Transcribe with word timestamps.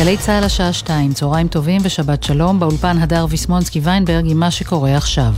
גלי 0.00 0.16
צה"ל 0.16 0.44
השעה 0.44 0.72
שתיים, 0.72 1.12
צהריים 1.12 1.48
טובים 1.48 1.80
ושבת 1.84 2.22
שלום, 2.22 2.60
באולפן 2.60 2.98
הדר 2.98 3.26
ויסמונסקי 3.28 3.80
ויינברג 3.80 4.24
עם 4.30 4.40
מה 4.40 4.50
שקורה 4.50 4.96
עכשיו. 4.96 5.34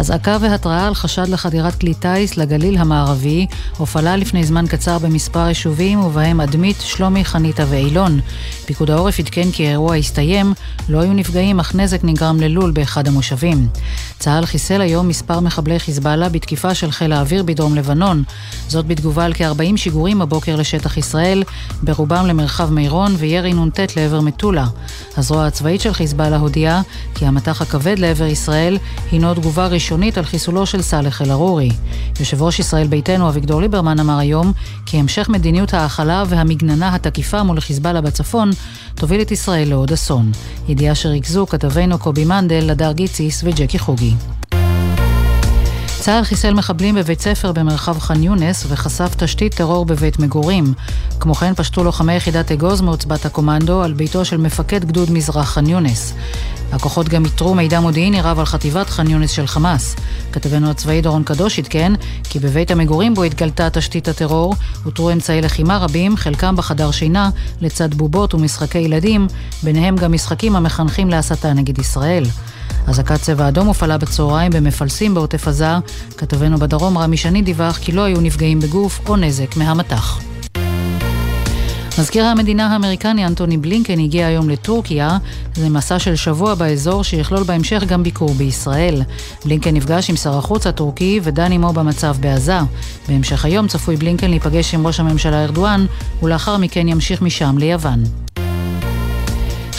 אזעקה 0.00 0.36
והתראה 0.40 0.86
על 0.86 0.94
חשד 0.94 1.28
לחדירת 1.28 1.74
כלי 1.74 1.94
טיס 1.94 2.36
לגליל 2.36 2.78
המערבי 2.78 3.46
הופעלה 3.76 4.16
לפני 4.16 4.44
זמן 4.44 4.66
קצר 4.66 4.98
במספר 4.98 5.48
יישובים 5.48 6.00
ובהם 6.00 6.40
אדמית, 6.40 6.76
שלומי, 6.80 7.24
חניתה 7.24 7.64
ואילון. 7.68 8.20
פיקוד 8.66 8.90
העורף 8.90 9.18
עדכן 9.18 9.50
כי 9.52 9.66
האירוע 9.66 9.96
הסתיים, 9.96 10.54
לא 10.88 11.00
היו 11.00 11.12
נפגעים 11.12 11.60
אך 11.60 11.74
נזק 11.74 12.04
נגרם 12.04 12.40
ללול 12.40 12.70
באחד 12.70 13.08
המושבים. 13.08 13.68
צה"ל 14.18 14.46
חיסל 14.46 14.80
היום 14.80 15.08
מספר 15.08 15.40
מחבלי 15.40 15.78
חיזבאללה 15.78 16.28
בתקיפה 16.28 16.74
של 16.74 16.90
חיל 16.90 17.12
האוויר 17.12 17.42
בדרום 17.42 17.74
לבנון. 17.74 18.22
זאת 18.68 18.86
בתגובה 18.86 19.24
על 19.24 19.32
כ-40 19.34 19.76
שיגורים 19.76 20.22
הבוקר 20.22 20.56
לשטח 20.56 20.96
ישראל, 20.96 21.42
ברובם 21.82 22.26
למרחב 22.26 22.72
מירון 22.72 23.14
וירי 23.18 23.52
נ"ט 23.52 23.80
לעבר 23.96 24.20
מטולה. 24.20 24.66
הזרוע 25.16 25.46
הצבאית 25.46 25.80
של 25.80 25.92
חיזבאללה 25.92 26.36
הודיעה 26.36 26.82
כי 27.14 27.26
המטח 27.26 27.62
הכבד 27.62 27.98
לעבר 27.98 28.26
ישראל 28.26 28.78
הינו 29.12 29.34
תגובה 29.34 29.68
ראשונית 29.90 30.18
על 30.18 30.24
חיסולו 30.24 30.66
של 30.66 30.82
סאלח 30.82 31.22
אל-ערורי. 31.22 31.70
יושב 32.20 32.42
ראש 32.42 32.58
ישראל 32.58 32.86
ביתנו 32.86 33.28
אביגדור 33.28 33.60
ליברמן 33.60 34.00
אמר 34.00 34.18
היום 34.18 34.52
כי 34.86 34.96
המשך 34.96 35.28
מדיניות 35.28 35.74
ההכלה 35.74 36.24
והמגננה 36.28 36.94
התקיפה 36.94 37.42
מול 37.42 37.60
חיזבאללה 37.60 38.00
בצפון 38.00 38.50
תוביל 38.94 39.20
את 39.20 39.30
ישראל 39.30 39.68
לעוד 39.68 39.92
אסון. 39.92 40.32
ידיעה 40.68 40.94
שריכזו 40.94 41.46
כתבינו 41.46 41.98
קובי 41.98 42.24
מנדל, 42.24 42.70
הדר 42.70 42.92
גיציס 42.92 43.44
וג'קי 43.44 43.78
חוגי. 43.78 44.14
צה"ל 46.00 46.24
חיסל 46.24 46.54
מחבלים 46.54 46.94
בבית 46.94 47.20
ספר 47.20 47.52
במרחב 47.52 47.98
ח'אן 47.98 48.22
יונס 48.22 48.66
וחשף 48.68 49.14
תשתית 49.16 49.54
טרור 49.54 49.84
בבית 49.84 50.18
מגורים. 50.18 50.74
כמו 51.20 51.34
כן 51.34 51.54
פשטו 51.54 51.84
לוחמי 51.84 52.14
יחידת 52.14 52.52
אגוז 52.52 52.80
מעוצבת 52.80 53.26
הקומנדו 53.26 53.82
על 53.82 53.92
ביתו 53.92 54.24
של 54.24 54.36
מפקד 54.36 54.84
גדוד 54.84 55.10
מזרח 55.10 55.48
ח'אן 55.48 55.66
יונס. 55.66 56.14
הכוחות 56.72 57.08
גם 57.08 57.24
איתרו 57.24 57.54
מידע 57.54 57.80
מודיעיני 57.80 58.20
רב 58.20 58.38
על 58.38 58.44
חטיבת 58.44 58.90
ח'אן 58.90 59.10
יונס 59.10 59.30
של 59.30 59.46
חמאס. 59.46 59.96
כתבנו 60.32 60.70
הצבאי 60.70 61.02
דורון 61.02 61.22
קדוש 61.22 61.58
עדכן 61.58 61.92
כי 62.24 62.38
בבית 62.38 62.70
המגורים 62.70 63.14
בו 63.14 63.22
התגלתה 63.22 63.70
תשתית 63.70 64.08
הטרור 64.08 64.54
אותרו 64.86 65.10
אמצעי 65.10 65.40
לחימה 65.42 65.78
רבים, 65.78 66.16
חלקם 66.16 66.56
בחדר 66.56 66.90
שינה, 66.90 67.30
לצד 67.60 67.94
בובות 67.94 68.34
ומשחקי 68.34 68.78
ילדים, 68.78 69.26
ביניהם 69.62 69.96
גם 69.96 70.12
משחקים 70.12 70.56
המחנכים 70.56 71.10
להסתה 71.10 71.52
נגד 71.52 71.78
ישראל. 71.78 72.24
אזעקת 72.90 73.20
צבע 73.20 73.48
אדום 73.48 73.66
הופעלה 73.66 73.98
בצהריים 73.98 74.52
במפלסים 74.52 75.14
בעוטף 75.14 75.48
עזה. 75.48 75.70
כתבנו 76.16 76.58
בדרום 76.58 76.98
רמי 76.98 77.16
שני 77.16 77.42
דיווח 77.42 77.78
כי 77.78 77.92
לא 77.92 78.00
היו 78.00 78.20
נפגעים 78.20 78.60
בגוף 78.60 79.00
או 79.08 79.16
נזק 79.16 79.56
מהמטח. 79.56 80.20
מזכיר 81.98 82.24
המדינה 82.24 82.72
האמריקני 82.72 83.26
אנטוני 83.26 83.56
בלינקן 83.56 83.98
הגיע 83.98 84.26
היום 84.26 84.48
לטורקיה. 84.48 85.18
זה 85.54 85.68
מסע 85.68 85.98
של 85.98 86.16
שבוע 86.16 86.54
באזור 86.54 87.04
שיכלול 87.04 87.42
בהמשך 87.42 87.82
גם 87.86 88.02
ביקור 88.02 88.34
בישראל. 88.34 89.02
בלינקן 89.44 89.74
נפגש 89.74 90.10
עם 90.10 90.16
שר 90.16 90.38
החוץ 90.38 90.66
הטורקי 90.66 91.20
ודן 91.22 91.52
עמו 91.52 91.72
במצב 91.72 92.16
בעזה. 92.20 92.58
בהמשך 93.08 93.44
היום 93.44 93.68
צפוי 93.68 93.96
בלינקן 93.96 94.30
להיפגש 94.30 94.74
עם 94.74 94.86
ראש 94.86 95.00
הממשלה 95.00 95.44
ארדואן, 95.44 95.86
ולאחר 96.22 96.56
מכן 96.56 96.88
ימשיך 96.88 97.22
משם 97.22 97.58
ליוון. 97.58 98.29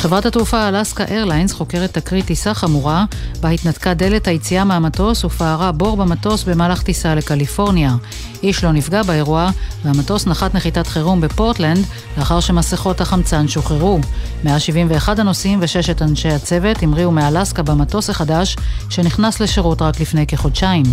חברת 0.01 0.25
התעופה 0.25 0.67
אלסקה 0.67 1.03
איירליינס 1.03 1.53
חוקרת 1.53 1.93
תקרית 1.93 2.25
טיסה 2.25 2.53
חמורה, 2.53 3.05
בה 3.41 3.49
התנתקה 3.49 3.93
דלת 3.93 4.27
היציאה 4.27 4.63
מהמטוס 4.63 5.25
ופערה 5.25 5.71
בור 5.71 5.97
במטוס 5.97 6.43
במהלך 6.43 6.83
טיסה 6.83 7.15
לקליפורניה. 7.15 7.95
איש 8.43 8.63
לא 8.63 8.71
נפגע 8.71 9.03
באירוע, 9.03 9.49
והמטוס 9.85 10.27
נחת 10.27 10.55
נחיתת 10.55 10.87
חירום 10.87 11.21
בפורטלנד, 11.21 11.85
לאחר 12.17 12.39
שמסכות 12.39 13.01
החמצן 13.01 13.47
שוחררו. 13.47 13.99
171 14.43 15.19
הנוסעים 15.19 15.59
וששת 15.61 16.01
אנשי 16.01 16.29
הצוות 16.29 16.83
המריאו 16.83 17.11
מאלסקה 17.11 17.63
במטוס 17.63 18.09
החדש, 18.09 18.55
שנכנס 18.89 19.39
לשירות 19.39 19.81
רק 19.81 19.99
לפני 19.99 20.27
כחודשיים. 20.27 20.85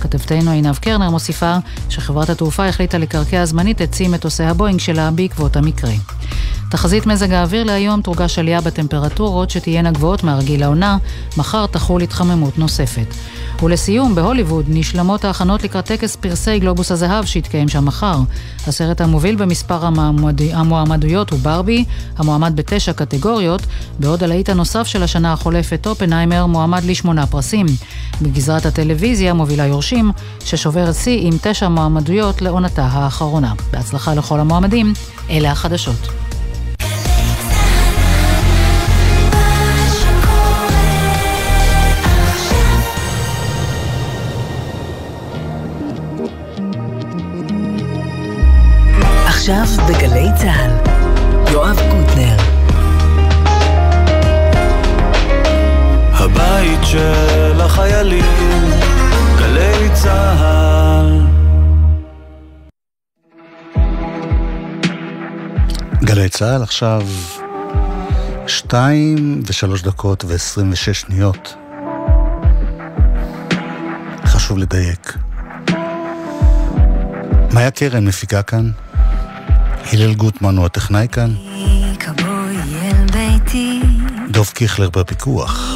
כתבתנו 0.00 0.50
עינב 0.50 0.76
קרנר 0.76 1.10
מוסיפה 1.10 1.56
שחברת 1.88 2.30
התעופה 2.30 2.66
החליטה 2.66 2.98
לקרקע 2.98 3.44
זמנית 3.44 3.82
את 3.82 3.92
צי 3.92 4.08
מטוסי 4.08 4.44
הבואינג 4.44 4.80
שלה 4.80 5.10
בעקבות 5.10 5.56
המקרה. 5.56 5.92
תחזית 6.70 7.06
מזג 7.06 7.32
האוויר 7.32 7.64
להיום 7.64 8.00
תורגש 8.00 8.38
עלייה 8.38 8.55
בטמפרטורות 8.60 9.50
שתהיינה 9.50 9.90
גבוהות 9.90 10.24
מהרגיל 10.24 10.60
לעונה, 10.60 10.98
מחר 11.36 11.66
תחול 11.66 12.02
התחממות 12.02 12.58
נוספת. 12.58 13.06
ולסיום, 13.62 14.14
בהוליווד 14.14 14.64
נשלמות 14.68 15.24
ההכנות 15.24 15.62
לקראת 15.62 15.84
טקס 15.84 16.16
פרסי 16.16 16.58
גלובוס 16.58 16.92
הזהב 16.92 17.24
שיתקיים 17.24 17.68
שם 17.68 17.84
מחר. 17.84 18.18
הסרט 18.66 19.00
המוביל 19.00 19.36
במספר 19.36 19.86
המועמד... 19.86 20.42
המועמדויות 20.42 21.30
הוא 21.30 21.38
ברבי, 21.38 21.84
המועמד 22.16 22.56
בתשע 22.56 22.92
קטגוריות, 22.92 23.62
בעוד 23.98 24.22
הלהיט 24.22 24.48
הנוסף 24.48 24.86
של 24.86 25.02
השנה 25.02 25.32
החולפת, 25.32 25.86
אופנהיימר, 25.86 26.46
מועמד 26.46 26.84
לשמונה 26.84 27.26
פרסים. 27.26 27.66
בגזרת 28.22 28.66
הטלוויזיה 28.66 29.34
מובילה 29.34 29.66
יורשים, 29.66 30.12
ששוברת 30.44 30.94
שיא 30.94 31.20
עם 31.22 31.34
תשע 31.42 31.68
מועמדויות 31.68 32.42
לעונתה 32.42 32.84
האחרונה. 32.84 33.54
בהצלחה 33.72 34.14
לכל 34.14 34.40
המועמדים, 34.40 34.92
אלה 35.30 35.52
החדשות. 35.52 36.08
עכשיו 49.48 49.86
בגלי 49.88 50.28
צה"ל, 50.36 50.70
יואב 51.52 51.76
קוטנר. 51.90 52.36
הבית 56.12 56.80
של 56.82 57.60
החיילים, 57.60 58.24
גלי 59.38 59.90
צה"ל. 59.94 61.26
גלי 66.04 66.28
צה"ל 66.28 66.62
עכשיו 66.62 67.02
שתיים 68.46 69.42
ושלוש 69.46 69.82
דקות 69.82 70.24
ועשרים 70.24 70.72
ושש 70.72 71.00
שניות. 71.00 71.54
חשוב 74.24 74.58
לדייק. 74.58 75.18
מאיה 77.52 77.70
קרן 77.70 78.06
מפיקה 78.06 78.42
כאן, 78.42 78.70
הלל 79.92 80.14
גוטמן 80.14 80.56
הוא 80.56 80.66
הטכנאי 80.66 81.06
כאן. 81.12 81.34
דוב 84.30 84.50
קיכלר 84.54 84.90
בפיקוח. 84.90 85.74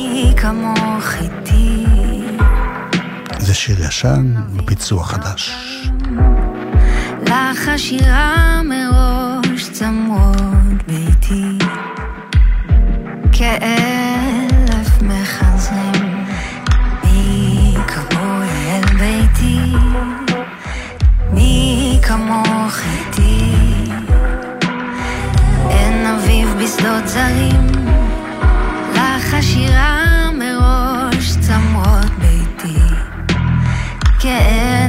זה 3.38 3.54
שיר 3.54 3.84
ישן 3.84 4.34
בביצוע 4.56 5.04
חדש. 5.04 5.54
לך 7.26 7.68
השירה 7.68 8.60
מראש 8.64 9.70
צמרות 9.72 10.82
ביתי 10.86 11.64
כאלף 13.32 15.02
מחזרים 15.02 16.24
מי 17.04 17.74
כמוי 17.86 18.48
אל 18.48 18.96
ביתי 18.98 19.72
מי 21.32 21.98
כמוך 22.02 22.80
בשדות 26.62 27.08
זרים. 27.08 27.66
לך 28.94 29.36
מראש 30.38 31.36
צמרות 31.40 32.10
ביתי. 32.18 32.78
כאלף 34.20 34.79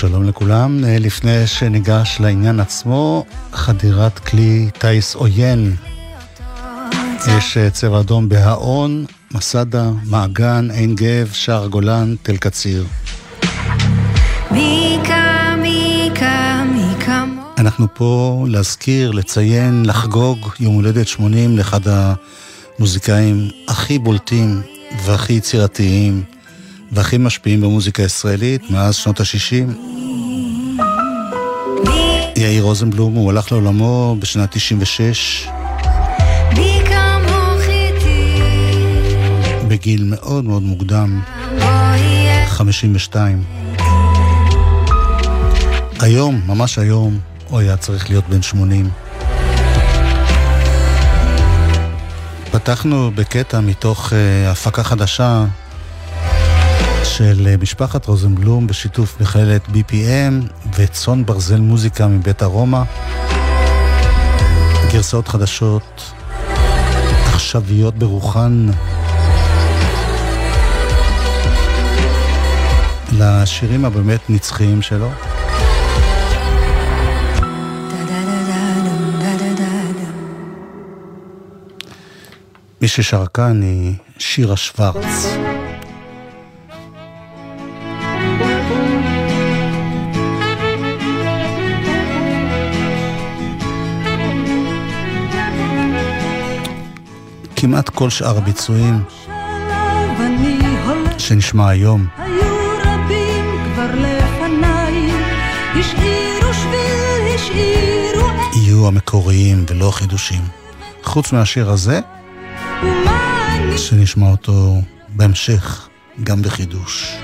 שלום 0.00 0.24
לכולם. 0.24 0.84
אה, 0.84 0.98
לפני 0.98 1.46
שניגש 1.46 2.16
לעניין 2.20 2.60
עצמו, 2.60 3.24
חדירת 3.52 4.18
כלי 4.18 4.68
טיס 4.78 5.14
עוין. 5.14 5.76
יש 7.38 7.56
אה, 7.56 7.70
צבע 7.70 8.00
אדום 8.00 8.28
בהאון, 8.28 9.04
מסדה, 9.34 9.90
מעגן, 10.04 10.70
עין 10.70 10.94
גב, 10.94 11.30
שער 11.32 11.66
גולן, 11.66 12.14
תל 12.22 12.36
קציר. 12.36 12.84
אנחנו 17.58 17.86
פה 17.94 18.44
להזכיר, 18.48 19.10
לציין, 19.10 19.86
לחגוג 19.86 20.48
יום 20.60 20.74
הולדת 20.74 21.08
80 21.08 21.58
לאחד 21.58 21.80
המוזיקאים 22.78 23.48
הכי 23.68 23.98
בולטים 23.98 24.62
והכי 25.04 25.32
יצירתיים 25.32 26.35
והכי 26.92 27.18
משפיעים 27.18 27.60
במוזיקה 27.60 28.02
הישראלית 28.02 28.70
מאז 28.70 28.94
שנות 28.94 29.20
ה-60. 29.20 29.72
יאיר 32.36 32.62
רוזנבלום, 32.62 33.14
הוא 33.14 33.30
הלך 33.30 33.52
לעולמו 33.52 34.16
בשנת 34.18 34.50
96. 34.52 35.48
מי 36.56 36.80
כמוך 36.86 37.62
איתי, 37.68 38.40
בגיל 39.68 40.04
מאוד 40.04 40.44
מאוד 40.44 40.62
מוקדם, 40.62 41.20
בואי 41.58 42.46
52. 42.46 43.44
היום, 46.00 46.40
ממש 46.46 46.78
היום, 46.78 47.18
הוא 47.48 47.58
היה 47.58 47.76
צריך 47.76 48.10
להיות 48.10 48.28
בן 48.28 48.42
80. 48.42 48.90
פתחנו 52.50 53.10
בקטע 53.14 53.60
מתוך 53.60 54.12
uh, 54.12 54.14
הפקה 54.50 54.82
חדשה 54.82 55.44
של 57.16 57.48
uh, 57.54 57.62
משפחת 57.62 58.06
רוזנבלום 58.06 58.66
בשיתוף 58.66 59.20
מכללת 59.20 59.66
BPM 59.66 60.52
וצאן 60.76 61.26
ברזל 61.26 61.60
מוזיקה 61.60 62.06
מבית 62.06 62.42
ארומה. 62.42 62.84
גרסאות 64.92 65.28
חדשות, 65.28 66.12
עכשוויות 67.26 67.94
ברוחן. 67.94 68.66
לשירים 73.12 73.84
הבאמת 73.84 74.30
נצחיים 74.30 74.82
שלו. 74.82 75.10
מי 82.80 82.88
ששר 82.88 83.26
כאן 83.26 83.62
היא 83.62 83.94
שירה 84.18 84.56
שוורץ. 84.56 85.26
כמעט 97.56 97.88
כל 97.88 98.10
שאר 98.10 98.38
הביצועים 98.38 99.02
שנשמע 101.18 101.68
היום 101.68 102.06
יהיו 108.54 108.88
המקוריים 108.88 109.64
ולא 109.68 109.90
חידושים. 109.90 110.42
חוץ 111.02 111.32
מהשיר 111.32 111.70
הזה, 111.70 112.00
שנשמע 113.76 114.30
אותו 114.30 114.80
בהמשך, 115.08 115.88
גם 116.24 116.42
בחידוש. 116.42 117.16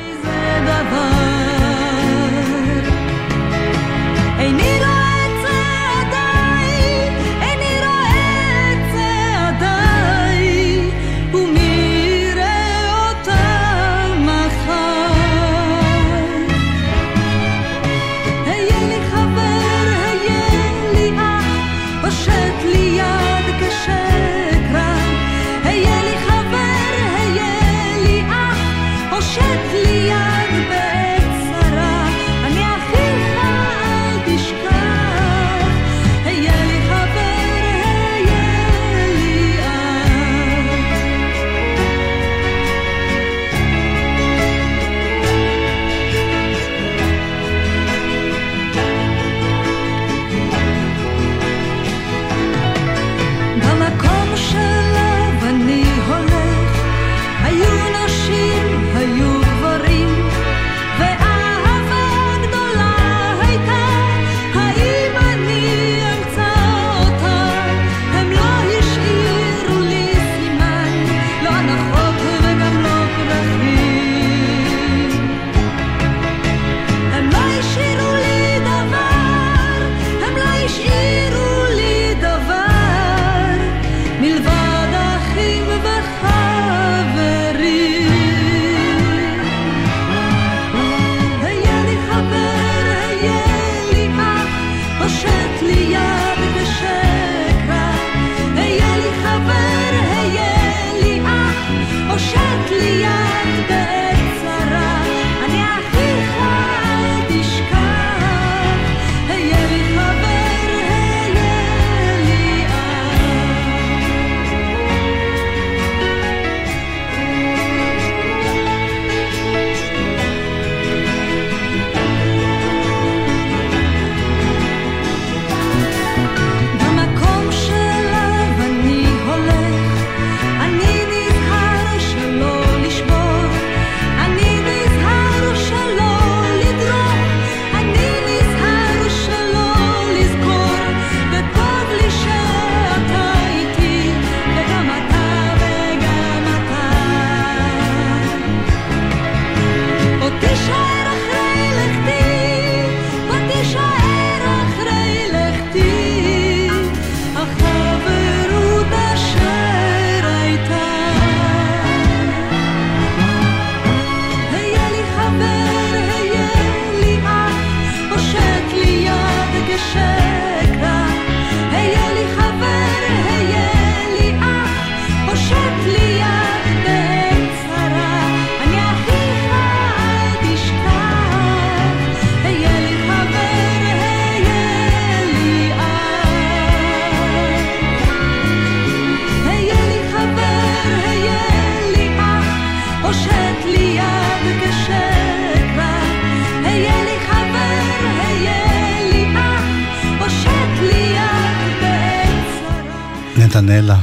דנלה, 203.53 203.99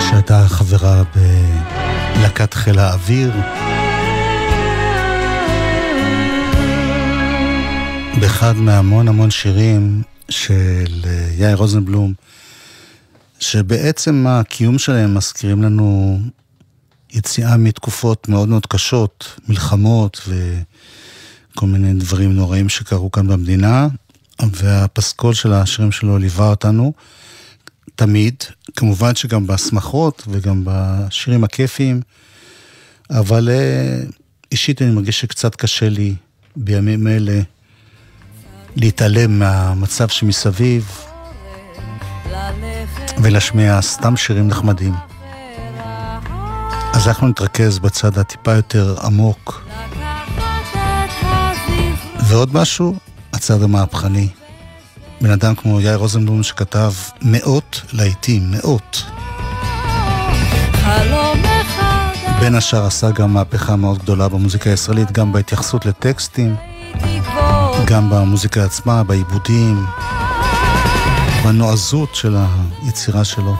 שהייתה 0.00 0.48
חברה 0.48 1.02
בלהקת 2.16 2.54
חיל 2.54 2.78
האוויר. 2.78 3.32
באחד 8.20 8.56
מהמון 8.56 9.08
המון 9.08 9.30
שירים 9.30 10.02
של 10.28 11.04
יאיר 11.38 11.56
רוזנבלום, 11.56 12.12
שבעצם 13.40 14.26
הקיום 14.28 14.78
שלהם 14.78 15.14
מזכירים 15.14 15.62
לנו 15.62 16.18
יציאה 17.12 17.56
מתקופות 17.56 18.28
מאוד 18.28 18.48
מאוד 18.48 18.66
קשות, 18.66 19.40
מלחמות 19.48 20.28
וכל 20.28 21.66
מיני 21.66 21.94
דברים 21.94 22.32
נוראים 22.32 22.68
שקרו 22.68 23.10
כאן 23.10 23.26
במדינה, 23.26 23.88
והפסקול 24.42 25.34
של 25.34 25.52
השירים 25.52 25.92
שלו 25.92 26.18
ליווה 26.18 26.48
אותנו 26.50 26.92
תמיד, 27.96 28.34
כמובן 28.76 29.14
שגם 29.14 29.46
בשמחות 29.46 30.22
וגם 30.28 30.62
בשירים 30.64 31.44
הכיפיים, 31.44 32.00
אבל 33.10 33.48
אה, 33.48 34.00
אישית 34.52 34.82
אני 34.82 34.90
מרגיש 34.90 35.20
שקצת 35.20 35.54
קשה 35.54 35.88
לי 35.88 36.14
בימים 36.56 37.06
אלה 37.06 37.40
להתעלם 38.76 39.38
מהמצב 39.38 40.08
שמסביב 40.08 40.98
ולהשמיע 43.22 43.82
סתם 43.82 44.16
שירים 44.16 44.48
נחמדים. 44.48 44.94
אז 46.94 47.08
אנחנו 47.08 47.28
נתרכז 47.28 47.78
בצד 47.78 48.18
הטיפה 48.18 48.54
יותר 48.54 48.96
עמוק. 49.02 49.66
ועוד 52.28 52.54
משהו, 52.54 52.96
הצד 53.32 53.62
המהפכני. 53.62 54.28
בן 55.20 55.30
אדם 55.30 55.54
כמו 55.54 55.80
יאיר 55.80 55.96
רוזנבלום 55.96 56.42
שכתב 56.42 56.92
מאות 57.22 57.82
להיטים, 57.92 58.50
מאות. 58.50 59.04
בין 62.40 62.54
השאר 62.54 62.86
עשה 62.86 63.10
גם 63.10 63.34
מהפכה 63.34 63.76
מאוד 63.76 63.98
גדולה 63.98 64.28
במוזיקה 64.28 64.70
הישראלית, 64.70 65.12
גם 65.12 65.32
בהתייחסות 65.32 65.86
לטקסטים, 65.86 66.56
גם 67.86 68.10
במוזיקה 68.10 68.64
עצמה, 68.64 69.04
בעיבודים, 69.04 69.86
בנועזות 71.44 72.14
של 72.14 72.36
היצירה 72.82 73.24
שלו. 73.24 73.56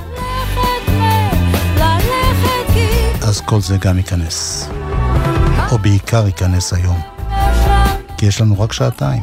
אז 3.22 3.40
כל 3.40 3.60
זה 3.60 3.76
גם 3.76 3.96
ייכנס. 3.96 4.68
או 5.72 5.78
בעיקר 5.78 6.26
ייכנס 6.26 6.72
היום. 6.72 7.00
כי 8.18 8.26
יש 8.26 8.40
לנו 8.40 8.60
רק 8.60 8.72
שעתיים. 8.72 9.22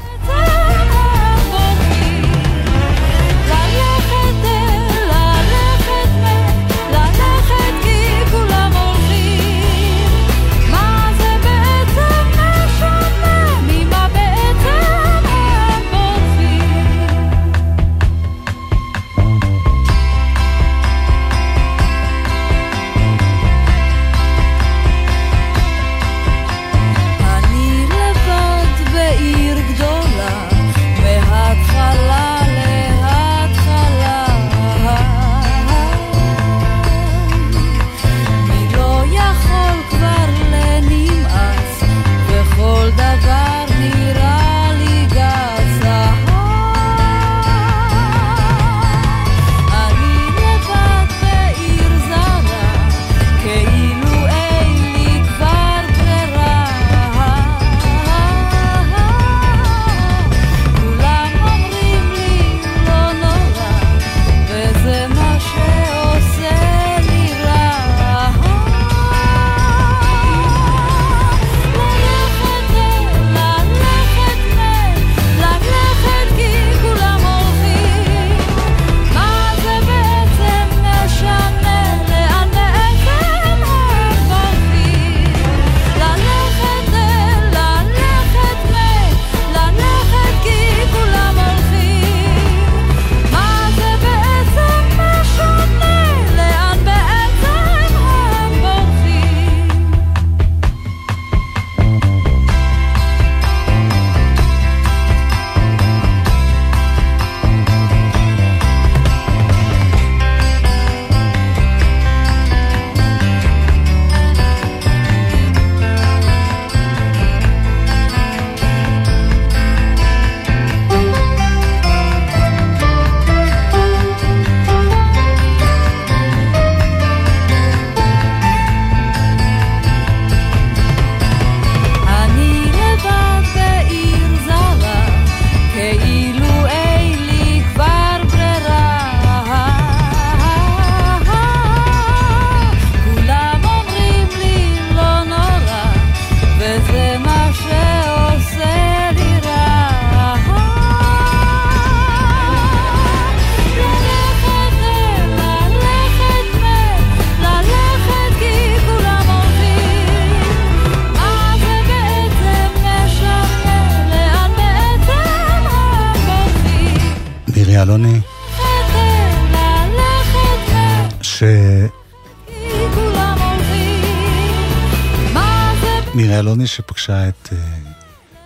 אלוני 176.54 176.68
שפגשה 176.68 177.28
את 177.28 177.50
אה, 177.52 177.58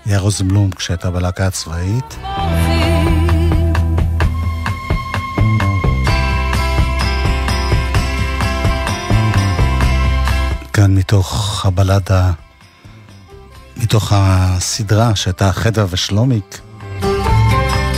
יאיר 0.06 0.20
רוזנבלום 0.20 0.72
כשהייתה 0.72 1.12
בלהקה 1.12 1.48
הצבאית. 1.48 2.18
כאן 10.74 10.96
מתוך 10.96 11.66
הבלדה, 11.66 12.32
מתוך 13.78 14.14
הסדרה 14.16 15.16
שהייתה 15.16 15.52
חדווה 15.52 15.86
ושלומיק, 15.90 16.60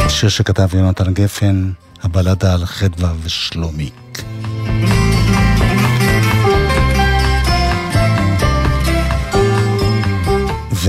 שיר 0.09 0.29
שכתב 0.29 0.69
יונתן 0.73 1.13
גפן, 1.13 1.71
הבלדה 2.03 2.53
על 2.53 2.65
חדווה 2.65 3.13
ושלומיק. 3.23 3.98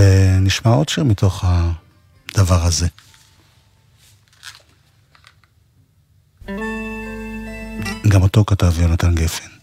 ונשמע 0.00 0.73
עוד 0.73 0.88
שיר 0.88 1.04
מתוך 1.04 1.45
הדבר 1.47 2.64
הזה. 2.64 2.87
גם 8.09 8.23
אותו 8.23 8.45
כתב 8.45 8.80
יונתן 8.80 9.14
גפן. 9.14 9.60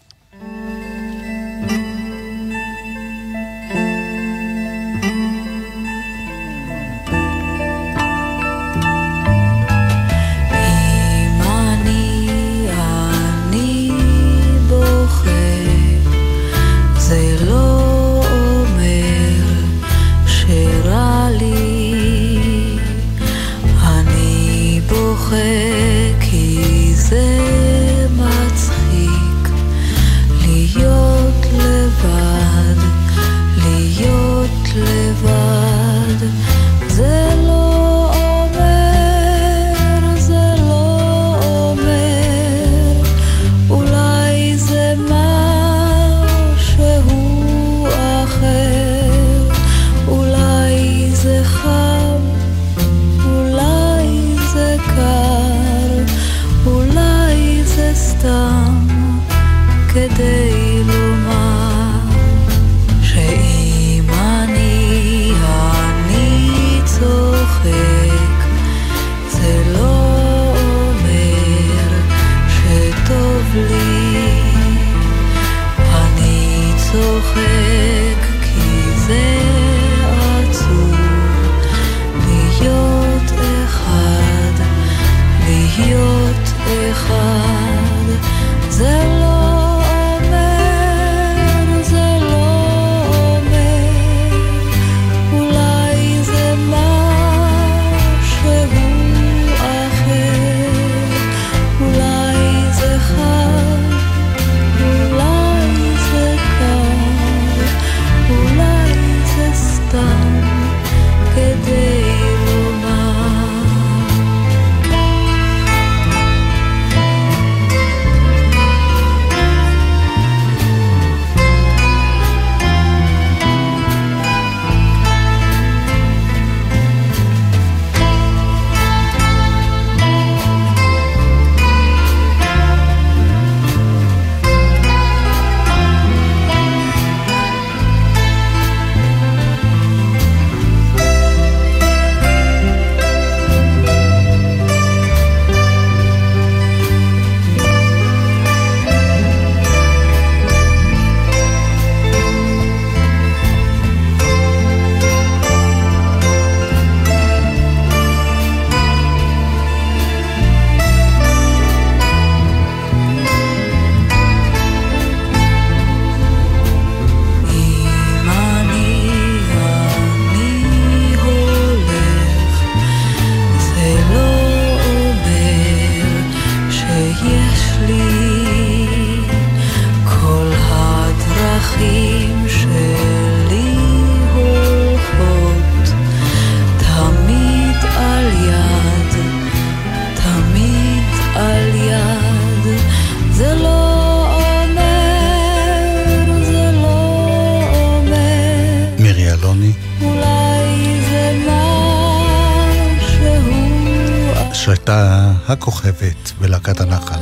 בלהקת 206.68 206.80
הנחל. 206.80 207.20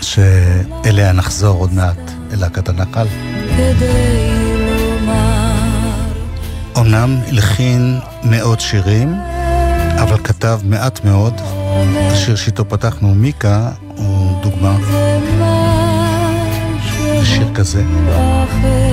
שאליה 0.00 1.12
נחזור 1.12 1.58
עוד 1.58 1.72
מעט, 1.72 2.10
אל 2.32 2.40
להקת 2.40 2.68
הנחל. 2.68 3.06
אמנם 6.78 7.16
הלחין 7.28 8.00
מאות 8.24 8.60
שירים, 8.60 9.14
אבל 10.02 10.18
כתב 10.24 10.60
מעט 10.64 11.04
מאוד. 11.04 11.34
השיר 12.12 12.36
שאיתו 12.36 12.68
פתחנו, 12.68 13.14
מיקה, 13.14 13.70
הוא 13.96 14.42
דוגמה 14.42 14.76
לשיר 17.20 17.54
כזה. 17.54 17.82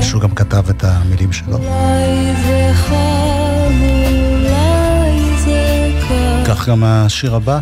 שהוא 0.01 0.21
גם 0.21 0.31
כתב 0.31 0.69
את 0.69 0.83
המילים 0.83 1.33
שלו. 1.33 1.59
כך 6.55 6.69
גם 6.69 6.83
השיר 6.83 7.35
הבא, 7.35 7.59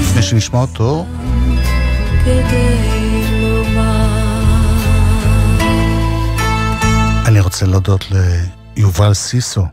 לפני 0.00 0.22
שנשמע 0.22 0.60
אותו. 0.60 1.06
אני 7.26 7.40
רוצה 7.40 7.66
להודות 7.66 8.04
ליובל 8.76 9.14
סיסו 9.14 9.66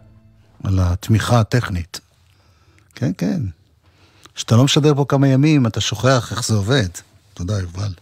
על 0.63 0.79
התמיכה 0.81 1.39
הטכנית. 1.39 1.99
כן, 2.95 3.11
כן. 3.17 3.41
כשאתה 4.35 4.55
לא 4.55 4.63
משדר 4.63 4.95
פה 4.95 5.05
כמה 5.07 5.27
ימים, 5.27 5.67
אתה 5.67 5.81
שוכח 5.81 6.31
איך 6.31 6.47
זה 6.47 6.55
עובד. 6.55 6.89
תודה, 7.33 7.53
יובל. 7.59 7.93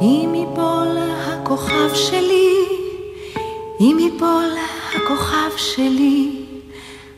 אם 0.00 0.32
ייפול 0.34 0.98
הכוכב 1.26 1.94
שלי, 1.94 2.54
אם 3.80 3.96
ייפול 4.00 4.50
הכוכב 4.96 5.56
שלי, 5.56 6.41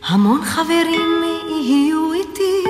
המון 0.06 0.44
חברים 0.44 1.22
יהיו 1.48 2.12
איתי, 2.12 2.64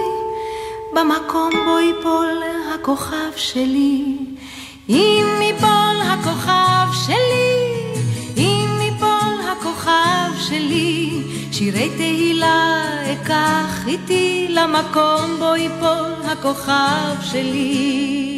במקום 0.92 1.50
בו 1.66 1.78
ייפול 1.78 2.42
הכוכב 2.74 3.30
שלי. 3.36 4.16
אם 4.88 5.26
ייפול 5.42 6.00
הכוכב 6.04 6.92
שלי, 7.06 7.54
אם 8.36 8.68
ייפול 8.80 9.50
הכוכב 9.52 10.30
שלי, 10.38 11.22
שירי 11.52 11.90
תהילה 11.96 12.82
אקח 13.12 13.86
איתי 13.86 14.46
למקום 14.50 15.36
בו 15.38 15.54
ייפול 15.56 16.12
הכוכב 16.24 17.22
שלי. 17.22 18.33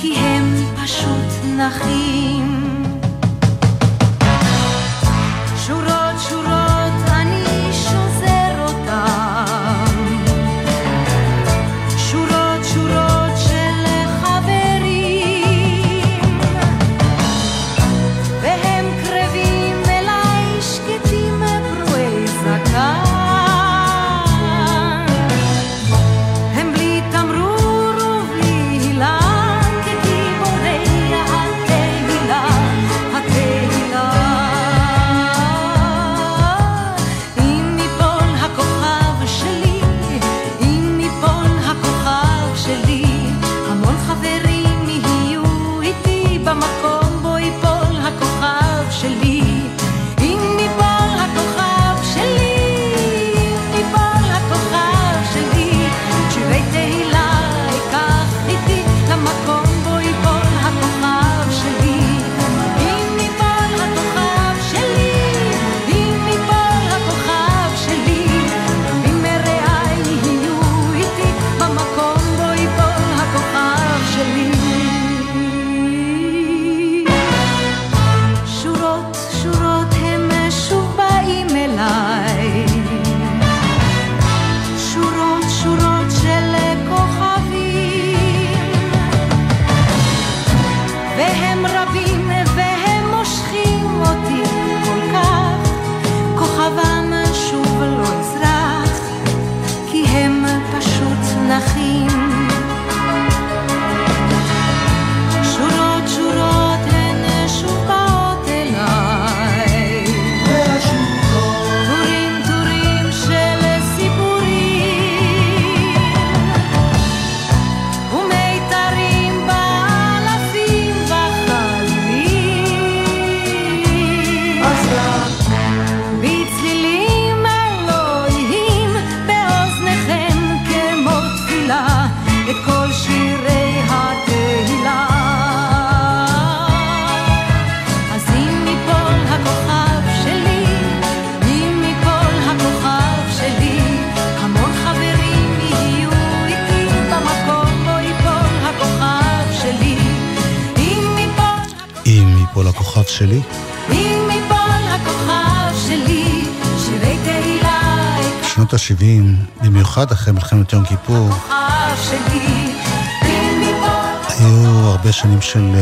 כי 0.00 0.14
הם 0.14 0.54
פשוט 0.76 1.44
נחים. 1.56 2.57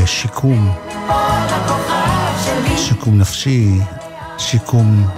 שיקום. 0.06 0.74
שיקום 2.76 3.18
נפשי, 3.18 3.80
שיקום 4.38 5.08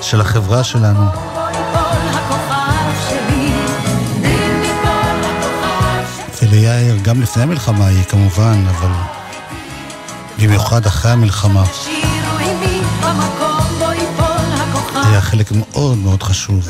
של 0.00 0.20
החברה 0.20 0.64
שלנו. 0.64 1.04
וליאיר, 6.42 6.96
גם 7.02 7.22
לפני 7.22 7.42
המלחמה 7.42 7.86
היא 7.86 8.04
כמובן, 8.04 8.64
אבל 8.68 8.90
במיוחד 10.38 10.86
אחרי 10.86 11.10
המלחמה. 11.10 11.64
היה 14.94 15.20
חלק 15.20 15.52
מאוד 15.52 15.98
מאוד 15.98 16.22
חשוב. 16.22 16.68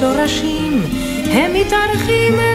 שורשים, 0.00 0.82
הם 1.30 1.52
מתארחים 1.54 2.49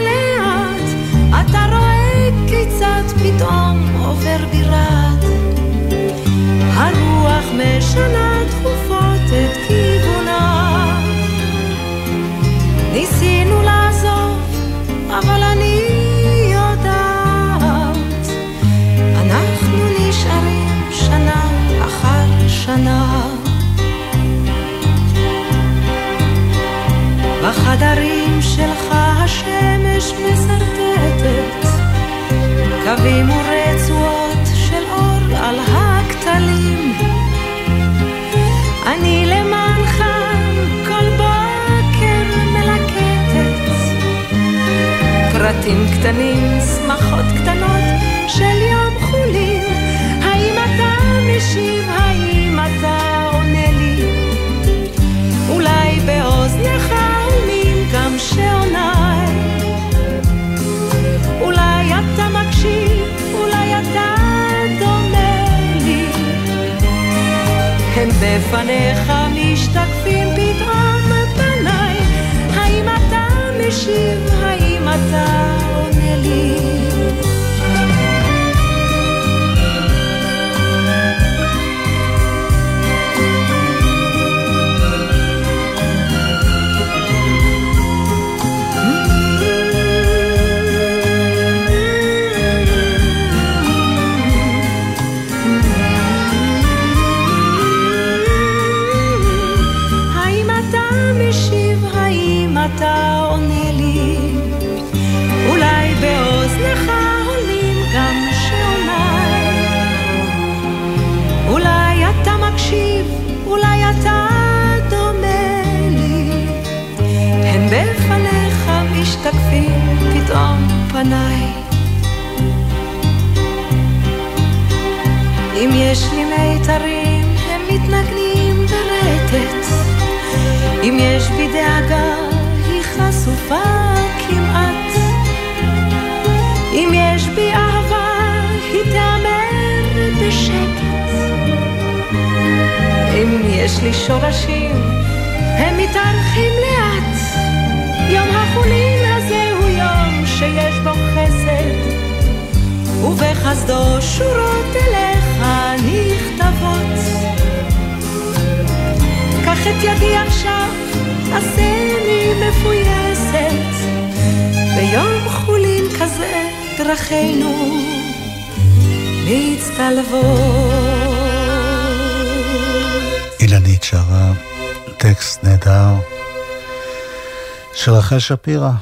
רחל 178.16 178.24
שפירא. 178.24 178.72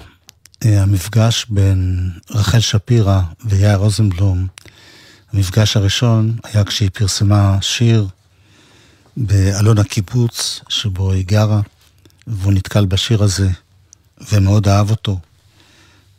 אה, 0.65 0.83
המפגש 0.83 1.47
בין 1.49 2.11
רחל 2.31 2.61
שפירא 2.61 3.21
ויאיר 3.45 3.77
רוזנבלום, 3.77 4.47
המפגש 5.33 5.77
הראשון 5.77 6.37
היה 6.45 6.65
כשהיא 6.65 6.91
פרסמה 6.93 7.59
שיר 7.61 8.09
באלון 9.17 9.79
הקיבוץ 9.79 10.61
שבו 10.69 11.13
היא 11.13 11.27
גרה, 11.27 11.61
והוא 12.27 12.53
נתקל 12.53 12.87
בשיר 12.87 13.23
הזה, 13.23 13.49
ומאוד 14.33 14.69
אהב 14.69 14.91
אותו. 14.91 15.19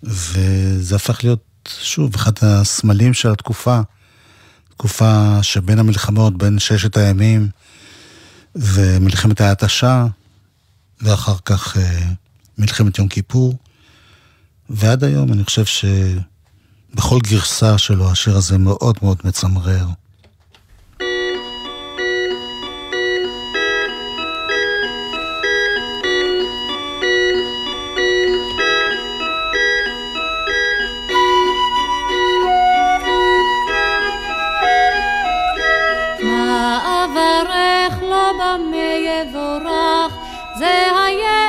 וזה 0.04 0.96
הפך 0.96 1.24
להיות, 1.24 1.70
שוב, 1.82 2.16
אחד 2.16 2.32
הסמלים 2.42 3.14
של 3.14 3.32
התקופה, 3.32 3.80
תקופה 4.70 5.40
שבין 5.42 5.80
המלחמות, 5.80 6.38
בין 6.38 6.60
ששת 6.60 6.98
הימים 6.98 7.50
ומלחמת 8.56 9.42
ההתשה, 9.42 10.06
ואחר 11.02 11.36
כך... 11.46 11.78
אה, 11.78 12.08
מלחמת 12.58 12.98
יום 12.98 13.08
כיפור, 13.08 13.58
ועד 14.70 15.04
היום 15.04 15.34
אני 15.34 15.44
חושב 15.44 15.66
שבכל 15.66 17.20
גרסה 17.24 17.78
שלו 17.78 18.12
השיר 18.12 18.38
הזה 18.38 18.58
מאוד 18.58 18.96
מאוד 19.02 19.18
מצמרר. 19.24 19.86
לא 39.64 40.08
זה 40.60 40.88
היה 41.06 41.45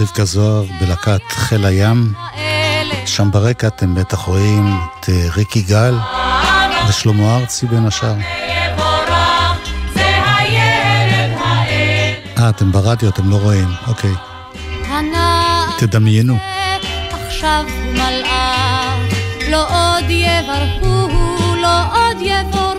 רבקה 0.00 0.24
זוהר 0.24 0.64
בלהקת 0.80 1.20
חיל 1.28 1.64
הים. 1.66 2.12
שם 3.06 3.30
ברקע 3.30 3.66
אתם 3.66 3.94
בטח 3.94 4.18
רואים 4.18 4.74
את 5.00 5.08
אה, 5.08 5.28
ריקי 5.36 5.62
גל 5.62 5.94
ושלמה 6.88 7.36
ארצי 7.36 7.66
בין 7.66 7.86
השאר. 7.86 8.14
אה, 12.38 12.48
אתם 12.48 12.72
ברדיו, 12.72 13.08
אתם 13.08 13.30
לא 13.30 13.36
רואים, 13.36 13.68
אוקיי. 13.86 14.14
תדמיינו. 15.78 16.36
עכשיו 17.26 17.64
מלאך, 17.92 19.14
לא 19.50 19.62
עוד 19.68 20.04
יברכו, 20.10 21.08
לא 21.62 21.82
עוד 21.82 22.16
יבורך, 22.20 22.75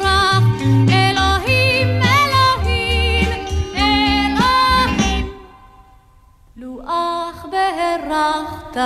בהרחת 8.10 8.78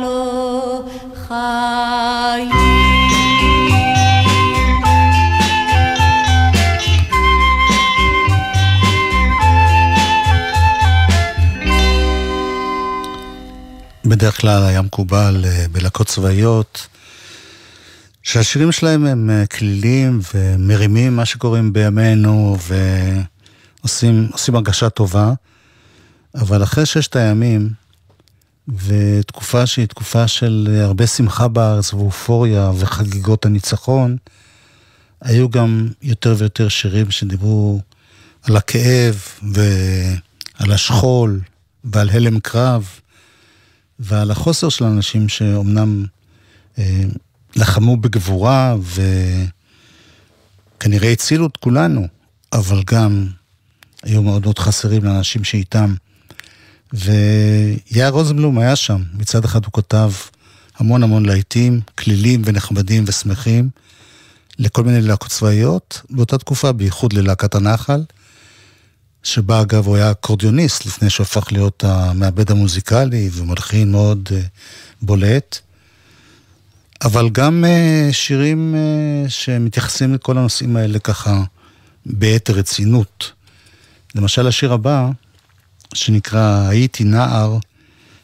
לו 0.00 0.84
חיים. 1.26 2.50
בדרך 14.04 14.40
כלל 14.40 14.62
היה 14.66 14.82
מקובל 14.82 15.44
אה, 15.44 15.66
בלהקות 15.72 16.06
צבאיות 16.06 16.86
שהשירים 18.22 18.72
שלהם 18.72 19.06
הם 19.06 19.30
אה, 19.30 19.46
כלילים 19.46 20.20
ומרימים 20.34 21.16
מה 21.16 21.24
שקוראים 21.24 21.72
בימינו 21.72 22.56
ועושים 23.82 24.54
הרגשה 24.54 24.90
טובה, 24.90 25.32
אבל 26.34 26.62
אחרי 26.62 26.86
ששת 26.86 27.16
הימים 27.16 27.70
ותקופה 28.88 29.66
שהיא 29.66 29.86
תקופה 29.86 30.28
של 30.28 30.78
הרבה 30.82 31.06
שמחה 31.06 31.48
בארץ 31.48 31.94
ואופוריה 31.94 32.70
וחגיגות 32.78 33.46
הניצחון, 33.46 34.16
היו 35.20 35.50
גם 35.50 35.88
יותר 36.02 36.34
ויותר 36.38 36.68
שירים 36.68 37.10
שדיברו 37.10 37.80
על 38.42 38.56
הכאב 38.56 39.22
ועל 39.42 40.72
השכול 40.72 41.40
ועל 41.84 42.10
הלם 42.10 42.40
קרב. 42.40 42.88
ועל 43.98 44.30
החוסר 44.30 44.68
של 44.68 44.84
אנשים 44.84 45.28
שאומנם 45.28 46.04
אה, 46.78 47.02
לחמו 47.56 47.96
בגבורה 47.96 48.76
וכנראה 50.76 51.12
הצילו 51.12 51.46
את 51.46 51.56
כולנו, 51.56 52.08
אבל 52.52 52.82
גם 52.86 53.26
היו 54.02 54.22
מאוד 54.22 54.42
מאוד 54.42 54.58
חסרים 54.58 55.04
לאנשים 55.04 55.44
שאיתם. 55.44 55.94
ויאיר 56.92 58.08
רוזנבלום 58.08 58.58
היה 58.58 58.76
שם, 58.76 59.02
מצד 59.14 59.44
אחד 59.44 59.64
הוא 59.64 59.72
כתב 59.72 60.10
המון 60.78 61.02
המון 61.02 61.26
להיטים, 61.26 61.80
כלילים 61.98 62.42
ונחמדים 62.44 63.04
ושמחים, 63.06 63.68
לכל 64.58 64.84
מיני 64.84 65.00
להקות 65.00 65.30
צבאיות, 65.30 66.02
באותה 66.10 66.38
תקופה, 66.38 66.72
בייחוד 66.72 67.12
ללהקת 67.12 67.54
הנחל. 67.54 68.02
שבה 69.22 69.60
אגב 69.60 69.86
הוא 69.86 69.96
היה 69.96 70.10
אקורדיוניסט 70.10 70.86
לפני 70.86 71.10
שהפך 71.10 71.52
להיות 71.52 71.84
המעבד 71.84 72.50
המוזיקלי 72.50 73.30
ומלחין 73.32 73.92
מאוד 73.92 74.28
אה, 74.32 74.40
בולט. 75.02 75.58
אבל 77.04 77.28
גם 77.30 77.64
אה, 77.64 78.08
שירים 78.12 78.74
אה, 78.74 79.28
שמתייחסים 79.28 80.14
לכל 80.14 80.38
הנושאים 80.38 80.76
האלה 80.76 80.98
ככה 80.98 81.42
ביתר 82.06 82.52
רצינות. 82.52 83.32
למשל 84.14 84.46
השיר 84.46 84.72
הבא, 84.72 85.10
שנקרא 85.94 86.68
"הייתי 86.68 87.04
נער", 87.04 87.58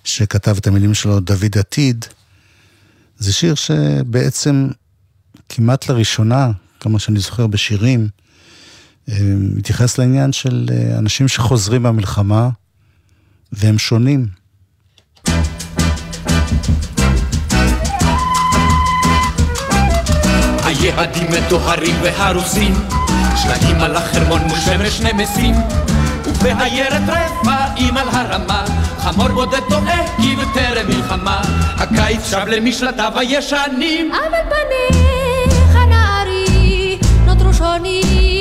שכתב 0.04 0.56
את 0.56 0.66
המילים 0.66 0.94
שלו 0.94 1.20
דוד 1.20 1.58
עתיד, 1.58 2.04
זה 3.18 3.32
שיר 3.32 3.54
שבעצם 3.54 4.68
כמעט 5.48 5.88
לראשונה, 5.88 6.50
כמה 6.80 6.98
שאני 6.98 7.20
זוכר 7.20 7.46
בשירים, 7.46 8.08
אה, 9.08 9.18
מתייחס 9.36 9.98
לעניין 9.98 10.32
של 10.32 10.68
אה, 10.72 10.98
אנשים 10.98 11.28
שחוזרים 11.28 11.82
מהמלחמה 11.82 12.48
והם 13.52 13.78
שונים. 13.78 14.26
היעדים 20.64 21.28
מטוהרים 21.30 21.96
והרוסים, 22.02 22.74
שלגים 23.42 23.76
על 23.76 23.96
החרמון 23.96 24.40
מול 24.40 24.58
שמש 24.58 25.00
נמסים, 25.00 25.54
ובעיירת 26.40 27.02
רפאים 27.08 27.96
על 27.96 28.08
הרמה, 28.12 28.64
חמור 28.98 29.28
בודד 29.28 29.60
טועה 29.68 30.16
כי 30.16 30.36
בטרם 30.36 30.86
מלחמה, 30.88 31.42
הקיץ 31.76 32.30
שב 32.30 32.46
למשלטיו 32.46 33.12
הישנים. 33.16 34.12
אבל 34.12 34.38
פניך 34.50 35.76
נערי 35.88 36.98
נותרו 37.26 37.54
שונים 37.54 38.34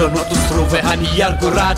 הווילונות 0.00 0.26
הוסרו 0.28 0.70
והנייר 0.70 1.30
גורד, 1.40 1.76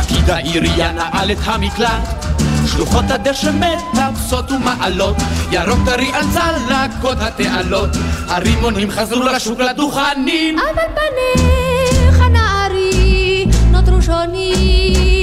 פקיד 0.00 0.30
העירייה 0.30 0.92
נעל 0.92 1.32
את 1.32 1.38
המקלט. 1.44 2.24
שלוחות 2.66 3.04
הדשא 3.08 3.50
מטפסות 3.50 4.50
ומעלות, 4.50 5.16
ירוק 5.50 5.78
טרי 5.84 6.10
על 6.12 6.24
צלקות 6.32 7.18
התעלות, 7.20 7.90
הרימונים 8.28 8.90
חזרו 8.90 9.22
לשוק 9.22 9.60
לדוכנים. 9.60 10.58
אבל 10.58 10.82
פניך 10.94 12.20
נערי 12.20 13.46
נותרו 13.70 14.02
שונים. 14.02 15.19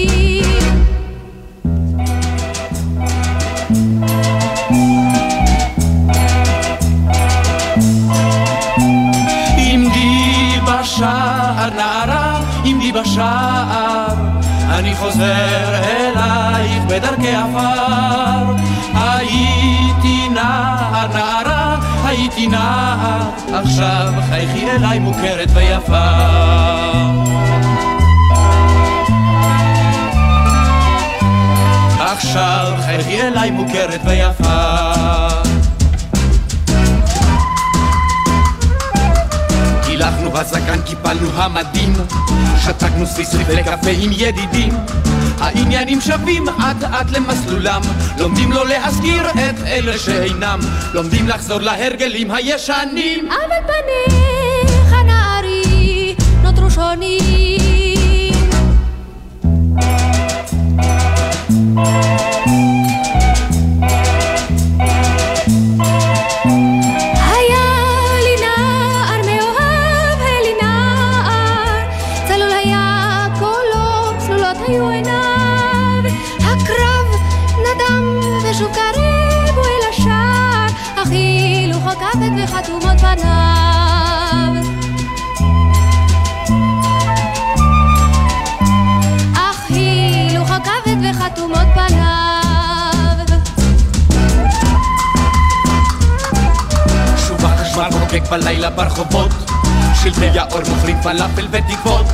בשער, 13.01 14.15
אני 14.69 14.95
חוזר 14.95 15.81
אלייך 15.83 16.83
בדרכי 16.87 17.35
עפר. 17.35 18.55
הייתי 18.93 20.29
נער 20.29 21.07
נערה, 21.13 21.75
הייתי 22.05 22.47
נער, 22.47 23.29
עכשיו 23.53 24.13
חייכי 24.29 24.71
אליי 24.71 24.99
מוכרת 24.99 25.49
ויפה. 25.53 26.07
עכשיו 31.99 32.73
חייכי 32.85 33.21
אליי 33.21 33.51
מוכרת 33.51 33.99
ויפה. 34.05 35.26
בזקן, 40.39 40.81
קיפלנו 40.81 41.29
המדים, 41.33 41.93
שתקנו 42.63 43.05
סביסריף 43.05 43.49
לקפה 43.49 43.89
עם 43.99 44.11
ידידים. 44.13 44.73
העניינים 45.39 46.01
שווים 46.01 46.49
אט 46.49 46.83
אט 46.83 47.11
למסלולם, 47.11 47.81
לומדים 48.19 48.51
לא 48.51 48.67
להזכיר 48.67 49.29
את 49.29 49.67
אלה 49.67 49.97
שאינם, 49.97 50.59
לומדים 50.93 51.27
לחזור 51.27 51.61
להרגלים 51.61 52.31
הישנים. 52.31 53.29
אבל 53.29 53.73
פניך 53.73 54.93
נערי 55.05 56.15
נותרו 56.43 56.71
שונים. 56.71 58.37
חוקק 98.07 98.29
בלילה 98.29 98.69
ברחובות. 98.69 99.31
שלטי 100.03 100.39
האור 100.39 100.61
מוכרים 100.69 100.97
פלאפל 101.03 101.47
ותקוות 101.51 102.05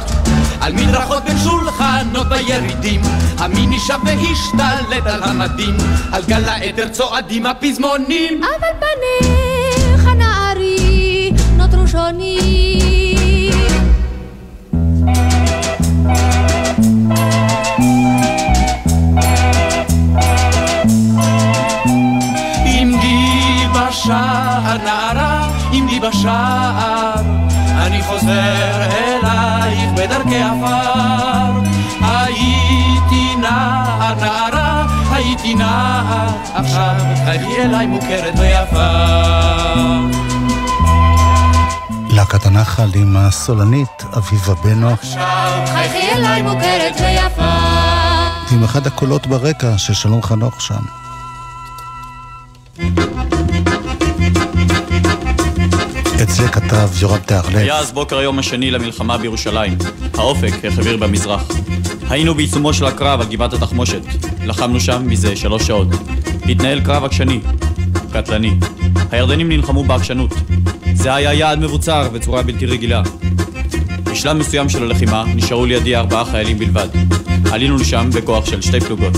על 0.62 0.74
מדרכות 0.74 1.24
בין 1.24 1.38
שולחנות 1.38 2.30
בירידים. 2.30 3.02
המיני 3.38 3.80
שב 3.80 4.00
והשתלט 4.06 5.06
על 5.06 5.24
המדים. 5.24 5.78
על 6.12 6.24
גל 6.28 6.50
העדר 6.50 6.88
צועדים 6.88 7.46
הפזמונים. 7.46 8.42
אבל 8.44 8.68
פניך 8.80 10.08
נערי 10.18 11.32
נותרו 11.58 11.88
שונים. 11.88 13.54
עמדי 22.66 23.68
בשער 23.74 24.78
נערה, 24.84 25.33
בשער 26.04 27.44
אני 27.78 28.04
חוזר 28.04 28.82
אלייך 28.92 29.90
בדרכי 29.96 30.38
עפר. 30.38 31.52
הייתי 32.02 33.36
נער 33.36 34.16
נערה, 34.16 34.86
הייתי 35.12 35.56
נער 35.56 36.28
עכשיו 36.54 36.96
חיילי 37.26 37.58
אליי 37.58 37.88
מוכרת 37.88 38.34
ויפה. 38.40 38.88
להקת 42.10 42.46
הנחל 42.46 42.90
עם 42.96 43.18
הסולנית 43.18 44.04
אביבה 44.18 44.54
בנו, 44.56 44.90
עכשיו 44.90 45.64
חייכי 45.74 46.12
אליי 46.16 46.42
מוכרת 46.42 46.94
ויפה. 47.02 47.54
עם 48.52 48.64
אחד 48.64 48.88
הקולות 48.88 49.28
ברקע 49.28 49.78
של 49.78 49.94
שלום 49.94 50.24
חנוך 50.24 50.62
שם. 50.62 51.03
זה 56.44 56.50
כתב 56.50 56.90
יורם 57.02 57.18
תיארלב. 57.18 57.56
היה 57.56 57.78
אז 57.78 57.92
בוקר 57.92 58.18
היום 58.18 58.40
השני 58.40 58.72
למלחמה 58.72 59.18
בירושלים. 59.18 59.78
האופק 60.18 60.66
החביר 60.66 60.98
במזרח. 60.98 61.44
היינו 62.10 62.36
בעיצומו 62.36 62.74
של 62.74 62.86
הקרב 62.86 63.22
על 63.22 63.28
גבעת 63.28 63.54
התחמושת. 63.54 64.02
לחמנו 64.46 64.80
שם 64.80 65.04
מזה 65.06 65.36
שלוש 65.36 65.68
שעות. 65.68 65.88
התנהל 66.50 66.82
קרב 66.82 67.04
עקשני, 67.04 67.40
קטלני. 68.14 68.54
הירדנים 69.12 69.50
נלחמו 69.50 69.84
בעקשנות. 69.84 70.34
זה 70.94 71.14
היה 71.14 71.34
יעד 71.34 71.60
מבוצר 71.60 72.10
בצורה 72.14 72.44
בלתי 72.44 72.66
רגילה. 72.66 73.02
בשלב 74.04 74.38
מסוים 74.38 74.70
של 74.70 74.84
הלחימה 74.84 75.24
נשארו 75.36 75.66
לידי 75.66 75.96
ארבעה 75.96 76.26
חיילים 76.26 76.60
בלבד. 76.60 76.88
עלינו 77.52 77.78
לשם 77.78 78.10
בכוח 78.14 78.46
של 78.46 78.62
שתי 78.62 78.80
פלוגות. 78.80 79.14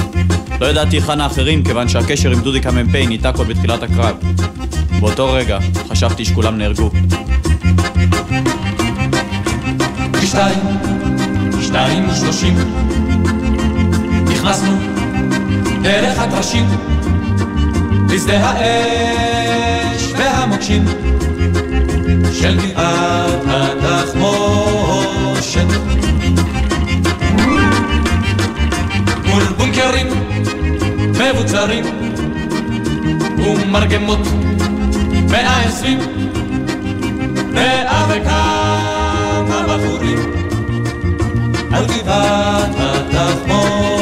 לא 0.62 0.66
ידעתי 0.66 0.96
היכן 0.96 1.22
האחרים 1.22 1.64
כיוון 1.64 1.90
שהקשר 1.90 2.32
עם 2.32 2.40
דודיק 2.40 2.68
המ"פ 2.68 2.96
ניתק 2.96 3.34
עוד 3.38 3.48
בתחילת 3.48 3.84
הקרב. 3.84 4.16
באותו 5.00 5.34
רגע 5.34 5.60
חשבתי 5.90 6.26
שכולם 6.26 6.58
נהרגו. 6.58 6.90
שתיים, 10.26 10.60
שתיים 11.62 12.10
ושלושים 12.10 12.56
נכנסנו 14.28 14.78
דרך 15.82 16.20
הטרשים 16.20 16.66
לשדה 18.10 18.50
האש 18.50 20.14
והמוקשים. 20.18 20.86
של 22.40 22.58
גבעת 22.58 23.42
התחמושת 23.48 25.66
מול 29.26 29.44
בונקרים 29.58 30.08
מבוצרים 31.10 31.86
ומרגמות 33.38 34.20
מאה 35.36 35.62
עשרים. 35.62 36.00
מאה 37.54 38.06
וכמה 38.10 39.62
בחורים. 39.68 40.20
על 41.72 41.86
גבעת 41.86 42.76
התחמושת 42.78 43.96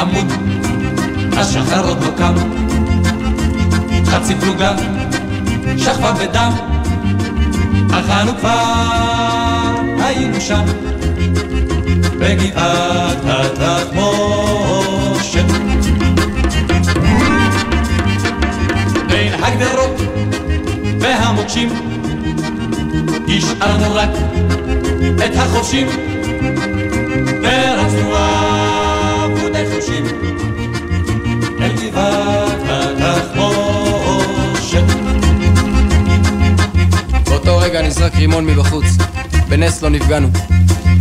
עמוד 0.00 0.32
השחר 1.36 1.88
עוד 1.88 2.02
לא 2.04 2.10
קם. 2.16 2.34
חצי 4.06 4.34
פלוגה 4.34 4.74
שכבה 5.78 6.12
בדם 6.12 6.52
אך 7.92 8.10
אנו 8.10 8.32
כבר 8.38 8.64
היינו 9.98 10.40
שם. 10.40 10.64
בגבעת 12.18 13.18
התחמושת 13.24 14.41
הגדרות 19.42 20.00
והמוקשים 21.00 21.68
השארנו 23.28 23.94
רק 23.94 24.10
את 25.24 25.36
החובשים 25.36 25.86
ורצנו 27.42 28.14
עבודי 29.24 29.64
חושים 29.74 30.04
אל 31.60 31.72
גבעת 31.72 32.62
התחמושת 32.98 34.82
באותו 37.30 37.58
רגע 37.58 37.82
נזרק 37.82 38.14
רימון 38.14 38.46
מבחוץ. 38.46 38.84
בנס 39.48 39.82
לא 39.82 39.90
נפגענו. 39.90 40.28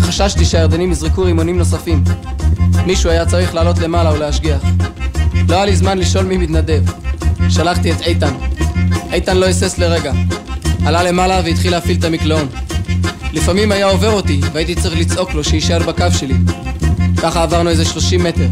חששתי 0.02 0.46
שהירדנים 0.46 0.92
יזרקו 0.92 1.24
רימונים 1.24 1.58
נוספים. 1.58 2.04
מישהו 2.86 3.10
היה 3.10 3.26
צריך 3.26 3.56
לעלות 3.56 3.80
למעלה 3.80 4.14
ולהשגיח. 4.14 4.62
לא 5.50 5.56
היה 5.56 5.66
לי 5.66 5.76
זמן 5.76 5.98
לשאול 5.98 6.26
מי 6.26 6.38
מתנדב. 6.38 7.01
שלחתי 7.52 7.92
את 7.92 8.02
איתן. 8.02 8.34
איתן 9.14 9.38
לא 9.38 9.46
היסס 9.46 9.78
לרגע. 9.78 10.14
עלה 10.86 11.04
למעלה 11.04 11.42
והתחיל 11.46 11.72
להפעיל 11.72 11.98
את 12.00 12.04
המקלעון. 12.04 12.48
לפעמים 13.34 13.72
היה 13.72 13.86
עובר 13.86 14.12
אותי, 14.12 14.42
והייתי 14.54 14.76
צריך 14.76 15.00
לצעוק 15.00 15.34
לו 15.34 15.44
שיישאר 15.44 15.80
בקו 15.80 16.06
שלי. 16.20 16.34
ככה 17.22 17.44
עברנו 17.44 17.70
איזה 17.70 17.86
30 17.86 18.24
מטר. 18.24 18.48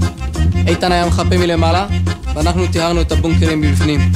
איתן 0.68 0.92
היה 0.92 1.06
מחפה 1.06 1.38
מלמעלה, 1.38 1.88
ואנחנו 2.36 2.68
טיהרנו 2.68 3.02
את 3.02 3.12
הבונקרים 3.12 3.62
מבפנים. 3.62 4.12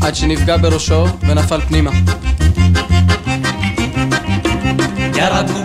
עד 0.00 0.14
שנפגע 0.14 0.56
בראשו 0.56 1.06
ונפל 1.20 1.60
פנימה. 1.60 1.90
ירדנו 5.16 5.58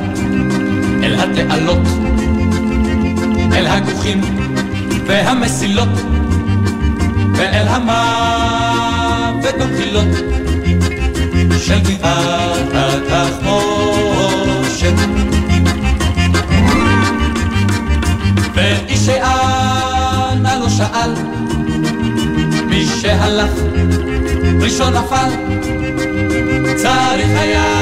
אל 1.03 1.19
התעלות, 1.19 1.87
אל 3.53 3.67
הכוכים 3.67 4.21
והמסילות, 5.07 5.89
ואל 7.35 7.67
המוות 7.67 8.22
במחילות 9.93 10.07
של 11.59 11.79
גבעת 11.79 12.73
התחמושת. 12.73 14.13
ואיש 18.53 18.99
שאנה 18.99 20.59
לא 20.59 20.69
שאל, 20.69 21.13
מי 22.65 22.85
שהלך 23.01 23.51
ראשון 24.61 24.93
נפל, 24.93 25.29
צריך 26.75 27.29
היה 27.39 27.72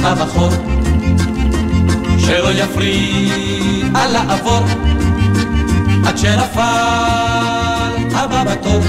נסחב 0.00 0.22
החור, 0.22 0.50
שלא 2.18 2.52
יפריע 2.52 4.06
לעבור, 4.12 4.64
עד 6.06 6.18
שנפל 6.18 6.60
הבא 8.14 8.44
בתור 8.44 8.80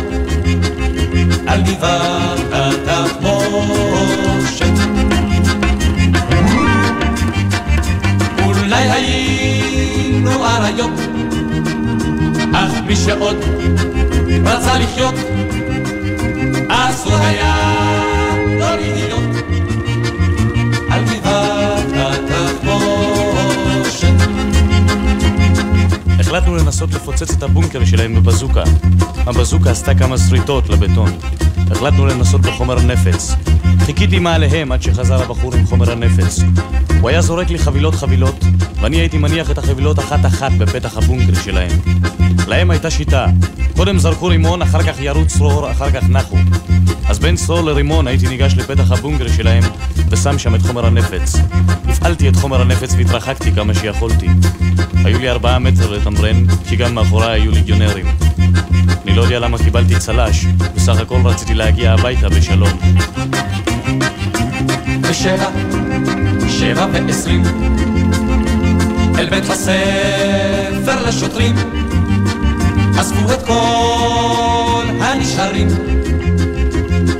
על 1.47 1.62
גבעת 1.62 2.39
התחמושת. 2.53 3.86
אולי 8.45 8.91
היינו 8.91 10.45
אריות, 10.45 10.99
אך 12.53 12.72
מי 12.88 12.95
שעוד 12.95 13.38
רצה 14.45 14.78
לחיות, 14.80 15.16
אסור 16.70 17.16
היה 17.16 17.70
החלטנו 26.32 26.55
לנסות 26.55 26.93
לפוצץ 26.93 27.32
את 27.32 27.43
הבונקר 27.43 27.86
שלהם 27.86 28.15
בבזוקה. 28.15 28.63
הבזוקה 29.17 29.71
עשתה 29.71 29.95
כמה 29.95 30.17
שריטות 30.17 30.69
לבטון. 30.69 31.11
החלטנו 31.71 32.05
לנסות 32.05 32.41
בחומר 32.41 32.79
נפץ. 32.79 33.36
חיכיתי 33.86 34.19
מעליהם 34.19 34.71
עד 34.71 34.82
שחזר 34.82 35.23
הבחור 35.23 35.55
עם 35.55 35.65
חומר 35.65 35.91
הנפץ. 35.91 36.39
הוא 37.01 37.09
היה 37.09 37.21
זורק 37.21 37.49
לי 37.49 37.59
חבילות 37.59 37.95
חבילות, 37.95 38.43
ואני 38.82 38.97
הייתי 38.97 39.17
מניח 39.17 39.51
את 39.51 39.57
החבילות 39.57 39.99
אחת-אחת 39.99 40.51
בפתח 40.51 40.97
הבונקר 40.97 41.41
שלהם. 41.43 41.71
להם 42.47 42.71
הייתה 42.71 42.91
שיטה. 42.91 43.25
קודם 43.75 43.99
זרקו 43.99 44.25
רימון, 44.25 44.61
אחר 44.61 44.84
כך 44.84 44.99
ירו 44.99 45.25
צרור, 45.25 45.71
אחר 45.71 45.91
כך 45.91 46.09
נחו. 46.09 46.38
אז 47.09 47.19
בין 47.19 47.38
סרול 47.38 47.65
לרימון 47.65 48.07
הייתי 48.07 48.27
ניגש 48.27 48.53
לפתח 48.57 48.91
הבונקר 48.91 49.27
שלהם 49.27 49.63
ושם 50.09 50.39
שם 50.39 50.55
את 50.55 50.61
חומר 50.61 50.86
הנפץ. 50.86 51.36
הפעלתי 51.88 52.29
את 52.29 52.36
חומר 52.36 52.61
הנפץ 52.61 52.93
והתרחקתי 52.97 53.51
כמה 53.51 53.73
שיכולתי. 53.73 54.27
היו 55.06 55.20
לי 55.20 55.30
ארבעה 55.30 55.60
מטר 55.60 55.91
לתמרן, 55.91 56.45
כי 56.70 56.76
גם 56.76 56.95
מאחוריי 56.95 57.41
היו 57.41 57.52
ליגיונרים. 57.52 58.06
אני 59.06 59.16
לא 59.16 59.22
יודע 59.22 59.39
למה 59.39 59.58
קיבלתי 59.58 59.99
צל"ש, 59.99 60.45
בסך 60.76 60.99
הכל 60.99 61.20
רציתי 61.24 61.54
להגיע 61.54 61.93
הביתה 61.93 62.30
בשלום. 62.30 62.80
בשבע, 65.02 65.49
שבע 66.49 66.88
ועשרים, 66.93 67.43
אל 69.20 69.30
בית 69.30 69.49
הספר 69.49 71.08
לשוטרים, 71.08 71.56
אספו 72.99 73.32
את 73.34 73.41
כל 73.45 74.86
הנשארים 75.02 75.68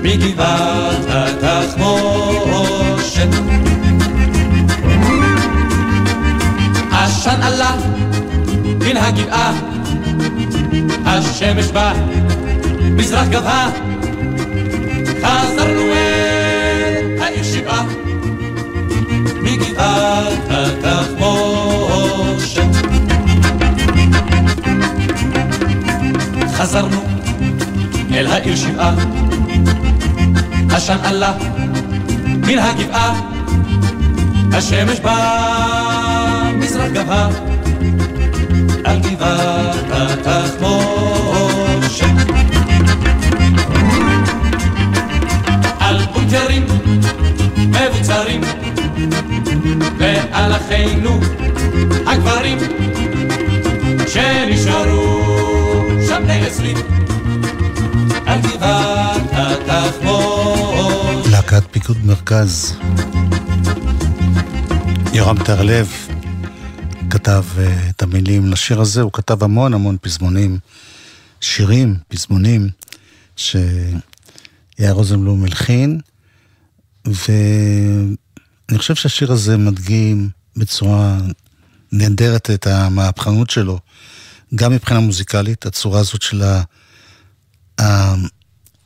מגבעת 0.04 1.06
התחמושת. 1.10 2.52
עשן 7.22 7.42
עלה 7.42 7.72
מן 8.80 8.98
הגבעה, 8.98 9.54
השמש 11.06 11.68
בה, 11.68 11.94
מזרח 12.82 13.28
גבהה, 13.28 13.70
חזרנו 15.24 15.82
אל 15.82 17.22
העיר 17.22 17.44
שבעה, 17.44 17.84
מגבעת 19.42 20.34
התחמושת. 20.84 22.62
חזרנו 26.54 27.02
אל 28.14 28.28
העיר 28.28 28.56
שבעה, 28.56 28.94
עשן 30.70 30.98
עלה 31.04 31.34
מן 32.26 32.60
הגבעה, 32.60 33.14
השמש 34.54 35.00
במזרח 36.62 36.92
גבה, 36.92 37.30
על 38.84 39.00
גבעת 39.00 39.76
התחמושת. 39.92 41.26
על 45.80 46.06
בונקרים 46.14 46.66
מבוצרים, 47.58 48.42
ועל 49.98 50.56
אחינו 50.56 51.20
הגברים, 52.08 52.58
שנשארו 54.08 55.22
שם 56.08 56.24
בני 56.24 56.48
עשרים, 56.48 56.78
על 58.26 58.40
גבעת 58.40 59.22
התחמושת. 59.32 61.32
להקת 61.32 61.64
פיקוד 61.72 61.98
מרכז. 62.06 62.76
יורם 65.14 65.38
טרלב 65.38 65.88
כתב 67.24 67.46
uh, 67.58 67.90
את 67.90 68.02
המילים 68.02 68.52
לשיר 68.52 68.82
הזה, 68.82 69.02
הוא 69.02 69.12
כתב 69.12 69.44
המון 69.44 69.74
המון 69.74 69.98
פזמונים, 70.02 70.60
שירים, 71.42 71.98
פזמונים, 72.08 72.70
שיאיר 73.36 74.02
רוזנבלום 74.80 75.44
הלחין, 75.44 76.00
ואני 77.06 78.78
חושב 78.78 78.96
שהשיר 78.96 79.32
הזה 79.32 79.58
מדגים 79.58 80.30
בצורה 80.58 81.18
נהדרת 81.92 82.50
את 82.50 82.68
המהפכנות 82.68 83.50
שלו, 83.50 83.80
גם 84.56 84.72
מבחינה 84.72 85.00
מוזיקלית, 85.00 85.66
הצורה 85.66 86.00
הזאת 86.00 86.22
של 86.22 86.44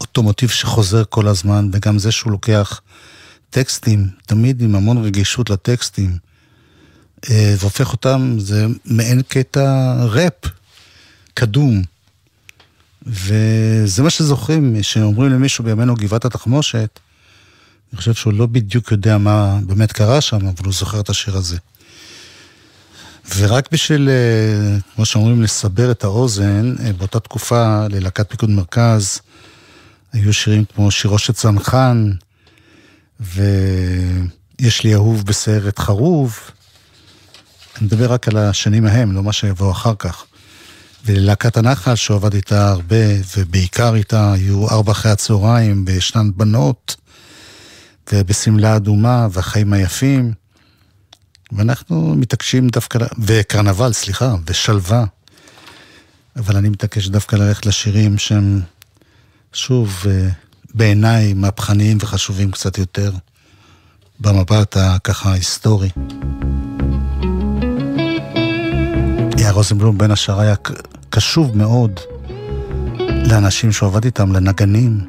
אותו 0.01 0.23
מוטיב 0.23 0.49
שחוזר 0.49 1.03
כל 1.09 1.27
הזמן, 1.27 1.69
וגם 1.73 1.99
זה 1.99 2.11
שהוא 2.11 2.31
לוקח 2.31 2.81
טקסטים, 3.49 4.09
תמיד 4.25 4.61
עם 4.61 4.75
המון 4.75 5.05
רגישות 5.05 5.49
לטקסטים, 5.49 6.11
אה, 6.11 6.24
והופך 7.30 7.91
אותם, 7.91 8.36
זה 8.39 8.65
מעין 8.86 9.21
קטע 9.28 9.93
ראפ, 10.03 10.45
קדום. 11.34 11.82
וזה 13.05 14.03
מה 14.03 14.09
שזוכרים, 14.09 14.84
שאומרים 14.84 15.32
למישהו 15.32 15.63
בימינו 15.63 15.95
גבעת 15.95 16.26
התחמושת, 16.26 16.99
אני 17.93 17.97
חושב 17.97 18.13
שהוא 18.13 18.34
לא 18.34 18.45
בדיוק 18.45 18.91
יודע 18.91 19.17
מה 19.17 19.59
באמת 19.65 19.91
קרה 19.91 20.21
שם, 20.21 20.47
אבל 20.47 20.65
הוא 20.65 20.73
זוכר 20.73 20.99
את 20.99 21.09
השיר 21.09 21.38
הזה. 21.38 21.57
ורק 23.36 23.71
בשביל, 23.71 24.09
אה, 24.09 24.78
כמו 24.95 25.05
שאומרים, 25.05 25.43
לסבר 25.43 25.91
את 25.91 26.03
האוזן, 26.03 26.76
אה, 26.80 26.93
באותה 26.93 27.19
תקופה 27.19 27.88
ללהקת 27.88 28.30
פיקוד 28.30 28.49
מרכז, 28.49 29.19
היו 30.13 30.34
שירים 30.34 30.65
כמו 30.65 30.91
שירו 30.91 31.19
של 31.19 31.34
צנחן, 31.34 32.11
ויש 33.19 34.84
לי 34.84 34.93
אהוב 34.93 35.26
בסיירת 35.26 35.80
חרוב. 35.80 36.39
אני 37.78 37.86
מדבר 37.86 38.13
רק 38.13 38.28
על 38.28 38.38
השנים 38.38 38.86
ההם, 38.86 39.11
לא 39.11 39.23
מה 39.23 39.34
שיבוא 39.34 39.71
אחר 39.71 39.93
כך. 39.99 40.26
וללהקת 41.05 41.57
הנחל, 41.57 41.95
שהוא 41.95 42.15
עבד 42.17 42.34
איתה 42.34 42.69
הרבה, 42.69 43.05
ובעיקר 43.38 43.95
איתה, 43.95 44.34
היו 44.34 44.69
ארבע 44.69 44.91
אחרי 44.91 45.11
הצהריים, 45.11 45.86
וישנן 45.88 46.30
בנות, 46.36 46.95
ובשמלה 48.13 48.76
אדומה, 48.76 49.28
והחיים 49.32 49.73
היפים. 49.73 50.34
ואנחנו 51.51 52.15
מתעקשים 52.15 52.67
דווקא, 52.69 52.99
וקרנבל, 53.19 53.93
סליחה, 53.93 54.36
ושלווה. 54.47 55.05
אבל 56.36 56.57
אני 56.57 56.69
מתעקש 56.69 57.07
דווקא 57.07 57.36
ללכת 57.36 57.65
לשירים 57.65 58.17
שהם, 58.17 58.61
שוב, 59.53 60.03
אה, 60.09 60.30
בעיניי 60.73 61.34
מהפכניים 61.34 61.97
וחשובים 62.01 62.51
קצת 62.51 62.78
יותר, 62.78 63.11
במבט 64.19 64.78
הככה 64.78 65.32
ההיסטורי. 65.32 65.89
יאיר 69.46 69.56
רוזנבלום 69.56 69.98
בין 69.98 70.12
השאר 70.12 70.39
היה 70.39 70.56
קשוב 71.10 71.58
מאוד 71.58 72.00
לאנשים 73.30 73.72
שהוא 73.72 73.89
עבד 73.89 74.06
איתם, 74.06 74.32
לנגנים. 74.32 75.00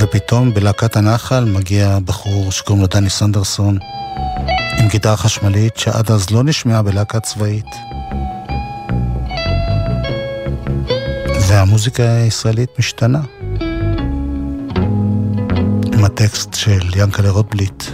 ופתאום 0.00 0.54
בלהקת 0.54 0.96
הנחל 0.96 1.44
מגיע 1.44 1.98
בחור 2.04 2.52
שקוראים 2.52 2.82
לו 2.82 2.88
דני 2.88 3.10
סנדרסון 3.10 3.78
עם 4.78 4.88
גיטרה 4.88 5.16
חשמלית 5.16 5.76
שעד 5.76 6.10
אז 6.10 6.30
לא 6.30 6.44
נשמעה 6.44 6.82
בלהקה 6.82 7.20
צבאית. 7.20 7.66
והמוזיקה 11.48 12.02
הישראלית 12.02 12.78
משתנה. 12.78 13.20
עם 15.92 16.04
הטקסט 16.04 16.54
של 16.54 16.80
ינקלה 16.96 17.30
רוטבליט. 17.30 17.84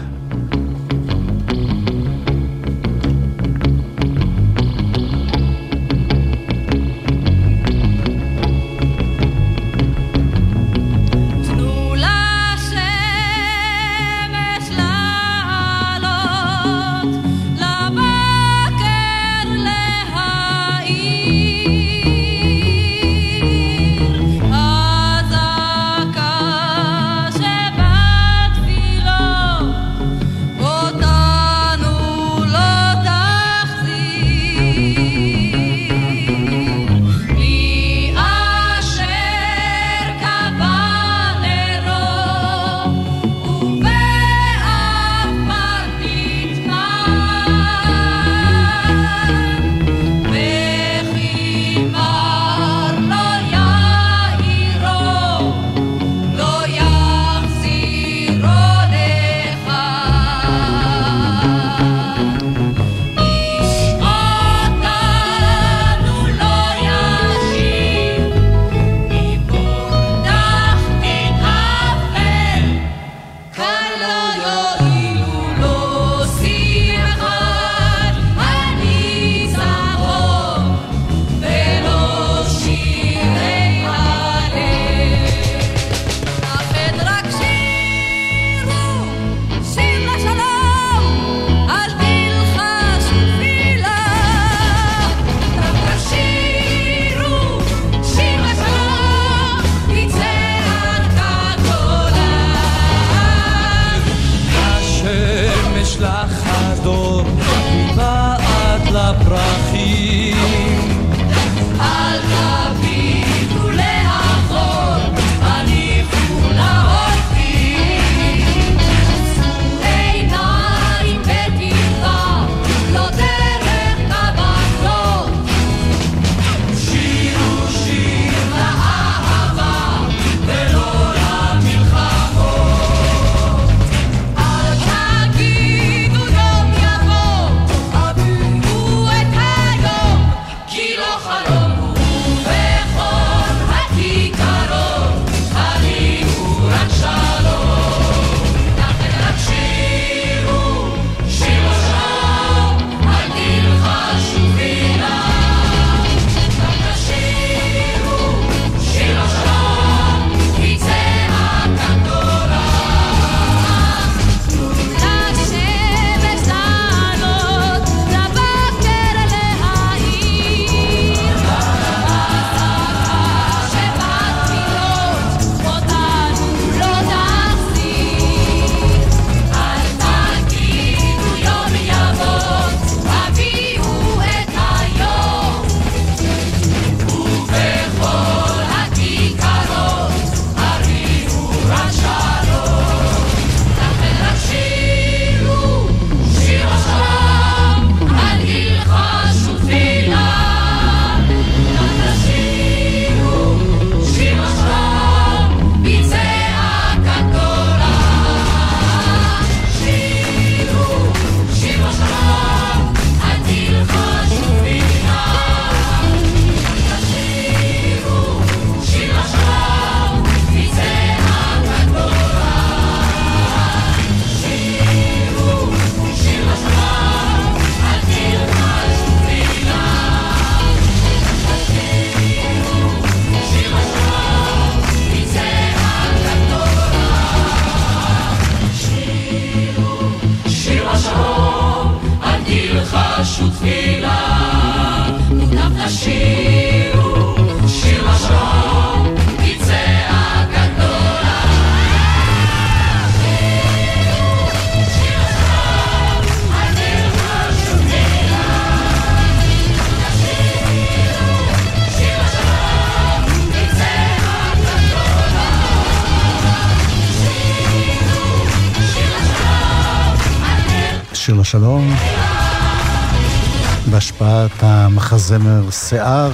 המחזמר 275.22 275.70
שיער, 275.70 276.30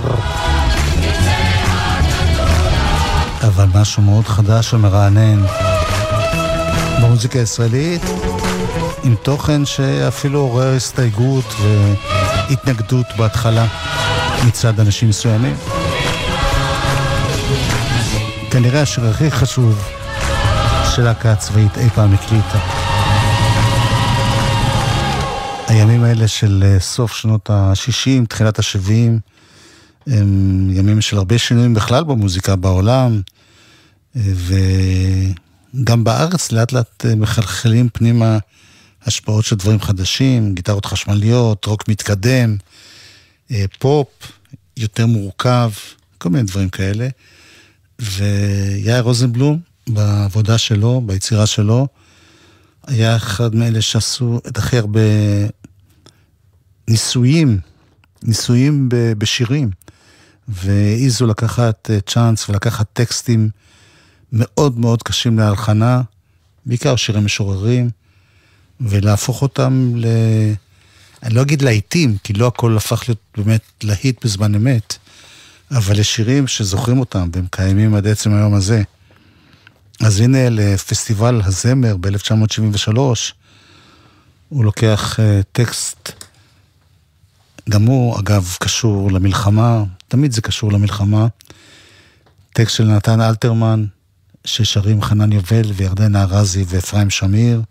אבל 3.43 3.67
משהו 3.75 4.03
מאוד 4.03 4.27
חדש 4.27 4.75
ומרענן 4.75 5.43
במוזיקה 7.03 7.39
הישראלית, 7.39 8.03
עם 9.03 9.15
תוכן 9.23 9.65
שאפילו 9.65 10.41
עורר 10.41 10.75
הסתייגות 10.77 11.55
והתנגדות 11.63 13.07
בהתחלה 13.17 13.67
מצד 14.47 14.81
אנשים 14.81 15.09
מסוימים. 15.09 15.57
כנראה 18.51 18.83
השיר 18.83 19.07
הכי 19.07 19.31
חשוב 19.31 19.89
של 20.95 21.03
להקה 21.03 21.35
צבאית 21.35 21.79
אי 21.79 21.89
פעם 21.91 22.15
הקליטה. 22.15 22.78
הימים 25.69 26.05
האלה 26.05 26.29
של 26.29 26.65
אה, 26.67 26.81
סוף 26.81 27.13
שנות 27.17 27.51
ה-60, 27.51 28.27
תחילת 28.29 28.59
ה-70, 28.59 28.91
הם 30.07 30.71
ימים 30.73 31.01
של 31.01 31.17
הרבה 31.17 31.39
שינויים 31.39 31.75
בכלל 31.75 32.05
במוזיקה 32.05 32.57
בעולם, 32.57 33.21
אה, 34.17 34.23
וגם 35.75 36.05
בארץ 36.05 36.53
לאט 36.53 36.73
לאט 36.73 37.07
אה, 37.07 37.15
מחלחלים 37.15 37.89
פנימה 37.93 38.39
השפעות 39.03 39.45
של 39.45 39.57
דברים 39.57 39.81
חדשים, 39.81 40.55
גיטרות 40.55 40.87
חשמליות, 40.87 41.65
רוק 41.65 41.89
מתקדם, 41.89 42.57
פופ 43.79 44.09
יותר 44.77 45.07
מורכב, 45.07 45.71
כל 46.19 46.29
מיני 46.29 46.45
דברים 46.45 46.69
כאלה. 46.69 47.09
ויאיר 47.99 49.01
רוזנבלום, 49.01 49.61
בעבודה 49.89 50.59
שלו, 50.59 51.03
ביצירה 51.07 51.47
שלו, 51.47 51.87
היה 52.87 53.17
אחד 53.17 53.55
מאלה 53.55 53.81
שעשו 53.83 54.41
את 54.47 54.59
הכי 54.59 54.79
הרבה 54.79 55.01
ניסויים, 56.89 57.59
ניסויים 58.23 58.89
בשירים, 59.19 59.71
והעיזו 60.49 61.27
לקחת 61.27 61.91
אה, 61.91 62.01
צ'אנס 62.01 62.49
ולקחת 62.49 62.87
טקסטים 62.93 63.49
מאוד 64.33 64.79
מאוד 64.79 65.03
קשים 65.03 65.39
להלחנה, 65.39 66.03
בעיקר 66.67 66.97
שירים 66.97 67.25
משוררים, 67.25 67.91
ולהפוך 68.81 69.43
אותם 69.43 69.93
ל... 69.97 70.07
אני 71.23 71.35
לא 71.35 71.43
אגיד 71.43 71.63
להיטים, 71.63 72.17
כי 72.25 72.33
לא 72.33 72.47
הכל 72.47 72.77
הפך 72.77 73.05
להיות 73.09 73.21
באמת 73.37 73.63
להיט 73.83 74.25
בזמן 74.25 74.55
אמת, 74.55 74.97
אבל 75.71 76.01
לשירים 76.01 76.47
שזוכרים 76.47 76.99
אותם 76.99 77.29
והם 77.33 77.47
קיימים 77.51 77.95
עד 77.95 78.07
עצם 78.07 78.35
היום 78.35 78.55
הזה. 78.55 78.83
אז 80.01 80.21
הנה 80.21 80.51
לפסטיבל 80.51 81.41
הזמר 81.45 81.97
ב-1973, 81.97 82.99
הוא 84.49 84.65
לוקח 84.65 85.17
uh, 85.17 85.23
טקסט, 85.53 86.13
גם 87.71 87.83
הוא 87.83 88.21
אגב 88.21 88.57
קשור 88.61 89.13
למלחמה, 89.13 89.85
תמיד 90.09 90.33
זה 90.33 90.41
קשור 90.41 90.73
למלחמה, 90.73 91.27
טקסט 92.53 92.77
של 92.77 92.85
נתן 92.85 93.21
אלתרמן, 93.21 93.85
ששרים 94.45 95.03
חנן 95.03 95.33
יובל 95.33 95.73
וירדנה 95.75 96.23
ארזי 96.23 96.65
ואפרים 96.69 97.11
שמיר, 97.11 97.63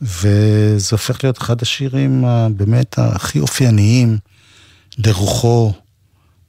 וזה 0.00 0.88
הופך 0.90 1.24
להיות 1.24 1.38
אחד 1.38 1.62
השירים 1.62 2.24
באמת 2.56 2.98
הכי 2.98 3.40
אופייניים 3.40 4.18
לרוחו 4.98 5.72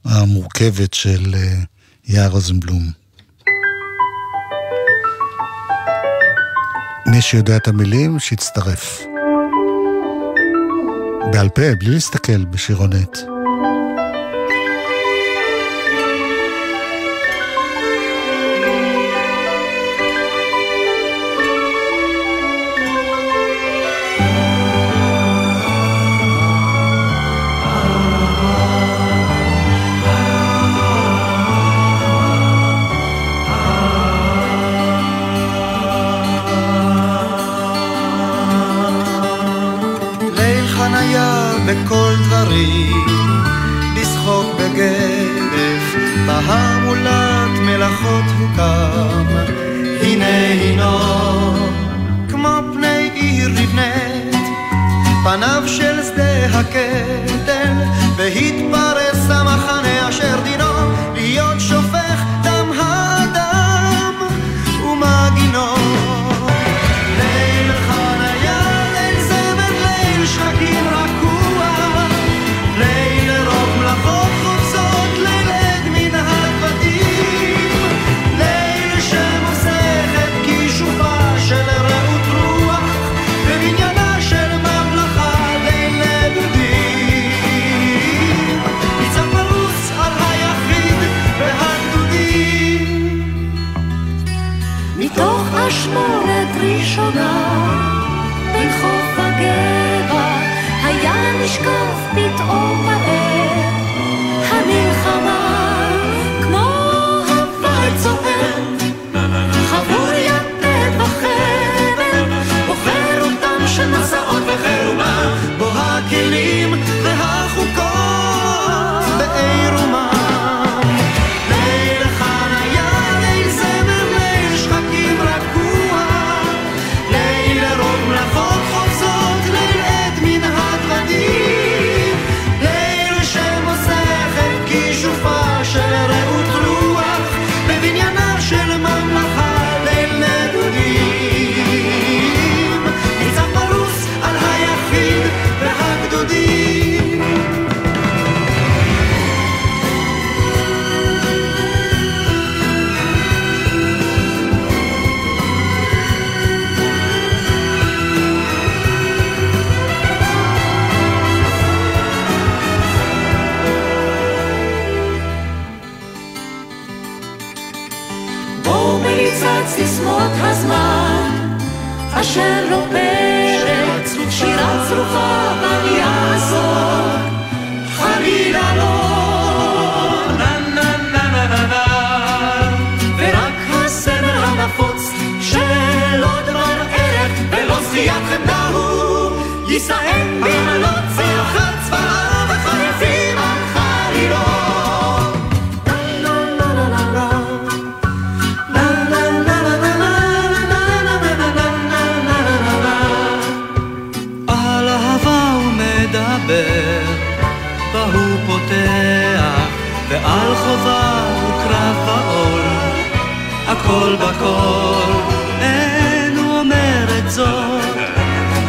המורכבת 0.06 0.94
של 0.94 1.36
אה, 1.36 1.60
יער 2.08 2.30
רוזנבלום. 2.30 2.92
מי 7.08 7.22
שיודע 7.22 7.56
את 7.56 7.68
המילים, 7.68 8.20
שיצטרף. 8.20 9.02
בעל 11.32 11.50
פה, 11.50 11.76
בלי 11.80 11.92
להסתכל 11.92 12.46
בשירונת. 12.46 13.39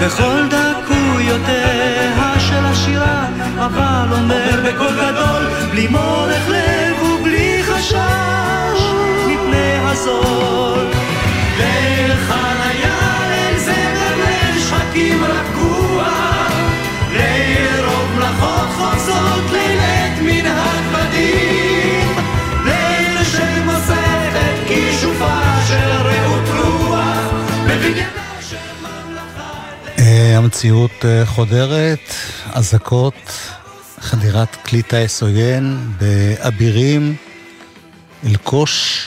בכל 0.01 0.49
דקויותיה 0.49 2.41
של 2.41 2.65
השירה, 2.65 3.27
אבל 3.59 4.09
אומר 4.13 4.61
בקול 4.65 4.93
גדול, 4.93 5.43
בלי 5.71 5.89
מורך 5.89 6.49
לב 6.49 7.03
ובלי 7.03 7.63
חשש, 7.63 8.81
מפני 9.27 9.79
הזול. 9.85 11.00
המציאות 30.41 31.05
אה, 31.05 31.27
חודרת, 31.27 32.15
אזעקות, 32.53 33.15
חדירת 34.01 34.57
כלי 34.67 34.83
טיס 34.83 35.23
עוין 35.23 35.93
באבירים, 35.99 37.17
אלקוש, 38.27 39.07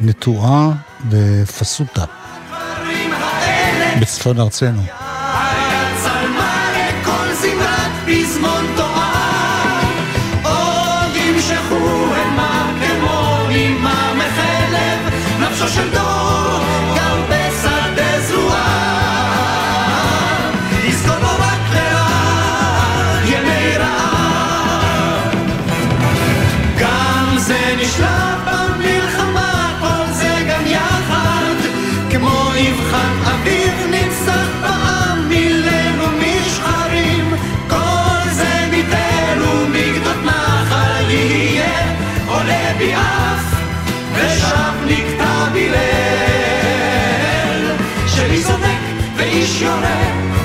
נטועה 0.00 0.70
ופסוטה, 1.10 2.04
בצפון 4.00 4.40
ארצנו. 4.40 4.99
ואיש 49.50 49.62
יורה 49.62 50.00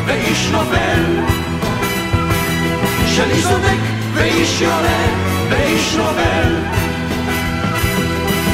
ואיש 0.06 0.48
נופל 0.52 1.04
שלי 3.08 3.42
צודק 3.44 3.80
ואיש 4.14 4.62
יורה 4.62 5.06
ואיש 5.50 5.96
נופל 5.96 6.56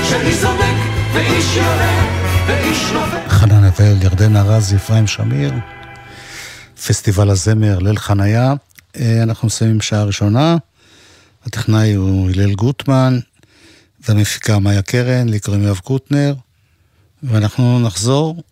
שלי 0.09 0.37
צודק 0.41 0.75
ואיש 1.13 1.55
יורה 1.55 2.05
ואיש 2.47 2.91
נופל 2.93 3.29
חנן 3.29 3.63
אבל, 3.63 4.03
ירדנה 4.03 4.41
רז, 4.43 4.73
אפרים 4.75 5.07
שמיר, 5.07 5.53
פסטיבל 6.87 7.29
הזמר, 7.29 7.79
ליל 7.79 7.97
חניה. 7.97 8.53
אה, 8.99 9.23
אנחנו 9.23 9.47
מסיימים 9.47 9.81
שעה 9.81 10.03
ראשונה. 10.03 10.57
הטכנאי 11.45 11.93
הוא 11.93 12.29
הלל 12.29 12.53
גוטמן, 12.53 13.19
והמפיקה 14.07 14.59
מאיה 14.59 14.81
קרן, 14.81 15.29
לי 15.29 15.39
קוראים 15.39 15.63
יואב 15.63 15.79
קוטנר, 15.79 16.35
ואנחנו 17.23 17.79
נחזור 17.79 18.43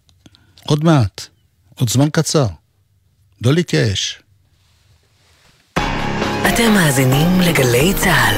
עוד 0.66 0.84
מעט, 0.84 1.28
עוד 1.80 1.89
זמן 1.89 2.09
קצר. 2.09 2.45
לא 3.45 3.53
להתייאש. 3.53 4.19
אתם 6.47 6.71
מאזינים 6.73 7.41
לגלי 7.41 7.93
צה"ל. 7.93 8.36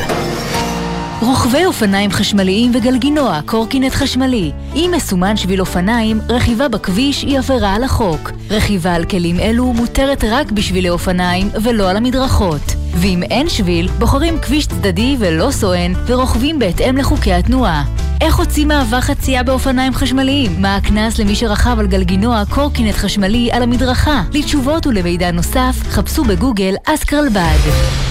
רוכבי 1.21 1.65
אופניים 1.65 2.11
חשמליים 2.11 2.71
וגלגינוע, 2.75 3.39
קורקינט 3.45 3.93
חשמלי. 3.93 4.51
אם 4.75 4.91
מסומן 4.95 5.37
שביל 5.37 5.59
אופניים, 5.59 6.19
רכיבה 6.29 6.67
בכביש 6.67 7.21
היא 7.21 7.37
עבירה 7.37 7.75
על 7.75 7.83
החוק. 7.83 8.31
רכיבה 8.49 8.93
על 8.95 9.05
כלים 9.05 9.39
אלו 9.39 9.73
מותרת 9.73 10.23
רק 10.23 10.51
בשבילי 10.51 10.89
אופניים 10.89 11.49
ולא 11.63 11.89
על 11.89 11.97
המדרכות. 11.97 12.80
ואם 12.95 13.23
אין 13.23 13.49
שביל, 13.49 13.87
בוחרים 13.87 14.39
כביש 14.39 14.67
צדדי 14.67 15.15
ולא 15.19 15.51
סואן, 15.51 15.93
ורוכבים 16.05 16.59
בהתאם 16.59 16.97
לחוקי 16.97 17.33
התנועה. 17.33 17.83
איך 18.21 18.35
הוציא 18.35 18.65
מעבר 18.65 19.01
חצייה 19.01 19.43
באופניים 19.43 19.93
חשמליים? 19.93 20.61
מה 20.61 20.75
הקנס 20.75 21.19
למי 21.19 21.35
שרכב 21.35 21.75
על 21.79 21.87
גלגינוע 21.87 22.43
קורקינט 22.49 22.95
חשמלי 22.95 23.49
על 23.51 23.63
המדרכה? 23.63 24.23
לתשובות 24.33 24.87
ולמידע 24.87 25.31
נוסף, 25.31 25.75
חפשו 25.89 26.23
בגוגל 26.23 26.73
אסקרלבד. 26.85 28.10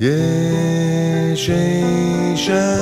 יש 0.00 1.50
אישה 1.50 2.74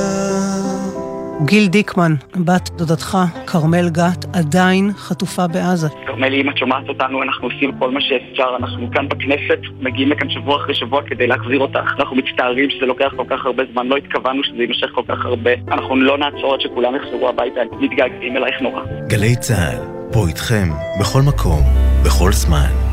גיל 1.44 1.66
דיקמן, 1.66 2.14
בת 2.36 2.70
דודתך, 2.76 3.18
כרמל 3.46 3.88
גת, 3.88 4.24
עדיין 4.32 4.90
חטופה 4.96 5.46
בעזה. 5.46 5.88
כרמלי, 6.06 6.40
אם 6.40 6.50
את 6.50 6.58
שומעת 6.58 6.88
אותנו, 6.88 7.22
אנחנו 7.22 7.48
עושים 7.48 7.72
כל 7.78 7.90
מה 7.90 8.00
שאפשר. 8.00 8.56
אנחנו 8.58 8.90
כאן 8.94 9.08
בכנסת, 9.08 9.58
מגיעים 9.80 10.08
לכאן 10.10 10.30
שבוע 10.30 10.56
אחרי 10.56 10.74
שבוע 10.74 11.02
כדי 11.06 11.26
להחזיר 11.26 11.60
אותך. 11.60 11.92
אנחנו 11.98 12.16
מצטערים 12.16 12.70
שזה 12.70 12.86
לוקח 12.86 13.12
כל 13.16 13.24
כך 13.30 13.46
הרבה 13.46 13.62
זמן, 13.72 13.86
לא 13.86 13.96
התכוונו 13.96 14.44
שזה 14.44 14.62
יימשך 14.62 14.90
כל 14.94 15.02
כך 15.08 15.24
הרבה. 15.24 15.50
אנחנו 15.68 15.96
לא 15.96 16.18
נעצור 16.18 16.54
עד 16.54 16.60
שכולם 16.60 16.94
יחזרו 16.94 17.28
הביתה, 17.28 17.60
מתגעגעים 17.80 18.36
אלייך 18.36 18.60
נורא. 18.60 18.82
גלי 19.06 19.36
צה"ל, 19.36 19.78
פה 20.12 20.28
איתכם, 20.28 20.68
בכל 21.00 21.22
מקום, 21.22 21.62
בכל 22.04 22.32
זמן. 22.32 22.91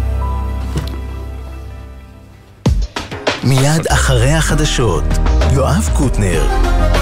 מיד 3.43 3.87
אחרי 3.89 4.31
החדשות, 4.31 5.03
יואב 5.51 5.89
קוטנר. 5.93 6.98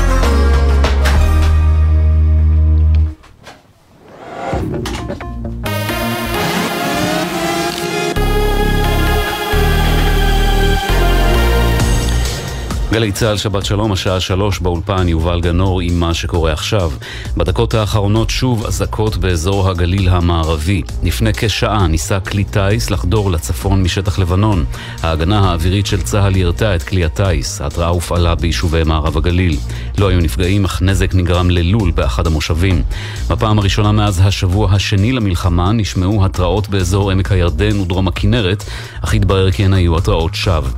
גלי 12.97 13.11
צה"ל, 13.11 13.37
שבת 13.37 13.65
שלום, 13.65 13.91
השעה 13.91 14.19
שלוש 14.19 14.59
באולפן, 14.59 15.09
יובל 15.09 15.41
גנור 15.41 15.81
עם 15.81 15.99
מה 15.99 16.13
שקורה 16.13 16.53
עכשיו. 16.53 16.91
בדקות 17.37 17.73
האחרונות 17.73 18.29
שוב 18.29 18.65
אזעקות 18.65 19.17
באזור 19.17 19.69
הגליל 19.69 20.09
המערבי. 20.09 20.81
לפני 21.03 21.33
כשעה 21.33 21.87
ניסה 21.87 22.19
כלי 22.19 22.43
טיס 22.43 22.89
לחדור 22.89 23.31
לצפון 23.31 23.83
משטח 23.83 24.19
לבנון. 24.19 24.65
ההגנה 25.03 25.39
האווירית 25.39 25.85
של 25.85 26.01
צה"ל 26.01 26.35
ירתה 26.35 26.75
את 26.75 26.83
כלי 26.83 27.05
הטיס. 27.05 27.61
ההתראה 27.61 27.87
הופעלה 27.87 28.35
ביישובי 28.35 28.83
מערב 28.83 29.17
הגליל. 29.17 29.57
לא 29.97 30.07
היו 30.07 30.19
נפגעים, 30.19 30.65
אך 30.65 30.81
נזק 30.81 31.15
נגרם 31.15 31.49
ללול 31.49 31.91
באחד 31.91 32.27
המושבים. 32.27 32.83
בפעם 33.29 33.59
הראשונה 33.59 33.91
מאז 33.91 34.21
השבוע 34.23 34.71
השני 34.71 35.11
למלחמה 35.11 35.71
נשמעו 35.71 36.25
התראות 36.25 36.69
באזור 36.69 37.11
עמק 37.11 37.31
הירדן 37.31 37.79
ודרום 37.79 38.07
הכנרת, 38.07 38.63
אך 39.01 39.13
התברר 39.13 39.51
כי 39.51 39.65
הן 39.65 39.73
היו 39.73 39.97
התראות 39.97 40.35
שווא. 40.35 40.69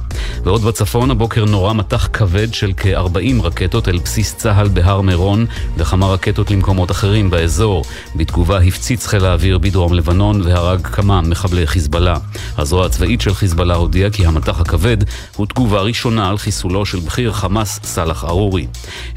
ועוד 0.44 0.62
בצפון 0.62 1.12
הבוקר 1.12 1.46
נורה 1.46 1.74
מטח 1.74 2.09
כבד 2.14 2.54
של 2.54 2.72
כ-40 2.78 3.44
רקטות 3.44 3.88
אל 3.88 3.98
בסיס 3.98 4.36
צה"ל 4.36 4.68
בהר 4.68 5.02
מירון 5.02 5.46
וכמה 5.78 6.08
רקטות 6.08 6.52
למקומות 6.52 6.92
אחרים 6.92 7.30
באזור. 7.30 7.84
בתגובה 8.16 8.60
הפציץ 8.60 9.08
חיל 9.08 9.26
האוויר 9.26 9.58
בדרום 9.58 9.94
לבנון 9.94 10.42
והרג 10.42 10.82
כמה 10.82 11.22
מחבלי 11.22 11.68
חיזבאללה. 11.68 12.18
הזרוע 12.58 12.86
הצבאית 12.86 13.22
של 13.22 13.34
חיזבאללה 13.34 13.76
הודיעה 13.76 14.10
כי 14.10 14.26
המטח 14.26 14.60
הכבד 14.60 14.98
הוא 15.36 15.46
תגובה 15.46 15.82
ראשונה 15.82 16.30
על 16.30 16.38
חיסולו 16.38 16.86
של 16.86 17.00
בכיר 17.00 17.32
חמאס 17.32 17.80
סאלח 17.84 18.24
ארורי. 18.24 18.68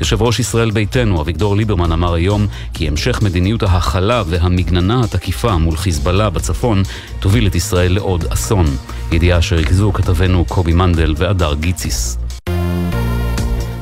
יושב 0.00 0.22
ראש 0.22 0.40
ישראל 0.40 0.70
ביתנו 0.70 1.20
אביגדור 1.20 1.56
ליברמן 1.56 1.92
אמר 1.92 2.14
היום 2.14 2.46
כי 2.74 2.88
המשך 2.88 3.22
מדיניות 3.22 3.62
ההכלה 3.62 4.22
והמגננה 4.26 5.00
התקיפה 5.04 5.56
מול 5.56 5.76
חיזבאללה 5.76 6.30
בצפון 6.30 6.82
תוביל 7.20 7.46
את 7.46 7.54
ישראל 7.54 7.92
לעוד 7.92 8.24
אסון. 8.28 8.66
ידיעה 9.12 9.42
שריכזו 9.42 9.92
כתבנו 9.92 10.44
קובי 10.44 10.72
מנדל 10.72 11.14
והדר 11.16 11.54
גיציס. 11.54 12.18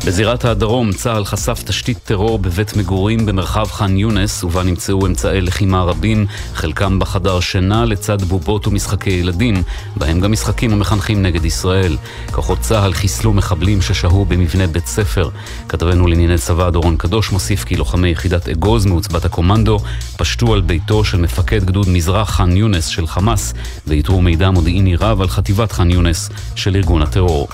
בזירת 0.07 0.45
הדרום, 0.45 0.93
צה"ל 0.93 1.25
חשף 1.25 1.63
תשתית 1.67 1.99
טרור 2.05 2.39
בבית 2.39 2.77
מגורים 2.77 3.27
במרחב 3.27 3.67
ח'אן 3.67 3.97
יונס, 3.97 4.45
ובה 4.45 4.63
נמצאו 4.63 5.07
אמצעי 5.07 5.41
לחימה 5.41 5.83
רבים, 5.83 6.27
חלקם 6.55 6.99
בחדר 6.99 7.41
שינה 7.41 7.85
לצד 7.85 8.23
בובות 8.23 8.67
ומשחקי 8.67 9.11
ילדים, 9.11 9.63
בהם 9.97 10.21
גם 10.21 10.33
משחקים 10.33 10.73
המחנכים 10.73 11.23
נגד 11.23 11.45
ישראל. 11.45 11.97
כוחות 12.33 12.61
צה"ל 12.61 12.93
חיסלו 12.93 13.33
מחבלים 13.33 13.83
ששהו 13.83 14.25
במבנה 14.25 14.67
בית 14.67 14.87
ספר. 14.87 15.29
כתבנו 15.69 16.07
לענייני 16.07 16.39
צבא 16.39 16.71
דורון 16.71 16.97
קדוש 16.97 17.33
מוסיף 17.33 17.65
כי 17.65 17.77
לוחמי 17.77 18.09
יחידת 18.09 18.49
אגוז 18.49 18.87
מעוצבת 18.87 19.25
הקומנדו 19.25 19.79
פשטו 20.17 20.55
על 20.55 20.61
ביתו 20.61 21.05
של 21.05 21.19
מפקד 21.19 21.65
גדוד 21.65 21.89
מזרח 21.89 22.31
ח'אן 22.31 22.57
יונס 22.57 22.87
של 22.87 23.07
חמאס, 23.07 23.55
ואיתרו 23.87 24.23
מידע 24.23 24.51
מודיעיני 24.51 24.97
רב 24.97 25.21
על 25.21 25.29
חטיבת 25.29 25.73
ח'אן 25.73 25.91
יונס 25.91 26.31
של 26.55 26.77
ארגון 26.77 27.03
הטרור. 27.03 27.49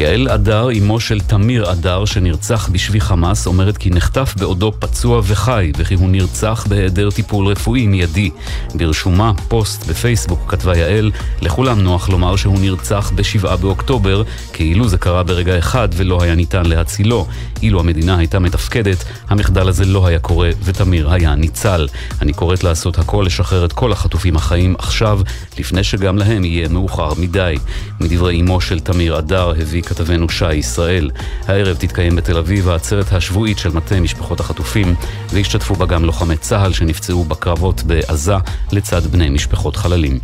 יעל 0.00 0.28
אדר, 0.28 0.68
אמו 0.78 1.00
של 1.00 1.20
תמיר 1.20 1.72
אדר, 1.72 2.04
שנרצח 2.04 2.68
בשבי 2.72 3.00
חמאס, 3.00 3.46
אומרת 3.46 3.76
כי 3.76 3.90
נחטף 3.90 4.34
בעודו 4.38 4.72
פצוע 4.78 5.20
וחי, 5.24 5.72
וכי 5.76 5.94
הוא 5.94 6.08
נרצח 6.08 6.66
בהיעדר 6.68 7.10
טיפול 7.10 7.46
רפואי 7.46 7.86
מיידי. 7.86 8.30
ברשומה, 8.74 9.32
פוסט 9.48 9.86
בפייסבוק, 9.86 10.40
כתבה 10.48 10.76
יעל, 10.76 11.10
לכולם 11.42 11.80
נוח 11.80 12.08
לומר 12.08 12.36
שהוא 12.36 12.58
נרצח 12.60 13.12
בשבעה 13.14 13.56
באוקטובר, 13.56 14.22
כאילו 14.52 14.88
זה 14.88 14.98
קרה 14.98 15.22
ברגע 15.22 15.58
אחד 15.58 15.88
ולא 15.96 16.22
היה 16.22 16.34
ניתן 16.34 16.66
להצילו. 16.66 17.26
אילו 17.62 17.80
המדינה 17.80 18.18
הייתה 18.18 18.38
מתפקדת, 18.38 19.04
המחדל 19.28 19.68
הזה 19.68 19.84
לא 19.84 20.06
היה 20.06 20.18
קורה, 20.18 20.50
ותמיר 20.64 21.10
היה 21.10 21.34
ניצל. 21.34 21.88
אני 22.22 22.32
קוראת 22.32 22.64
לעשות 22.64 22.98
הכל 22.98 23.24
לשחרר 23.26 23.64
את 23.64 23.72
כל 23.72 23.92
החטופים 23.92 24.36
החיים 24.36 24.74
עכשיו, 24.78 25.20
לפני 25.58 25.84
שגם 25.84 26.18
להם 26.18 26.44
יהיה 26.44 26.68
מאוחר 26.68 27.14
מדי. 27.18 27.54
מדברי 28.00 28.40
אמו 28.40 28.60
של 28.60 28.80
תמיר 28.80 29.18
אדר 29.18 29.50
הביא 29.50 29.83
כתבנו 29.84 30.28
שי 30.28 30.54
ישראל. 30.54 31.10
הערב 31.46 31.76
תתקיים 31.76 32.16
בתל 32.16 32.38
אביב 32.38 32.68
העצרת 32.68 33.12
השבועית 33.12 33.58
של 33.58 33.70
מטה 33.70 34.00
משפחות 34.00 34.40
החטופים, 34.40 34.94
והשתתפו 35.30 35.74
בה 35.74 35.86
גם 35.86 36.04
לוחמי 36.04 36.36
צה"ל 36.36 36.72
שנפצעו 36.72 37.24
בקרבות 37.24 37.82
בעזה 37.82 38.34
לצד 38.72 39.06
בני 39.06 39.30
משפחות 39.30 39.76
חללים. 39.76 40.18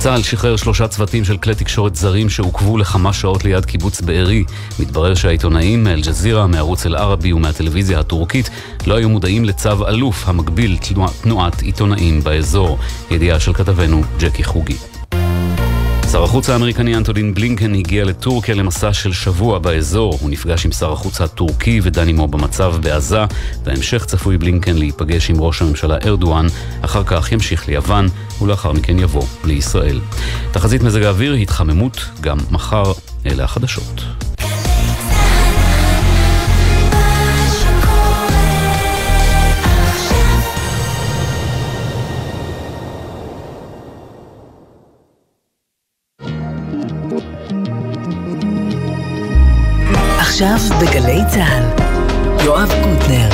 צה"ל 0.00 0.22
שחרר 0.22 0.56
שלושה 0.56 0.88
צוותים 0.88 1.24
של 1.24 1.36
כלי 1.36 1.54
תקשורת 1.54 1.96
זרים 1.96 2.30
שעוכבו 2.30 2.78
לכמה 2.78 3.12
שעות 3.12 3.44
ליד 3.44 3.64
קיבוץ 3.64 4.00
בארי. 4.00 4.44
מתברר 4.78 5.14
שהעיתונאים 5.14 5.84
מאל-ג'זירה, 5.84 6.46
מערוץ 6.46 6.86
אל-ערבי 6.86 7.32
ומהטלוויזיה 7.32 8.00
הטורקית 8.00 8.50
לא 8.86 8.94
היו 8.94 9.08
מודעים 9.08 9.44
לצו 9.44 9.88
אלוף 9.88 10.28
המגביל 10.28 10.78
תנועת 11.22 11.62
עיתונאים 11.62 12.20
באזור. 12.20 12.78
ידיעה 13.10 13.40
של 13.40 13.52
כתבנו 13.52 14.02
ג'קי 14.18 14.44
חוגי. 14.44 14.89
שר 16.12 16.24
החוץ 16.24 16.50
האמריקני 16.50 16.96
אנטולין 16.96 17.34
בלינקן 17.34 17.74
הגיע 17.74 18.04
לטורקיה 18.04 18.54
למסע 18.54 18.92
של 18.92 19.12
שבוע 19.12 19.58
באזור. 19.58 20.18
הוא 20.20 20.30
נפגש 20.30 20.64
עם 20.66 20.72
שר 20.72 20.92
החוץ 20.92 21.20
הטורקי 21.20 21.80
ודן 21.82 22.08
עמו 22.08 22.28
במצב 22.28 22.74
בעזה. 22.80 23.20
בהמשך 23.64 24.04
צפוי 24.04 24.38
בלינקן 24.38 24.76
להיפגש 24.76 25.30
עם 25.30 25.40
ראש 25.40 25.62
הממשלה 25.62 25.96
ארדואן, 26.04 26.46
אחר 26.80 27.02
כך 27.06 27.32
ימשיך 27.32 27.68
ליוון, 27.68 28.08
ולאחר 28.42 28.72
מכן 28.72 28.98
יבוא 28.98 29.24
לישראל. 29.44 30.00
תחזית 30.52 30.82
מזג 30.82 31.02
האוויר, 31.02 31.32
התחממות, 31.32 32.04
גם 32.20 32.38
מחר. 32.50 32.92
אלה 33.26 33.44
החדשות. 33.44 34.02
עכשיו 50.42 50.78
בגלי 50.80 51.20
צה"ל, 51.28 51.64
יואב 52.44 52.68
קוטנר. 52.68 53.28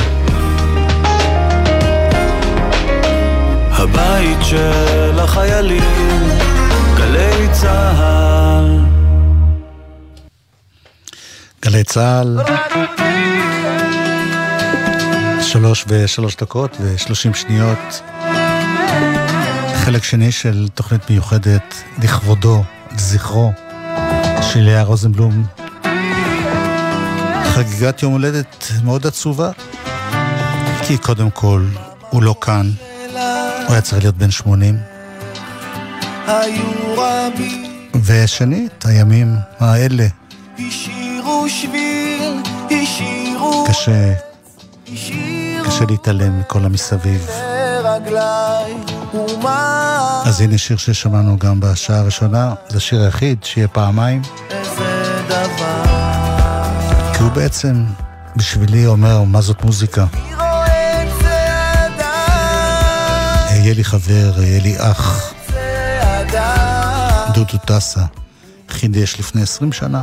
הבית 3.70 4.38
של 4.42 5.20
החיילים, 5.20 5.82
גלי 6.96 7.48
צה"ל. 7.52 8.80
גלי 11.62 11.84
צה"ל, 11.84 12.38
שלוש 15.42 15.84
ושלוש 15.88 16.36
דקות 16.36 16.76
ושלושים 16.80 17.34
שניות. 17.34 18.02
חלק 19.74 20.04
שני 20.04 20.32
של 20.32 20.68
תוכנית 20.74 21.10
מיוחדת 21.10 21.74
לכבודו, 22.02 22.62
לזכרו, 22.92 23.52
של 24.40 24.60
לאה 24.60 24.82
רוזנבלום, 24.82 25.46
חגיגת 27.56 28.02
יום 28.02 28.12
הולדת 28.12 28.66
מאוד 28.84 29.06
עצובה, 29.06 29.50
כי 30.86 30.98
קודם 30.98 31.30
כל, 31.30 31.64
הוא 32.10 32.22
לא 32.22 32.34
כאן, 32.40 32.70
הוא 33.66 33.72
היה 33.72 33.80
צריך 33.80 34.02
להיות 34.02 34.16
בן 34.16 34.30
80. 34.30 34.78
ושנית, 38.04 38.86
הימים 38.86 39.36
האלה, 39.58 40.06
קשה, 43.68 44.12
קשה 45.64 45.84
להתעלם 45.88 46.40
מכל 46.40 46.64
המסביב. 46.64 47.30
אז 50.24 50.40
הנה 50.40 50.58
שיר 50.58 50.76
ששמענו 50.76 51.38
גם 51.38 51.60
בשעה 51.60 51.98
הראשונה, 51.98 52.54
זה 52.68 52.76
השיר 52.76 53.02
היחיד 53.02 53.44
שיהיה 53.44 53.68
פעמיים. 53.68 54.22
כי 57.16 57.22
הוא 57.22 57.32
בעצם, 57.32 57.84
בשבילי 58.36 58.86
אומר, 58.86 59.22
מה 59.22 59.40
זאת 59.40 59.64
מוזיקה. 59.64 60.06
היה 63.48 63.74
לי 63.74 63.84
חבר, 63.84 64.32
היה 64.36 64.60
לי 64.62 64.76
אח. 64.78 65.32
דודו 67.34 67.58
טסה, 67.66 68.00
חידש 68.68 69.16
לפני 69.18 69.42
עשרים 69.42 69.72
שנה. 69.72 70.02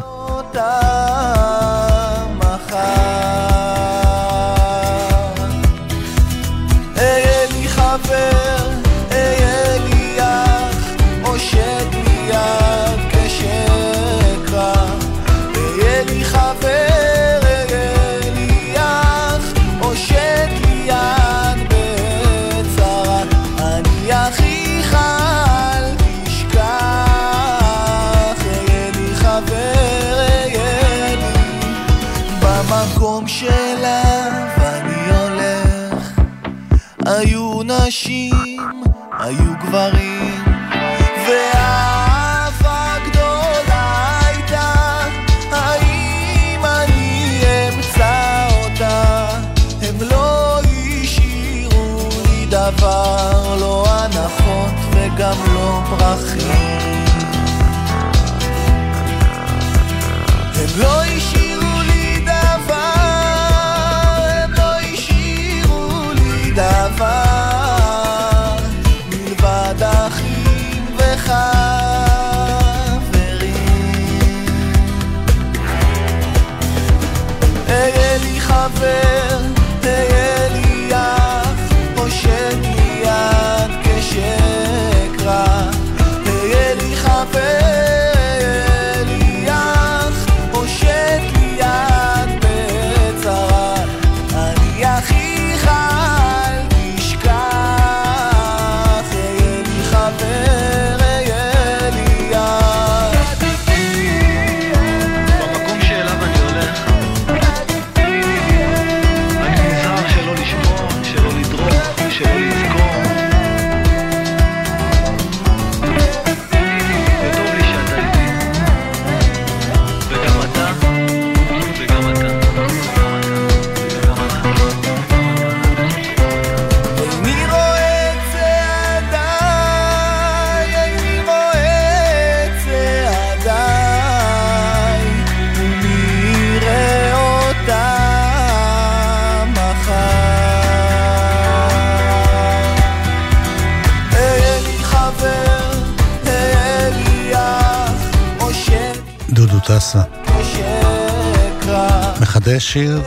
מחדש 152.43 152.73
שיר 152.73 153.01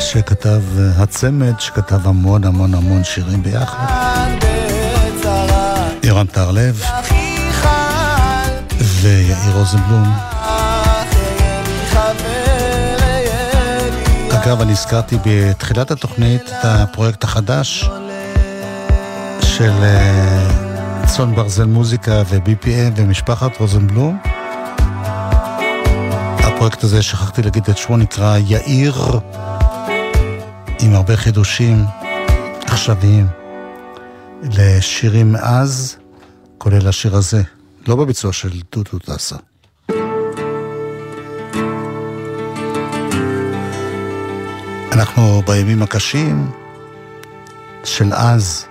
שכתב 0.00 0.62
אה, 0.78 1.02
הצמד, 1.02 1.60
שכתב 1.60 2.06
המון 2.06 2.44
המון 2.44 2.74
המון 2.74 3.04
שירים 3.04 3.42
ביחד. 3.42 3.86
יורם 6.02 6.26
טהרלב 6.26 6.82
ויאיר 8.80 9.36
רוזנבלום. 9.54 10.14
אגב, 14.30 14.60
אני 14.60 14.72
הזכרתי 14.72 15.16
בתחילת 15.26 15.90
התוכנית 15.90 16.42
את 16.42 16.64
הפרויקט 16.64 17.24
החדש 17.24 17.90
של 19.42 19.72
אה, 19.82 20.48
צאן 21.06 21.34
ברזל 21.34 21.64
מוזיקה 21.64 22.22
ו-BPM 22.26 22.92
ומשפחת 22.96 23.58
רוזנבלום. 23.58 24.29
הפרויקט 26.60 26.84
הזה, 26.84 27.02
שכחתי 27.02 27.42
להגיד 27.42 27.62
את 27.70 27.78
שמו, 27.78 27.96
נקרא 27.96 28.38
יאיר, 28.38 28.94
עם 30.80 30.94
הרבה 30.94 31.16
חידושים 31.16 31.84
עכשוויים 32.66 33.26
לשירים 34.42 35.32
מאז, 35.32 35.96
כולל 36.58 36.88
השיר 36.88 37.16
הזה, 37.16 37.42
לא 37.88 37.96
בביצוע 37.96 38.32
של 38.32 38.48
דודו 38.72 38.98
טסה. 38.98 39.36
אנחנו 44.92 45.42
בימים 45.46 45.82
הקשים 45.82 46.50
של 47.84 48.12
אז, 48.12 48.66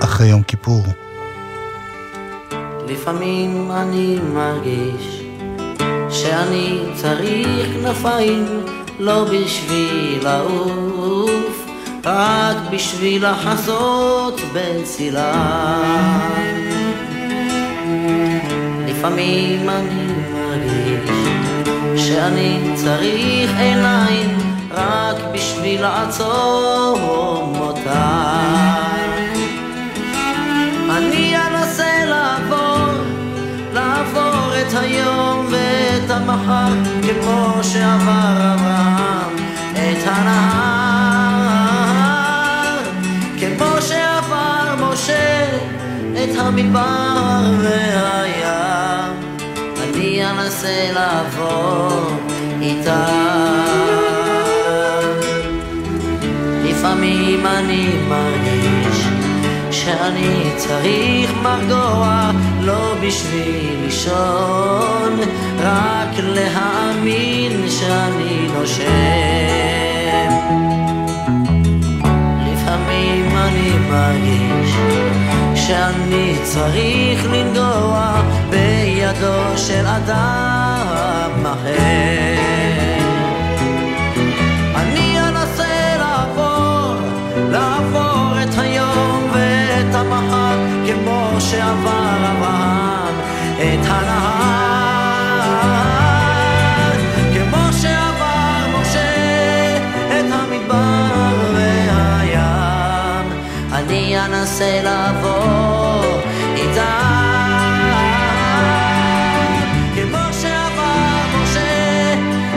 אחרי 0.00 0.26
יום 0.26 0.42
כיפור. 0.42 0.82
לפעמים 2.88 3.70
אני 3.72 4.18
מרגיש 4.34 5.23
שאני 6.24 6.80
צריך 6.94 7.68
כנפיים 7.74 8.46
לא 8.98 9.24
בשביל 9.24 10.20
לעוף, 10.22 11.66
רק 12.04 12.56
בשביל 12.70 13.26
לחזות 13.30 14.40
בצילה. 14.52 15.32
לפעמים 18.88 19.70
אני 19.70 20.12
מרגיש 20.32 22.08
שאני 22.08 22.72
צריך 22.74 23.50
עיניים 23.58 24.38
רק 24.70 25.16
בשביל 25.32 25.82
לעצום 25.82 27.54
אותה. 27.60 28.33
המחר, 36.28 36.72
כמו 37.02 37.58
שעבר 37.62 38.54
אברהם 38.54 39.36
את 39.72 40.06
הנהר, 40.06 41.24
כמו 43.40 43.72
שעבר 43.80 44.74
משה 44.78 45.44
את 46.12 46.38
המדבר 46.38 47.52
והים, 47.62 49.12
אני 49.82 50.30
אנסה 50.30 50.92
לעבור 50.94 52.16
איתה. 52.60 53.06
לפעמים 56.64 57.46
אני 57.46 57.88
מרגיש 58.08 59.04
שאני 59.70 60.52
צריך 60.56 61.32
מרגוע 61.42 62.30
לא 62.64 62.94
בשביל 63.02 63.76
לישון, 63.84 65.20
רק 65.60 66.08
להאמין 66.18 67.64
שאני 67.68 68.48
נושם. 68.54 68.84
לפעמים 72.52 73.36
אני 73.36 73.70
מרגיש 73.90 74.74
שאני 75.54 76.36
צריך 76.42 77.26
לנגוע 77.30 78.22
בידו 78.50 79.58
של 79.58 79.86
אדם 79.86 81.46
אחר. 81.46 82.33
אני 104.44 104.50
אנסה 104.52 104.82
לעבור 104.82 106.20
איתם, 106.56 106.80
כמו 109.94 110.32
שעבר 110.42 111.42
משה 111.42 112.14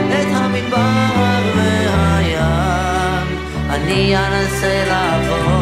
את 0.08 0.26
המדבר 0.34 1.42
והים, 1.56 3.26
אני 3.70 4.16
אנסה 4.16 4.84
לעבור 4.88 5.57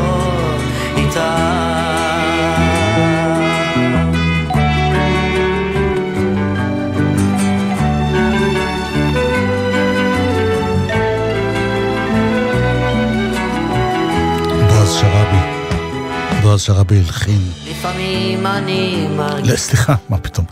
בועז 16.57 16.65
שראבי 16.65 16.99
הלחין. 16.99 17.41
לפעמים 17.71 18.47
אני 18.47 19.07
מרגיש 19.17 19.51
לא, 19.51 19.57
סליחה, 19.57 19.95
מה 20.09 20.19
פתאום. 20.19 20.47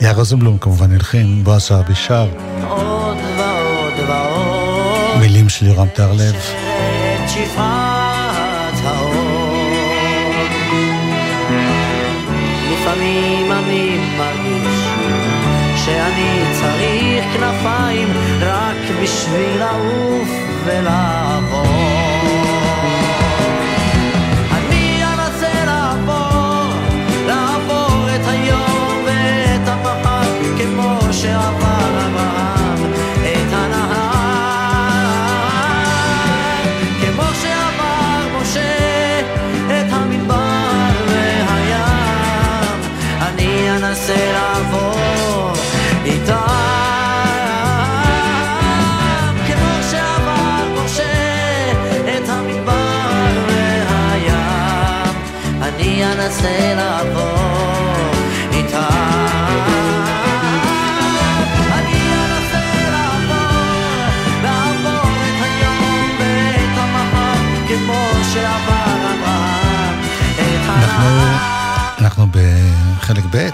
יאיר 0.00 0.16
רוזנבלום 0.16 0.58
כמובן 0.58 0.92
הלחין, 0.92 1.44
בועז 1.44 1.62
שראבי 1.62 1.94
שר. 1.94 2.28
עוד 2.68 3.16
ועוד 3.36 3.92
ועוד 4.08 5.18
מילים 5.20 5.48
של 5.48 5.66
יורם 5.66 5.88
טהרלב. 5.88 6.34
לפעמים 12.72 13.52
אני 13.52 13.98
מרגיש 14.18 14.80
שאני 15.84 16.42
צריך 16.60 17.24
כנפיים 17.32 18.08
רק 18.40 18.76
בשביל 19.02 19.58
לעוף 19.58 20.28
ולעבור. 20.64 21.49
שעבר 68.32 68.94
אברהם 69.10 70.00
את 70.34 70.68
אנחנו, 70.68 71.10
אנחנו 71.98 72.26
בחלק 72.30 73.24
ב' 73.30 73.48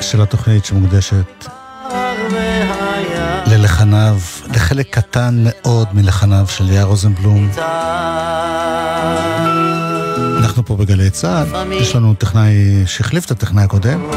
של 0.00 0.22
התוכנית 0.22 0.64
שמוקדשת 0.64 1.46
ללחניו, 3.46 4.18
לחלק 4.54 4.86
קטן 4.90 5.44
מאוד 5.44 5.88
מלחניו 5.92 6.46
של 6.48 6.70
יאיר 6.70 6.84
רוזנבלום. 6.84 7.50
אנחנו 10.54 10.66
פה 10.66 10.76
בגלי 10.76 11.10
צה"ל, 11.10 11.72
יש 11.72 11.94
לנו 11.94 12.14
טכנאי 12.14 12.86
שהחליף 12.86 13.26
את 13.26 13.30
הטכנאי 13.30 13.64
הקודם, 13.64 14.10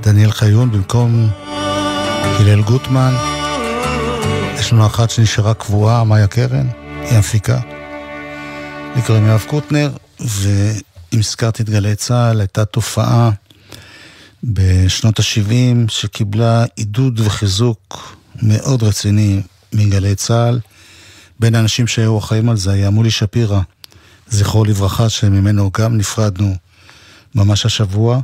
דניאל 0.00 0.30
חיון 0.30 0.70
במקום 0.70 1.30
הלל 2.40 2.62
גוטמן. 2.62 3.14
יש 4.58 4.72
לנו 4.72 4.86
אחת 4.86 5.10
שנשארה 5.10 5.54
קבועה, 5.54 6.04
מאיה 6.04 6.26
קרן, 6.26 6.66
היא 7.02 7.16
המפיקה. 7.16 7.60
נקראים 8.96 9.26
יואב 9.26 9.44
קוטנר, 9.48 9.90
ואם 10.20 11.18
הזכרתי 11.18 11.62
את 11.62 11.70
גלי 11.70 11.96
צה"ל, 11.96 12.40
הייתה 12.40 12.64
תופעה 12.64 13.30
בשנות 14.44 15.18
ה-70 15.18 15.88
שקיבלה 15.88 16.64
עידוד 16.76 17.20
וחיזוק 17.20 18.16
מאוד 18.42 18.82
רציני 18.82 19.40
מגלי 19.72 20.14
צה"ל. 20.14 20.60
בין 21.40 21.54
האנשים 21.54 21.86
שהיו 21.86 22.18
אחראים 22.18 22.48
על 22.48 22.56
זה 22.56 22.72
היה 22.72 22.90
מולי 22.90 23.10
שפירא, 23.10 23.60
זכרו 24.28 24.64
לברכה, 24.64 25.08
שממנו 25.08 25.70
גם 25.78 25.96
נפרדנו 25.96 26.56
ממש 27.34 27.66
השבוע. 27.66 28.20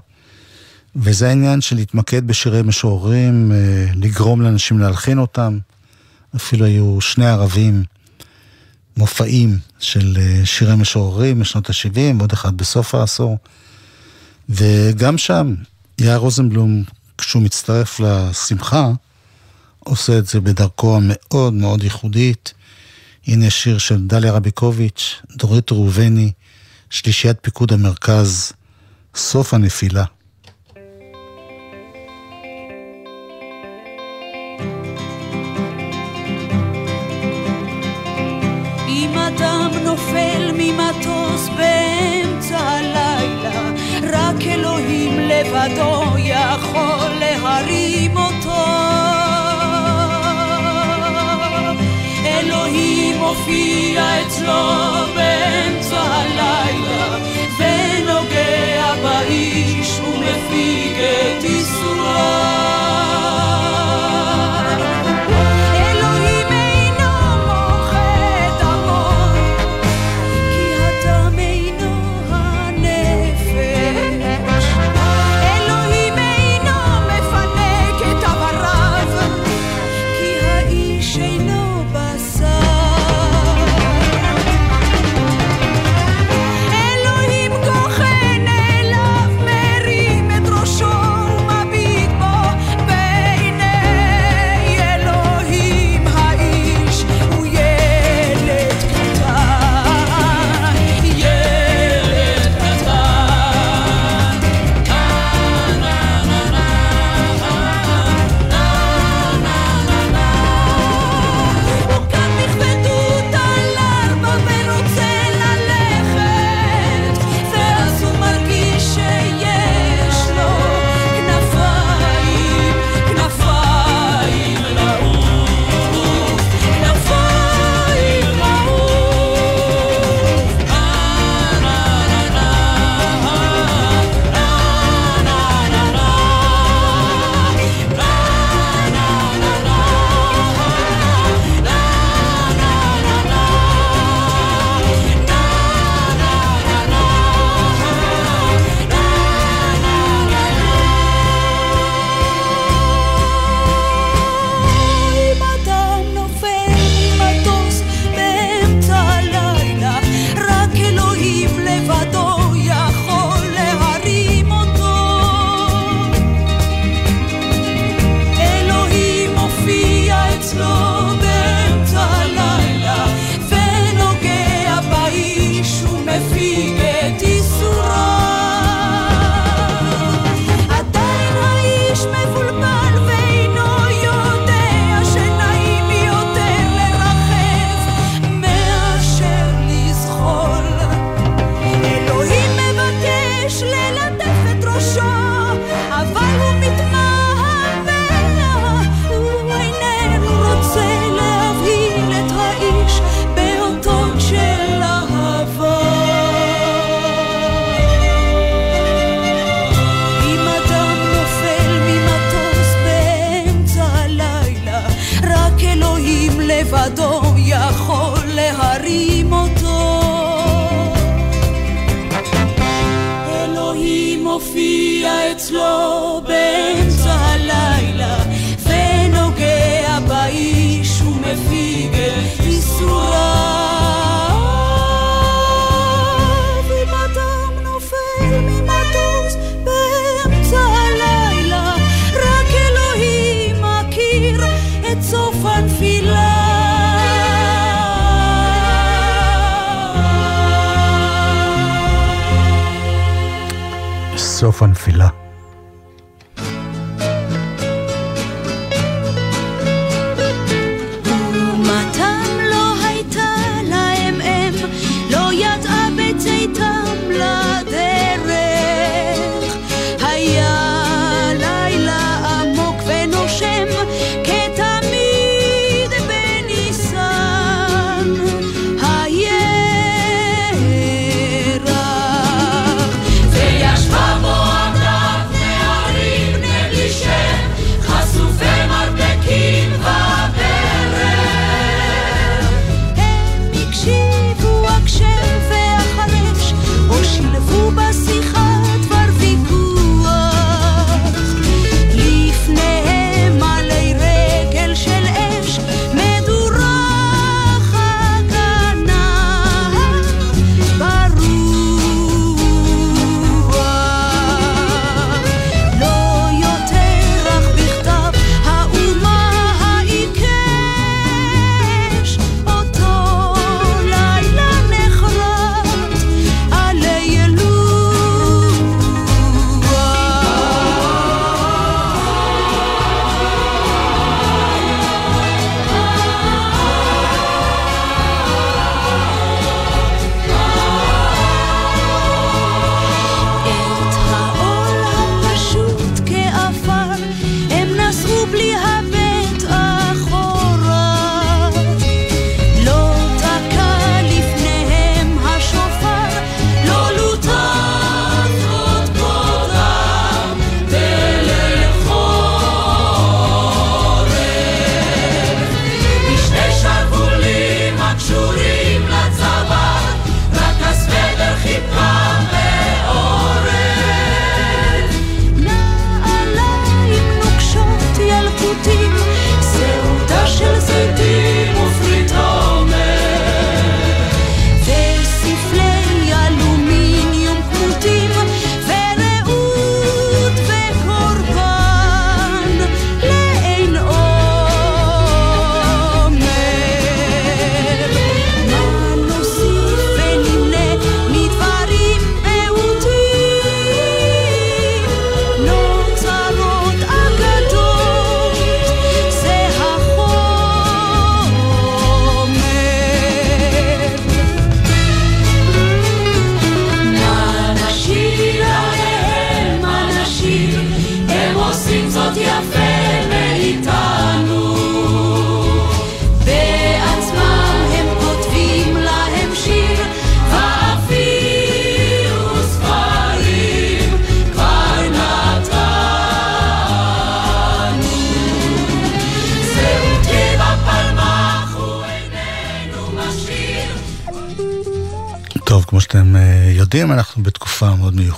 וזה 0.97 1.28
העניין 1.28 1.60
של 1.60 1.77
להתמקד 1.77 2.27
בשירי 2.27 2.62
משוררים, 2.62 3.52
אה, 3.52 3.86
לגרום 3.94 4.43
לאנשים 4.43 4.78
להלחין 4.78 5.18
אותם. 5.18 5.59
אפילו 6.36 6.64
היו 6.64 7.01
שני 7.01 7.27
ערבים, 7.27 7.85
מופעים 8.97 9.59
של 9.78 10.18
אה, 10.20 10.47
שירי 10.47 10.77
משוררים 10.77 11.40
משנות 11.40 11.70
ה-70, 11.70 12.20
עוד 12.20 12.32
אחד 12.32 12.56
בסוף 12.56 12.94
העשור. 12.94 13.39
וגם 14.48 15.18
שם, 15.18 15.55
יער 15.98 16.16
רוזנבלום, 16.16 16.85
כשהוא 17.18 17.43
מצטרף 17.43 18.01
לשמחה, 18.01 18.90
עושה 19.78 20.18
את 20.18 20.27
זה 20.27 20.40
בדרכו 20.40 20.97
המאוד 20.97 21.55
מאוד 21.55 21.82
ייחודית, 21.82 22.55
הנה 23.31 23.51
שיר 23.51 23.78
של 23.78 24.07
דליה 24.07 24.32
רביקוביץ', 24.32 25.23
דורית 25.36 25.73
ראובני, 25.73 26.32
שלישיית 26.90 27.36
פיקוד 27.43 27.73
המרכז, 27.73 28.52
סוף 29.15 29.55
הנפילה. 29.55 30.05
ai 53.98 54.24
troben 54.36 55.82
zu 55.82 55.96
Allah 55.96 56.69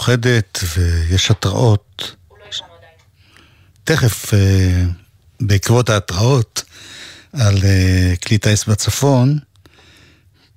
מיוחדת, 0.02 0.58
ויש 0.76 1.30
התראות. 1.30 2.16
תכף, 3.84 4.34
אה, 4.34 4.84
בעקבות 5.40 5.90
ההתראות 5.90 6.62
על 7.32 7.56
אה, 7.64 8.14
כלי 8.26 8.38
טיס 8.38 8.64
בצפון, 8.64 9.38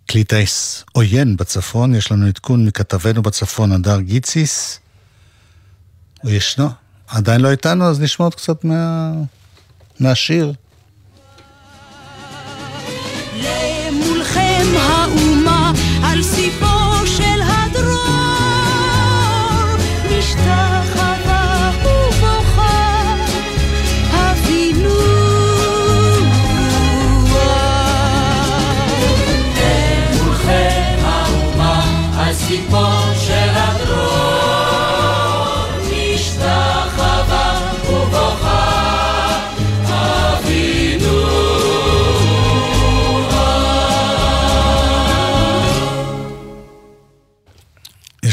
כלי 0.09 0.23
טיס 0.23 0.83
עוין 0.91 1.37
בצפון, 1.37 1.95
יש 1.95 2.11
לנו 2.11 2.27
עדכון 2.27 2.65
מכתבנו 2.65 3.21
בצפון, 3.21 3.71
הדר 3.71 3.99
גיציס. 4.01 4.79
הוא 6.21 6.31
ישנו, 6.31 6.69
עדיין 7.07 7.41
לא 7.41 7.51
איתנו, 7.51 7.85
אז 7.85 7.99
נשמע 7.99 8.25
עוד 8.25 8.35
קצת 8.35 8.63
מה... 8.63 9.11
מהשיר. 9.99 10.53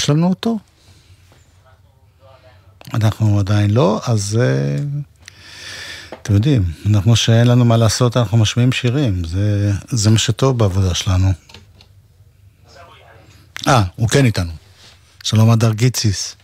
יש 0.03 0.11
לנו 0.11 0.29
אותו? 0.29 0.59
אנחנו 2.95 3.39
עדיין 3.39 3.71
לא, 3.71 3.99
אז 4.09 4.41
אה, 4.43 4.77
אתם 6.23 6.35
יודעים, 6.35 6.63
כמו 7.05 7.17
שאין 7.17 7.49
לנו 7.49 7.65
מה 7.65 7.77
לעשות, 7.77 8.17
אנחנו 8.17 8.39
משמיעים 8.39 8.73
שירים. 8.73 9.13
זה, 9.25 9.71
זה 9.87 10.11
מה 10.11 10.19
שטוב 10.19 10.59
בעבודה 10.59 10.95
שלנו. 10.95 11.29
אה, 13.69 13.83
הוא 13.97 14.09
כן 14.09 14.25
איתנו. 14.25 14.53
שלום 15.25 15.51
הדר 15.51 15.73
גיציס. 15.73 16.37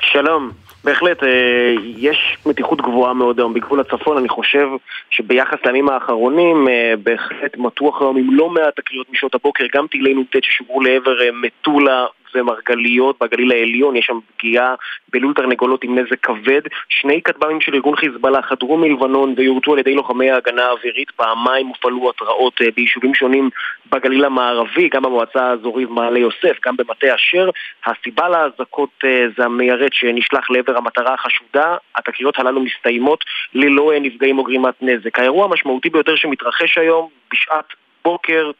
שלום. 0.00 0.50
בהחלט, 0.84 1.22
אה, 1.22 1.74
יש 1.96 2.36
מתיחות 2.46 2.80
גבוהה 2.80 3.14
מאוד 3.14 3.38
היום 3.38 3.54
בגבול 3.54 3.80
הצפון, 3.80 4.18
אני 4.18 4.28
חושב 4.28 4.68
שביחס 5.10 5.58
לימים 5.66 5.88
האחרונים 5.88 6.68
אה, 6.68 6.94
בהחלט 7.02 7.56
מתוח 7.56 8.00
היום 8.00 8.16
עם 8.16 8.34
לא 8.36 8.50
מעט 8.50 8.76
תקריות 8.76 9.06
משעות 9.10 9.34
הבוקר, 9.34 9.64
גם 9.74 9.86
טילי 9.86 10.14
נ"ט 10.14 10.36
ששוגרו 10.42 10.80
לעבר 10.80 11.22
אה, 11.22 11.28
מטולה 11.32 12.06
ומרגליות 12.34 13.16
בגליל 13.22 13.52
העליון, 13.52 13.96
יש 13.96 14.06
שם 14.06 14.18
פגיעה 14.36 14.74
בלול 15.12 15.34
תרנגולות 15.34 15.84
עם 15.84 15.98
נזק 15.98 16.20
כבד. 16.22 16.60
שני 16.88 17.22
כטב"מים 17.22 17.60
של 17.60 17.74
ארגון 17.74 17.96
חיזבאללה 17.96 18.42
חדרו 18.42 18.76
מלבנון 18.76 19.34
ויורטו 19.36 19.72
על 19.72 19.78
ידי 19.78 19.94
לוחמי 19.94 20.30
ההגנה 20.30 20.64
האווירית, 20.64 21.10
פעמיים 21.10 21.66
הופעלו 21.66 22.10
התרעות 22.10 22.62
אה, 22.62 22.66
ביישובים 22.76 23.14
שונים 23.14 23.50
בגליל 23.92 24.24
המערבי, 24.24 24.88
גם 24.88 25.02
במועצה 25.02 25.50
האזורית 25.50 25.90
מעלה 25.90 26.18
יוסף, 26.18 26.56
גם 26.66 26.76
במטה 26.76 27.14
אשר. 27.14 27.50
הסיבה 27.86 28.28
לאזעקות 28.28 28.90
אה, 29.04 29.26
זה 29.36 29.44
המיירט 29.44 29.92
שנשלח 29.92 30.50
לעבר 30.50 30.76
המטרה 30.76 31.14
החשודה. 31.14 31.76
התקריות 31.96 32.38
הללו 32.38 32.60
מסתיימות 32.60 33.24
ללא 33.54 33.92
אה, 33.92 34.00
נפגעים 34.00 34.38
או 34.38 34.44
גרימת 34.44 34.74
נזק. 34.80 35.18
האירוע 35.18 35.44
המשמעותי 35.44 35.90
ביותר 35.90 36.16
שמתרחש 36.16 36.78
היום 36.78 37.08
בשעת 37.32 37.66
בוקר 38.04 38.50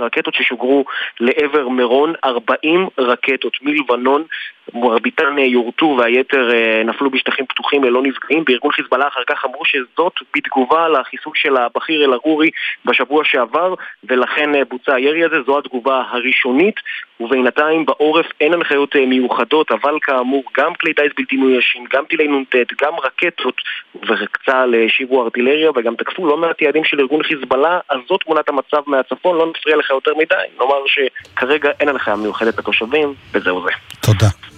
רקטות 0.00 0.34
ששוגרו 0.34 0.84
לעבר 1.20 1.68
מירון, 1.68 2.14
40 2.24 2.88
רקטות 2.98 3.52
מלבנון, 3.62 4.24
מרביתן 4.72 5.38
אה, 5.38 5.44
יורטו 5.44 5.96
והיתר 5.98 6.50
אה, 6.54 6.82
נפלו 6.84 7.10
בשטחים 7.10 7.46
פתוחים 7.46 7.84
ללא 7.84 8.02
נפגעים. 8.02 8.44
בארגון 8.46 8.72
חיזבאללה 8.72 9.08
אחר 9.08 9.20
כך 9.26 9.44
אמרו 9.44 9.64
שזאת 9.64 10.12
בתגובה 10.36 10.88
לחיסול 10.88 11.32
של 11.36 11.56
הבכיר 11.56 12.04
אל-ערורי 12.04 12.50
בשבוע 12.84 13.24
שעבר, 13.24 13.74
ולכן 14.04 14.54
אה, 14.54 14.64
בוצע 14.64 14.94
הירי 14.94 15.24
הזה, 15.24 15.36
זו 15.46 15.58
התגובה 15.58 16.02
הראשונית, 16.10 16.74
ובינתיים 17.20 17.86
בעורף 17.86 18.26
אין 18.40 18.52
הנחיות 18.52 18.96
מיוחדות, 18.96 19.70
אבל 19.70 19.98
כאמור 20.02 20.44
גם 20.58 20.74
כלי 20.74 20.94
טיס 20.94 21.12
בלתי 21.16 21.36
מאוישים, 21.36 21.84
גם 21.92 22.04
טילי 22.04 22.28
נ"ט, 22.28 22.54
גם 22.82 22.92
רקטות, 23.04 23.54
וצה"ל 23.94 24.74
השיבו 24.86 25.24
ארטילריה 25.24 25.70
וגם 25.76 25.94
תקפו 25.96 26.26
לא 26.26 26.36
מעט 26.36 26.62
יעדים 26.62 26.84
של 26.84 27.00
ארגון 27.00 27.22
חיזבאללה, 27.22 27.78
אז 27.88 27.98
זאת 28.08 28.20
תמונת 28.20 28.48
המצב 28.48 28.82
מהצפון, 28.86 29.36
לא 29.36 29.46
נפריע 29.46 29.76
לך 29.76 29.90
יותר 29.90 30.12
מדי, 30.14 30.34
נאמר 30.58 30.82
שכרגע 30.86 31.70
אין 31.80 31.88
הנחיה 31.88 32.16
מיוחדת 32.16 32.58
לתושבים, 32.58 33.14
וזהו 33.32 33.62
זה. 33.62 33.70
תודה. 34.00 34.53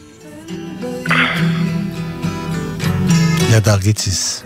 ידר 3.57 3.79
גיציס. 3.79 4.43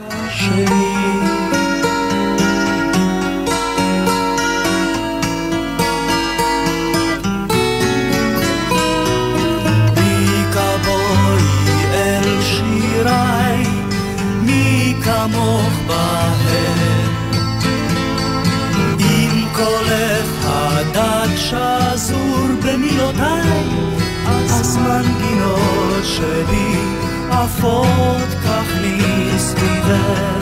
כמוך 15.05 15.73
בהם. 15.87 16.31
מנגינות 24.77 26.05
שלי 26.05 26.75
עפות 27.31 28.40
כך 28.81 28.87
לי 28.87 30.40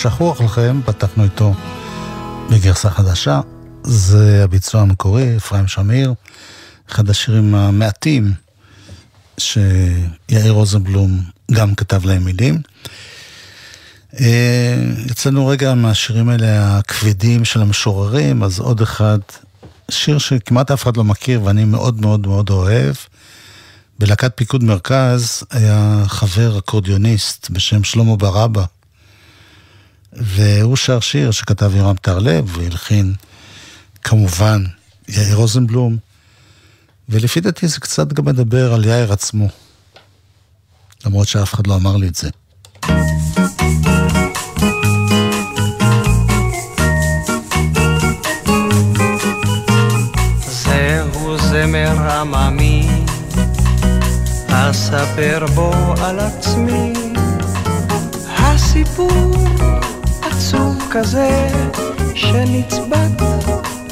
שכשכוח 0.00 0.40
לכם, 0.40 0.80
פתחנו 0.84 1.24
איתו 1.24 1.54
בגרסה 2.50 2.90
חדשה. 2.90 3.40
זה 3.82 4.44
הביצוע 4.44 4.80
המקורי, 4.80 5.36
אפרים 5.36 5.68
שמיר, 5.68 6.14
אחד 6.90 7.10
השירים 7.10 7.54
המעטים 7.54 8.32
שיאיר 9.38 10.50
רוזנבלום 10.50 11.20
גם 11.52 11.74
כתב 11.74 12.04
להם 12.04 12.24
מילים. 12.24 12.60
אה, 14.20 14.82
יצאנו 15.10 15.46
רגע 15.46 15.74
מהשירים 15.74 16.28
האלה 16.28 16.78
הכבדים 16.78 17.44
של 17.44 17.62
המשוררים, 17.62 18.42
אז 18.42 18.58
עוד 18.58 18.80
אחד, 18.80 19.18
שיר 19.90 20.18
שכמעט 20.18 20.70
אף 20.70 20.82
אחד 20.82 20.96
לא 20.96 21.04
מכיר 21.04 21.42
ואני 21.44 21.64
מאוד 21.64 22.00
מאוד 22.00 22.26
מאוד 22.26 22.50
אוהב. 22.50 22.94
בלהקת 23.98 24.32
פיקוד 24.34 24.64
מרכז 24.64 25.42
היה 25.50 26.02
חבר 26.06 26.58
אקורדיוניסט 26.58 27.50
בשם 27.50 27.84
שלמה 27.84 28.16
ברבא. 28.16 28.64
והוא 30.40 30.76
שר 30.76 31.00
שיר 31.00 31.30
שכתב 31.30 31.72
יורם 31.74 31.96
טרלב 31.96 32.56
והלחין 32.56 33.14
כמובן 34.02 34.64
יאיר 35.08 35.36
רוזנבלום, 35.36 35.96
ולפי 37.08 37.40
דעתי 37.40 37.68
זה 37.68 37.80
קצת 37.80 38.12
גם 38.12 38.24
מדבר 38.24 38.74
על 38.74 38.84
יאיר 38.84 39.12
עצמו, 39.12 39.48
למרות 41.06 41.28
שאף 41.28 41.54
אחד 41.54 41.66
לא 41.66 41.74
אמר 41.76 41.96
לי 41.96 42.08
את 42.08 42.14
זה. 42.14 42.30
אספר 54.70 55.46
בו 55.54 55.94
על 56.02 56.18
עצמי. 56.18 56.99
כזה, 60.90 61.48
שנצבט 62.14 63.22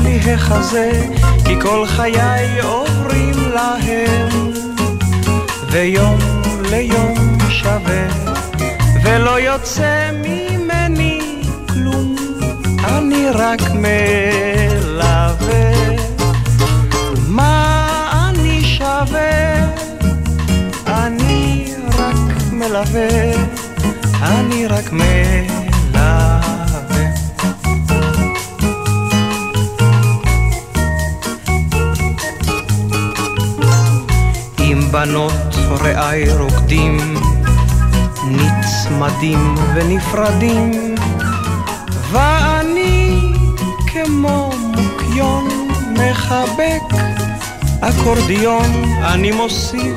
לי 0.01 0.33
החזה, 0.33 0.91
כי 1.45 1.61
כל 1.63 1.87
חיי 1.87 2.61
עוברים 2.61 3.35
להם, 3.55 4.29
ויום 5.71 6.19
ליום 6.71 7.39
שווה, 7.49 8.07
ולא 9.05 9.41
יוצא 9.41 10.11
ממני 10.13 11.43
כלום, 11.69 12.17
אני 12.85 13.31
רק 13.31 13.61
מלווה. 13.75 15.71
מה 17.27 18.29
אני 18.29 18.65
שווה? 18.65 19.65
אני 20.87 21.73
רק 21.99 22.43
מלווה, 22.53 23.09
אני 24.23 24.67
רק 24.67 24.93
מלווה. 24.93 25.68
עם 34.99 35.05
בנות 35.05 35.55
רעי 35.81 36.33
רוקדים, 36.33 37.15
נצמדים 38.25 39.55
ונפרדים, 39.75 40.95
ואני 42.11 43.21
כמו 43.87 44.51
מוקיון 44.59 45.49
מחבק 45.91 46.97
אקורדיון, 47.81 48.85
אני 49.03 49.33
מוסיף 49.33 49.97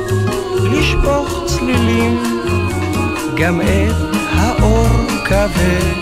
לשפוך 0.64 1.44
צלילים, 1.46 2.24
גם 3.38 3.62
את 3.62 3.96
האור 4.36 4.88
כבד. 5.26 5.96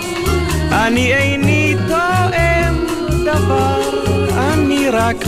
אני 0.72 1.14
איני 1.14 1.76
תואם 1.88 2.76
דבר, 3.26 3.82
אני 4.38 4.90
רק 4.90 5.26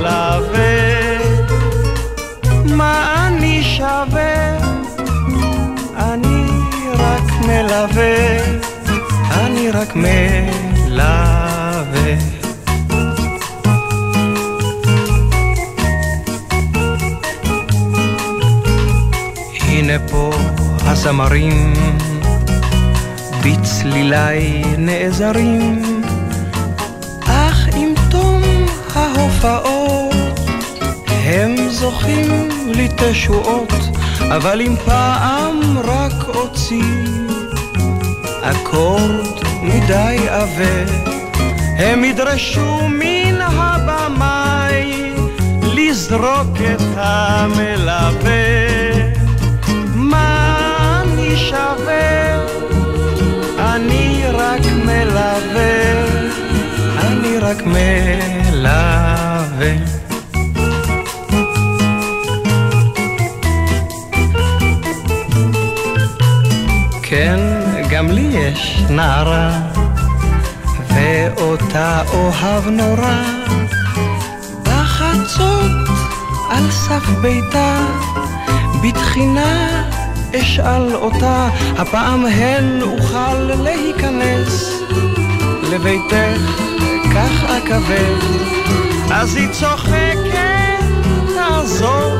מלווה. 0.00 0.91
מה 2.82 3.28
אני 3.28 3.62
שווה? 3.62 4.58
אני 5.96 6.46
רק 6.94 7.22
מלווה, 7.46 8.36
אני 9.30 9.70
רק 9.70 9.96
מלווה. 9.96 11.02
הנה 19.60 19.98
פה 20.10 20.30
הזמרים 20.80 21.74
בצלילי 23.44 24.62
נעזרים, 24.78 25.82
אך 27.20 27.68
עם 27.76 27.94
תום 28.10 28.42
ההופעות 28.94 30.14
הם 31.08 31.56
זוכים 31.68 32.61
לי 32.74 32.88
תשועות, 32.96 33.72
אבל 34.20 34.60
אם 34.60 34.74
פעם 34.84 35.78
רק 35.84 36.28
אוציא 36.28 36.82
אקורד 38.42 39.40
מדי 39.62 40.16
עבה, 40.28 40.92
הם 41.78 42.04
ידרשו 42.04 42.88
מן 42.88 43.40
הבמאי 43.40 45.12
לזרוק 45.62 46.56
את 46.74 46.82
המלווה. 46.96 48.32
מה 49.94 51.02
אני 51.02 51.36
שווה? 51.36 52.38
אני 53.58 54.22
רק 54.32 54.60
מלווה, 54.84 56.04
אני 57.00 57.38
רק 57.38 57.62
מלווה. 57.66 59.11
נערה, 68.92 69.50
ואותה 70.94 72.02
אוהב 72.12 72.68
נורא. 72.68 73.22
בחצות 74.62 75.70
על 76.50 76.70
סף 76.70 77.08
ביתה, 77.22 77.78
בתחינה 78.82 79.82
אשאל 80.34 80.94
אותה, 80.94 81.48
הפעם 81.78 82.26
הן 82.26 82.82
אוכל 82.82 83.34
להיכנס 83.34 84.72
לביתך, 85.70 86.62
כך 87.14 87.44
אכבד. 87.44 88.18
אז 89.10 89.36
היא 89.36 89.48
צוחקת, 89.52 90.42
תעזור, 91.34 92.18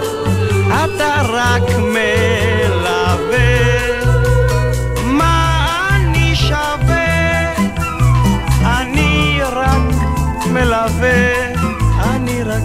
אתה 0.68 1.22
רק 1.28 1.62
מלווה. 1.78 3.81
מלווה, 10.52 11.52
אני 12.00 12.42
רק 12.42 12.62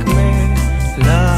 מלווה. 0.98 1.38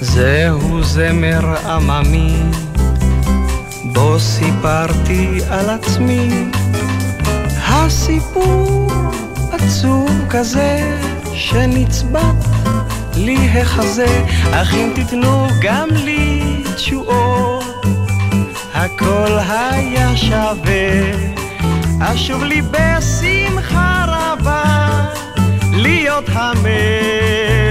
זהו 0.00 0.82
זמר 0.82 1.68
עממי, 1.68 2.36
בו 3.92 4.20
סיפרתי 4.20 5.38
על 5.50 5.70
עצמי. 5.70 6.28
הסיפור 7.68 8.90
עצוב 9.52 10.10
כזה, 10.30 10.98
שנצבט 11.34 12.44
לי 13.16 13.36
החזה, 13.60 14.24
אך 14.52 14.74
אם 14.74 14.92
תיתנו 14.94 15.46
גם 15.62 15.88
לי 15.90 16.62
תשואות, 16.76 17.55
הכל 18.86 19.38
היה 19.48 20.16
שווה, 20.16 21.12
אשוב 22.00 22.44
לי 22.44 22.62
בשמחה 22.62 24.04
רבה, 24.08 24.90
להיות 25.72 26.24
המלווה. 26.28 27.66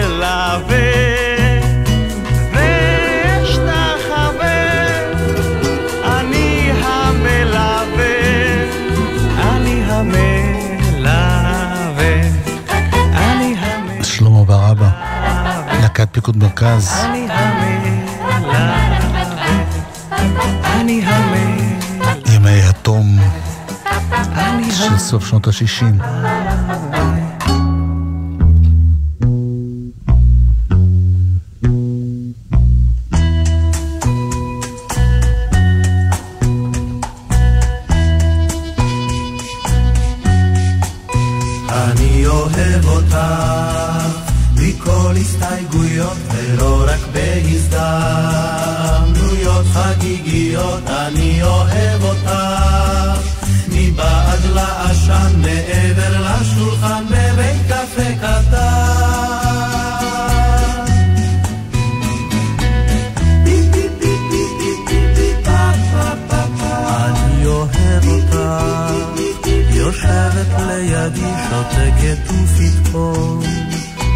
להקת 15.81 16.07
פיקוד 16.11 16.37
מרכז. 16.37 16.93
אני 17.03 17.27
המלך 17.29 18.84
של 24.95 24.99
סוף 24.99 25.25
שנות 25.27 25.47
ה-60. 25.47 27.24
לידי 71.05 71.31
שותקת 71.49 72.17
ופתאום 72.31 73.43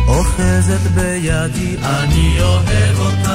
אוחזת 0.07 0.91
בידי. 0.95 1.78
אני 1.84 2.41
אוהב 2.41 2.99
אותך 2.99 3.32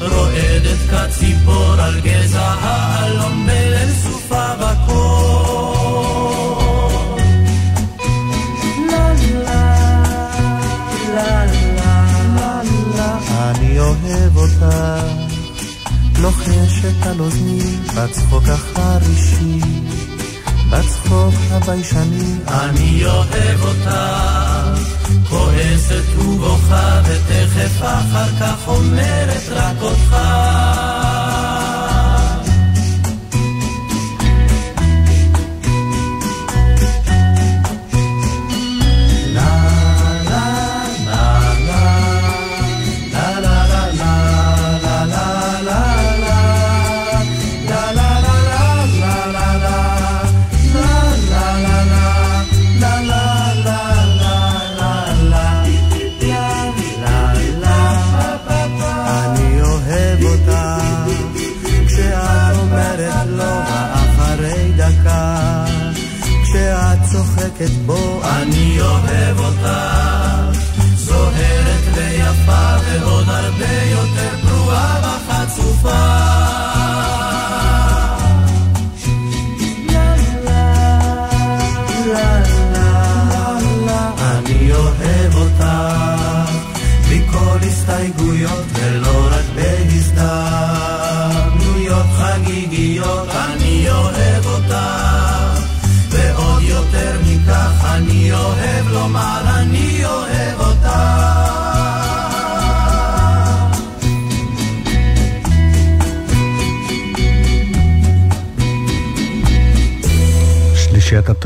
רועדת 0.00 0.78
כציפור 0.90 1.72
על 1.78 2.00
גזע 2.00 2.54
האלון 2.60 3.46
בליל 3.46 3.92
סופה 4.02 4.54
בקור. 4.54 5.46
אני 13.50 13.78
אוהב 13.78 14.36
אותך 14.36 14.66
לוחשת 16.18 17.06
על 17.06 17.20
אוזני 17.20 17.76
בצחוק 17.96 18.44
החרישי 18.48 19.85
בצחוק 20.78 21.34
הביישני. 21.50 22.34
אני 22.48 23.04
אוהב 23.04 23.62
אותך 23.62 23.90
כועסת 25.28 26.18
ובוכה 26.18 27.00
ותכף 27.04 27.82
אחר 27.82 28.28
כך 28.40 28.68
אומרת 28.68 29.42
רק 29.50 29.82
אותך 29.82 30.16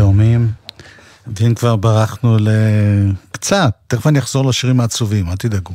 התאומים. 0.00 0.50
ואם 1.26 1.54
כבר 1.54 1.76
ברחנו 1.76 2.36
לקצת, 2.40 3.74
תכף 3.86 4.06
אני 4.06 4.18
אחזור 4.18 4.48
לשירים 4.48 4.80
העצובים, 4.80 5.28
אל 5.28 5.36
תדאגו. 5.36 5.74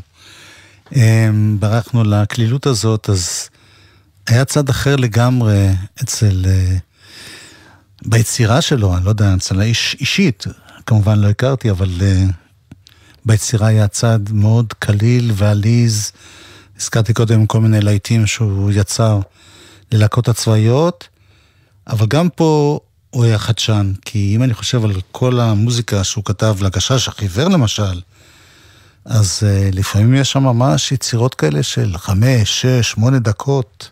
אמ, 0.95 1.57
ברחנו 1.59 2.03
לקלילות 2.03 2.65
הזאת, 2.65 3.09
אז 3.09 3.49
היה 4.27 4.45
צד 4.45 4.69
אחר 4.69 4.95
לגמרי 4.95 5.69
אצל... 6.03 6.45
אה, 6.47 6.77
ביצירה 8.05 8.61
שלו, 8.61 8.97
אני 8.97 9.05
לא 9.05 9.09
יודע, 9.09 9.33
אצל 9.35 9.59
האיש 9.61 9.97
אישית, 9.99 10.45
כמובן 10.85 11.19
לא 11.19 11.27
הכרתי, 11.27 11.71
אבל 11.71 11.89
אה, 12.01 12.23
ביצירה 13.25 13.67
היה 13.67 13.87
צד 13.87 14.19
מאוד 14.31 14.73
קליל 14.79 15.31
ועליז. 15.35 16.11
הזכרתי 16.79 17.13
קודם 17.13 17.45
כל 17.45 17.61
מיני 17.61 17.81
להיטים 17.81 18.27
שהוא 18.27 18.71
יצר 18.71 19.19
ללהקות 19.91 20.27
הצבאיות, 20.27 21.07
אבל 21.87 22.05
גם 22.05 22.29
פה 22.29 22.79
הוא 23.15 23.25
היה 23.25 23.37
חדשן, 23.37 23.91
כי 24.05 24.35
אם 24.35 24.43
אני 24.43 24.53
חושב 24.53 24.85
על 24.85 24.91
כל 25.11 25.39
המוזיקה 25.39 26.03
שהוא 26.03 26.23
כתב 26.23 26.55
לגשש 26.61 27.07
החיוור 27.07 27.49
למשל, 27.49 28.01
אז 29.05 29.43
uh, 29.43 29.75
לפעמים 29.75 30.13
יש 30.13 30.31
שם 30.31 30.43
ממש 30.43 30.91
יצירות 30.91 31.35
כאלה 31.35 31.63
של 31.63 31.97
חמש, 31.97 32.61
שש, 32.61 32.91
שמונה 32.91 33.19
דקות, 33.19 33.89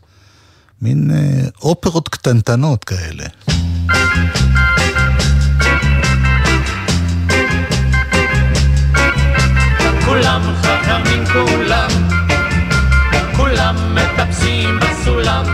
מין 0.82 1.12
uh, 1.12 1.50
אופרות 1.62 2.10
קטנטנות 2.10 2.84
כאלה. 2.84 3.26
כולם 10.06 10.42
חכמים 10.62 11.24
כולם, 11.34 11.90
כולם 13.36 13.96
מטפסים 13.96 14.80
בסולם, 14.80 15.46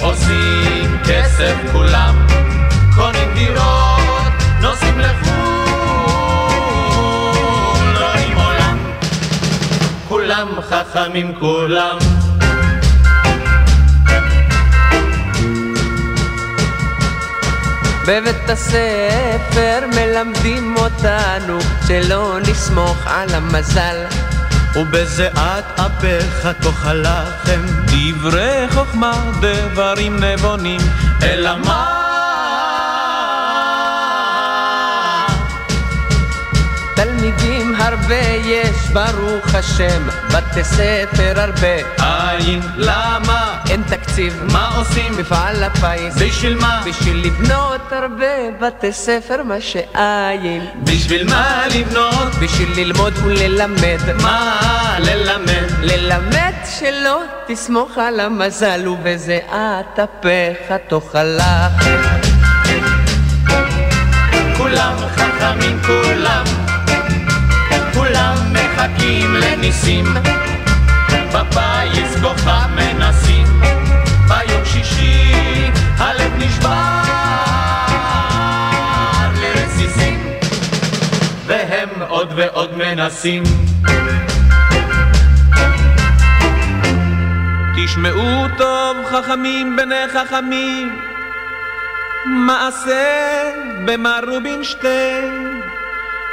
עושים 0.00 0.98
כסף 1.04 1.54
כולם, 1.72 2.21
כולם 10.42 10.60
חכמים 10.62 11.34
כולם. 11.40 11.98
בבית 18.06 18.50
הספר 18.50 19.80
מלמדים 19.94 20.76
אותנו 20.76 21.58
שלא 21.88 22.38
נסמוך 22.48 23.06
על 23.06 23.34
המזל 23.34 24.04
ובזיעת 24.76 25.80
אפיך 25.80 26.48
תאכל 26.60 26.94
לכם 26.94 27.60
דברי 27.86 28.66
חוכמה, 28.70 29.12
דברים 29.40 30.24
נבונים, 30.24 30.80
אלא 31.22 31.58
מה? 31.58 32.01
תלמידים 38.02 38.12
הרבה 38.12 38.14
יש 38.44 38.90
ברוך 38.92 39.54
השם 39.54 40.08
בתי 40.28 40.64
ספר 40.64 41.40
הרבה 41.40 41.76
אין, 42.36 42.60
למה? 42.76 43.58
אין 43.70 43.82
תקציב 43.82 44.42
מה 44.52 44.76
עושים? 44.76 45.12
מפעל 45.18 45.64
הפיס 45.64 46.22
בשביל 46.22 46.56
מה? 46.56 46.82
בשביל 46.86 47.26
לבנות 47.26 47.92
הרבה 47.92 48.50
בתי 48.60 48.92
ספר 48.92 49.42
מה 49.42 49.60
שאין 49.60 50.66
בשביל 50.84 51.30
מה 51.30 51.64
לבנות? 51.74 52.34
בשביל 52.42 52.68
ללמוד 52.76 53.12
וללמד 53.24 54.22
מה 54.22 54.58
ללמד? 54.98 55.70
ללמד 55.82 56.52
שלא 56.78 57.22
תסמוך 57.46 57.98
על 57.98 58.20
המזל 58.20 58.88
ובזיעת 58.88 59.98
אפיך 59.98 60.72
תאכל 60.88 61.38
כולם 64.56 64.96
חכמים 65.16 65.80
כולם 65.86 66.71
מחכים 69.02 69.34
לניסים, 69.34 70.04
בפיס 71.34 72.16
כוכב 72.22 72.68
מנסים, 72.74 73.46
ביום 74.28 74.64
שישי 74.64 75.70
הלב 75.98 76.32
נשבר 76.38 77.02
לרסיסים, 79.40 80.26
והם 81.46 81.88
עוד 82.08 82.32
ועוד 82.36 82.76
מנסים. 82.76 83.42
תשמעו 87.76 88.46
טוב 88.58 88.96
חכמים 89.10 89.76
בני 89.76 90.08
חכמים, 90.12 90.98
מעשה 92.26 93.50
במר 93.84 94.20
רובינשטיין, 94.28 95.61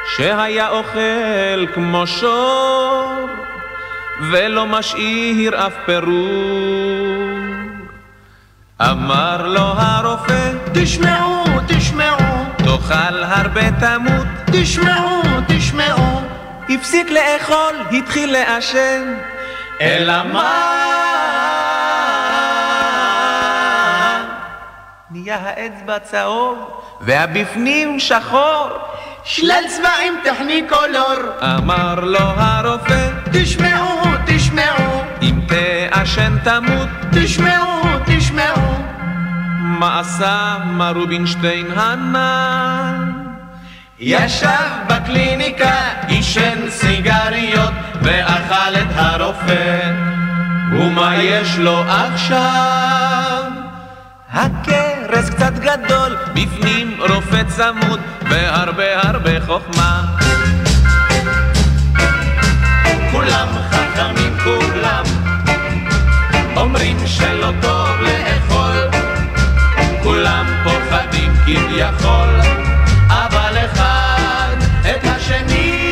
שהיה 0.08 0.70
אוכל 0.70 1.68
כמו 1.74 2.08
שור, 2.08 3.30
ולא 4.32 4.66
משאיר 4.66 5.68
אף 5.68 5.74
פירור. 5.86 7.40
אמר 8.82 9.48
לו 9.48 9.62
הרופא, 9.62 10.52
תשמעו, 10.74 11.44
תשמעו, 11.68 12.18
תאכל 12.58 13.24
הרבה 13.24 13.72
תמות, 13.80 14.28
תשמעו, 14.52 15.22
תשמעו. 15.48 16.22
הפסיק 16.70 17.08
לאכול, 17.10 17.76
התחיל 17.92 18.32
לעשן, 18.32 19.14
אלא 19.82 20.24
מה? 20.24 20.80
נהיה 25.12 25.38
האצבע 25.44 26.00
צהוב, 26.00 26.82
והבפנים 27.02 28.00
שחור. 28.00 28.70
שלל 29.32 29.64
צבעים 29.68 30.14
טכניקולור. 30.24 31.20
אמר 31.42 31.96
לו 31.96 32.20
הרופא, 32.20 33.10
תשמעו, 33.32 34.02
תשמעו, 34.26 35.04
אם 35.22 35.40
תעשן 35.48 36.38
תמות, 36.44 36.88
תשמעו, 37.12 37.82
תשמעו. 38.06 38.76
מה 39.60 40.00
עשה 40.00 40.58
מר 40.66 40.92
רובינשטיין 40.96 41.66
הנ"ל? 41.76 43.12
ישב 44.00 44.70
בקליניקה, 44.88 45.76
עישן 46.08 46.70
סיגריות, 46.70 47.74
ואכל 48.02 48.76
את 48.82 48.96
הרופא. 48.96 49.92
ומה 50.72 51.16
יש 51.18 51.58
לו 51.58 51.84
עכשיו? 51.88 53.59
הכרס 54.34 55.30
קצת 55.30 55.54
גדול, 55.54 56.18
בפנים 56.34 56.98
רופא 57.00 57.44
צמוד, 57.48 58.00
והרבה 58.30 59.02
הרבה 59.02 59.46
חוכמה. 59.46 60.06
כולם 63.12 63.48
חכמים 63.72 64.38
כולם, 64.44 65.04
אומרים 66.58 66.98
שלא 67.06 67.52
טוב 67.62 67.90
לאכול, 68.02 69.02
כולם 70.04 70.46
פוחדים 70.64 71.34
כביכול, 71.46 72.30
אבל 73.10 73.58
אחד 73.66 74.56
את 74.82 75.04
השני 75.04 75.88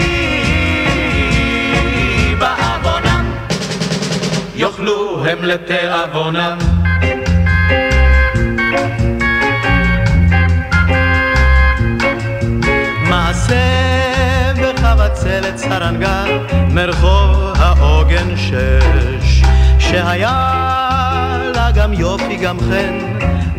בעוונם, 2.39 3.31
יאכלו 4.55 5.25
הם 5.25 5.43
לתיאבונם. 5.43 6.76
בחבצלת 15.27 15.57
סרנגה 15.57 16.23
מרחוב 16.69 17.53
העוגן 17.55 18.37
שש. 18.37 19.43
שהיה 19.79 21.51
לה 21.55 21.71
גם 21.71 21.93
יופי 21.93 22.35
גם 22.35 22.59
חן 22.59 22.99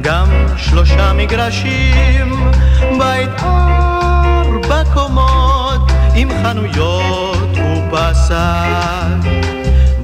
גם 0.00 0.26
שלושה 0.56 1.12
מגרשים. 1.12 2.50
בית 2.98 3.30
ארבע 3.42 4.82
קומות 4.94 5.92
עם 6.14 6.28
חנויות 6.42 7.48
ופסק. 7.52 8.34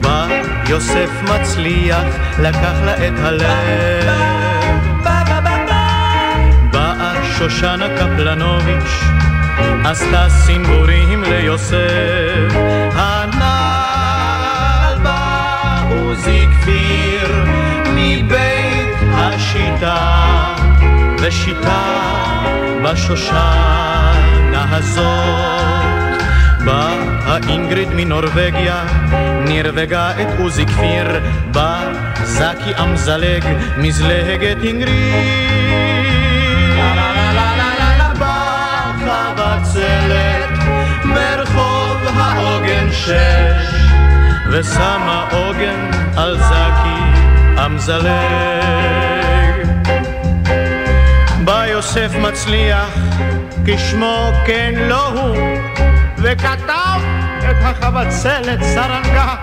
בא 0.01 0.27
יוסף 0.69 1.11
מצליח 1.23 2.05
לקח 2.39 2.75
לה 2.85 2.95
את 2.97 3.13
הלב. 3.19 4.35
באה 6.73 7.15
שושנה 7.39 7.87
קפלנוביץ' 7.99 9.34
עשתה 9.85 10.27
סינבורים 10.29 11.23
ליוסף. 11.23 12.55
הנ"ל 12.95 13.45
בא 15.03 15.83
עוזי 15.91 16.47
כפיר 16.61 17.45
מבית 17.95 18.97
השיטה 19.15 20.25
ושיטה 21.19 21.83
בשושנה 22.85 24.67
הזאת. 24.71 26.23
באה 26.65 27.39
אינגריד 27.49 27.89
מנורבגיה 27.97 28.85
נרווגה 29.49 30.11
את 30.11 30.29
עוזי 30.39 30.67
כפיר 30.67 31.21
בא 31.53 31.93
זקי 32.25 32.83
אמזלג 32.83 33.45
מזלהגת 33.77 34.63
אינגריד 34.63 35.64
שש 43.05 43.75
ושמה 44.51 45.29
עוגן 45.33 45.91
על 46.17 46.39
זקי 46.39 47.21
אמזלג 47.67 48.15
בא 51.45 51.67
יוסף 51.67 52.11
מצליח 52.21 52.95
כשמו 53.67 54.33
כן 54.47 54.75
לא 54.77 55.09
הוא 55.09 55.37
וכתב 56.19 57.01
את 57.39 57.57
החבצלת 57.63 58.63
סרנגה 58.63 59.35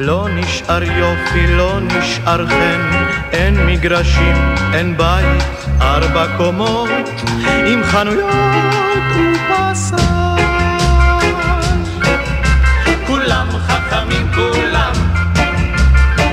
לא 0.00 0.28
נשאר 0.34 0.82
יופי, 0.82 1.46
לא 1.46 1.80
נשאר 1.80 2.46
חן, 2.46 2.80
אין 3.32 3.66
מגרשים, 3.66 4.54
אין 4.72 4.96
בית, 4.96 5.42
ארבע 5.80 6.26
קומות, 6.36 6.88
עם 7.66 7.84
חנויות 7.84 8.34
ובשר. 9.16 9.96
כולם 13.06 13.48
חכמים 13.66 14.30
כולם, 14.34 14.92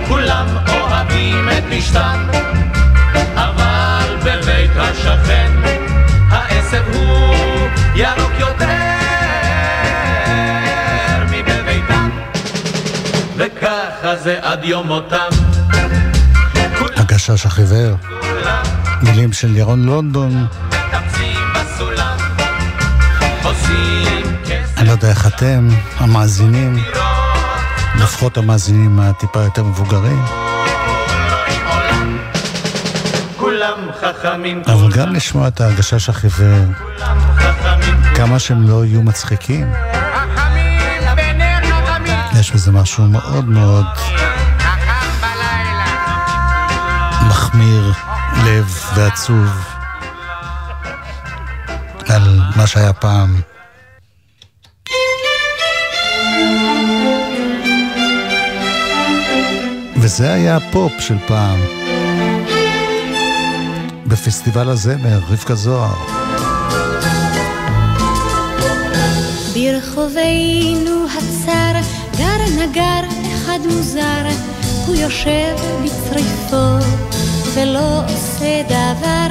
כולם 0.07 0.47
אוהבים 0.67 1.49
את 1.49 1.63
פשתן, 1.69 2.27
אבל 3.35 4.15
בבית 4.23 4.71
השכן 4.75 5.46
וככה 14.27 14.39
זה 14.39 14.39
עד 14.41 14.65
יום 14.65 14.87
מותם. 14.87 15.29
הגשש 16.95 17.45
החיוור, 17.45 17.97
מילים 19.01 19.33
של 19.33 19.55
ירון 19.57 19.85
לונדון, 19.85 20.47
אני 24.77 24.87
לא 24.87 24.91
יודע 24.91 25.09
איך 25.09 25.27
אתם, 25.27 25.67
המאזינים, 25.97 26.77
לפחות 27.95 28.37
המאזינים 28.37 28.99
הטיפה 28.99 29.41
יותר 29.41 29.63
מבוגרים, 29.63 30.23
אבל 34.67 34.91
גם 34.91 35.13
לשמוע 35.13 35.47
את 35.47 35.61
הגשש 35.61 36.09
החיוור, 36.09 36.65
כמה 38.15 38.39
שהם 38.39 38.67
לא 38.67 38.85
יהיו 38.85 39.03
מצחיקים, 39.03 39.67
יש 42.47 42.53
בזה 42.53 42.71
משהו 42.71 43.03
מאוד 43.03 43.45
מאוד 43.45 43.85
מחמיר 47.27 47.93
לב 48.45 48.79
ועצוב 48.95 49.47
על 52.07 52.39
מה 52.55 52.67
שהיה 52.67 52.93
פעם. 52.93 53.41
וזה 59.97 60.33
היה 60.33 60.57
הפופ 60.57 60.91
של 60.99 61.17
פעם. 61.27 61.59
בפסטיבל 64.05 64.69
הזמר, 64.69 65.19
רבקה 65.29 65.55
זוהר. 65.55 66.17
גר 69.53 69.79
נגר 72.69 73.01
אחד 73.35 73.59
מוזר, 73.69 74.27
הוא 74.85 74.95
יושב 74.95 75.55
בצריפו, 75.83 76.87
ולא 77.53 78.01
עושה 78.05 78.61
דבר, 78.65 79.27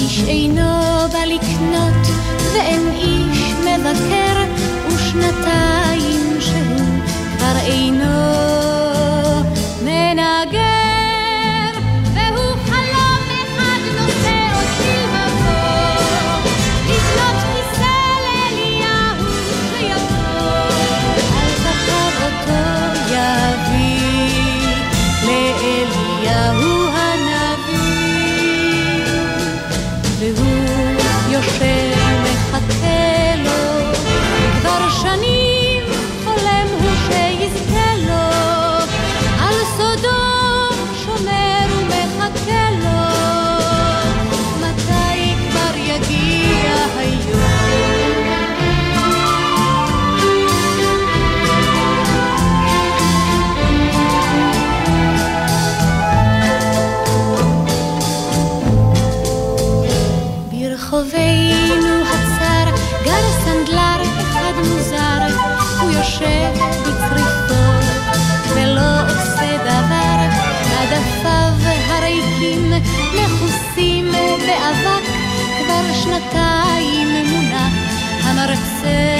איש 0.00 0.22
אינו 0.26 1.08
בא 1.12 1.24
לקנות, 1.24 2.06
ואין 2.52 2.88
איש 2.94 3.52
מבקר, 3.52 4.44
ושנתיים 4.88 6.40
שהוא 6.40 6.86
כבר 7.36 7.56
אינו 7.66 8.06
מנגר. 9.84 10.87
say 78.80 79.17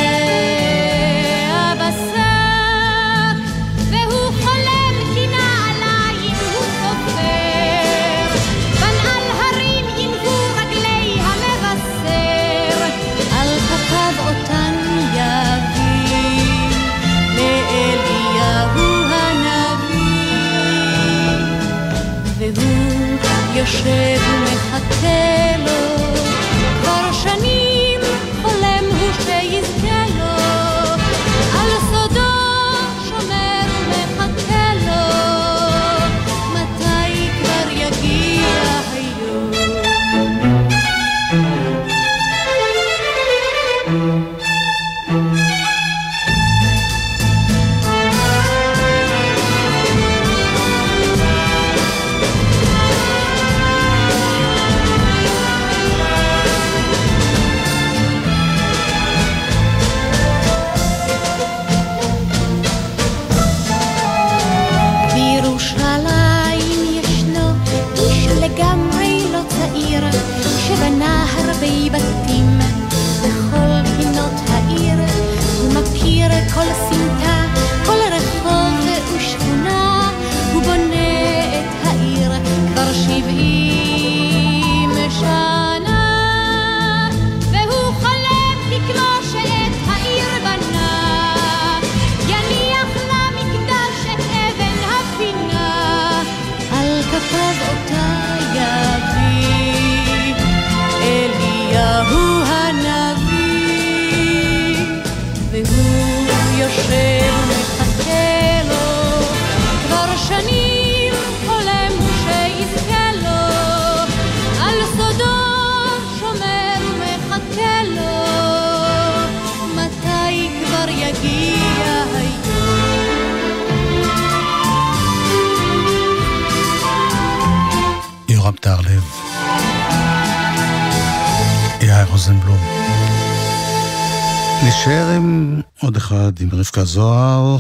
הזוהר. 136.89 137.57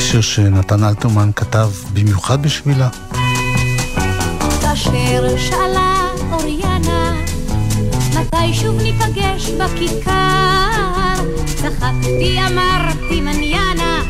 שיר 0.00 0.20
שנתן 0.20 0.84
אלתרמן 0.84 1.30
כתב 1.36 1.70
במיוחד 1.92 2.42
בשבילה. 2.42 2.88
כאשר 4.60 5.36
שאלה 5.36 5.96
אוריאנה, 6.32 7.14
מתי 8.10 8.54
שוב 8.54 8.82
ניפגש 8.82 9.50
בכיכר? 9.50 11.14
צחקתי 11.46 12.38
אמרתי 12.50 13.20
מניאנה, 13.20 14.02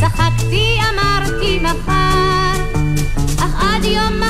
צחקתי 0.00 0.78
אמרתי 0.92 1.58
מחר, 1.62 2.60
אך 3.38 3.54
עד 3.60 3.84
יום 3.84 4.20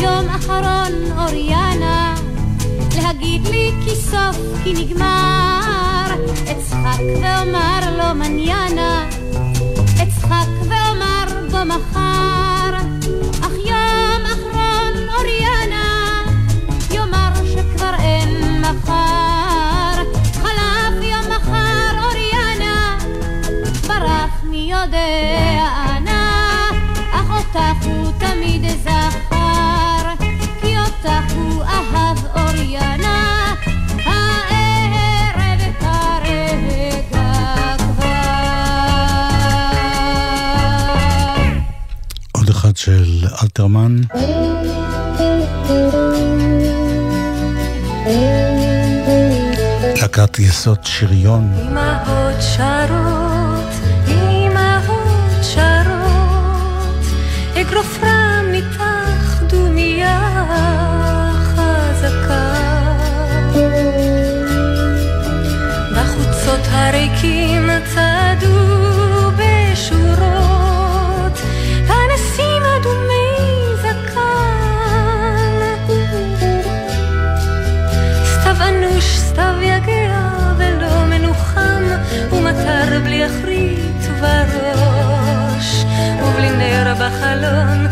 יום 0.00 0.28
אחרון 0.28 0.92
אוריאנה, 1.18 2.14
להגיד 3.02 3.46
לי 3.46 3.72
כי 3.84 3.96
סוף 3.96 4.36
כי 4.64 4.72
נגמר, 4.72 6.06
אצחק 6.52 7.02
ואומר 7.22 7.80
לו 7.98 8.14
מניאנה, 8.14 9.08
אצחק 10.02 10.48
ואומר 10.60 11.24
בו 11.50 11.64
מחר, 11.64 12.76
אך 13.40 13.52
יום 13.64 14.22
אחרון 14.26 15.08
אוריאנה, 15.18 16.22
יאמר 16.90 17.30
שכבר 17.52 17.94
אין 17.98 18.60
מחר, 18.60 20.02
חלף 20.32 21.02
יום 21.02 21.32
מחר 21.36 22.04
אוריאנה, 22.04 22.98
ברח 23.86 24.42
מי 24.42 24.70
יודע 24.70 25.68
אנה, 25.96 26.70
אך 27.12 27.30
אותך 27.30 27.86
הוא 27.86 28.12
תמיד 28.18 28.64
זכר, 28.82 29.07
אלתרמן. 43.58 43.96
להקת 50.00 50.38
יסוד 50.38 50.78
שריון. 50.82 51.52
אמהות 51.62 52.42
שרות, 52.56 53.27
sakın 87.48 87.87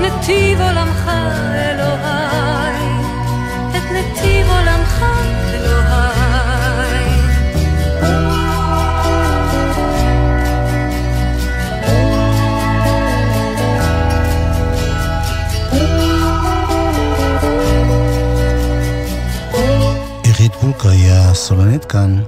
נתיב 0.00 0.60
עולמך 0.60 1.10
אלוהי, 1.54 2.88
את 3.70 3.82
נתיב 3.92 4.46
עולמך 4.50 5.04
אלוהי. 5.52 7.08
עירית 20.24 20.52
בולקה 20.62 20.88
היא 20.90 21.12
הסולנית 21.12 21.84
כאן, 21.84 22.22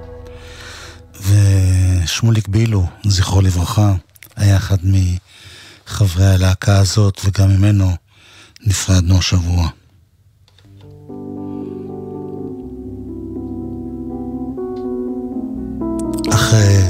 ושמוליק 1.21 2.49
בילו, 2.49 2.87
זכרו 3.07 3.41
לברכה, 3.41 3.93
היה 4.37 4.57
אחד 4.57 4.79
מחברי 5.91 6.27
הלהקה 6.27 6.79
הזאת, 6.79 7.21
וגם 7.25 7.49
ממנו 7.51 7.91
נפרדנו 8.67 9.19
השבוע. 9.19 9.69
אחרי 16.35 16.83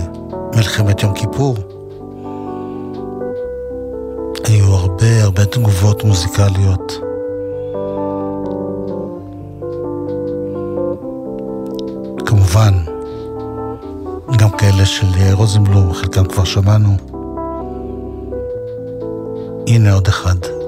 מלחמת 0.57 1.03
יום 1.03 1.15
כיפור, 1.15 1.57
היו 4.45 4.75
הרבה 4.75 5.23
הרבה 5.23 5.45
תגובות 5.45 6.05
מוזיקליות. 6.05 6.93
כמובן, 12.27 12.75
גם 14.39 14.51
כאלה 14.59 14.87
של 14.87 15.07
רוזנבלום, 15.33 15.95
חלקם 15.95 16.25
כבר 16.25 16.45
שמענו. 16.45 17.10
הנה 19.71 19.93
עוד 19.93 20.09
אחד. 20.09 20.60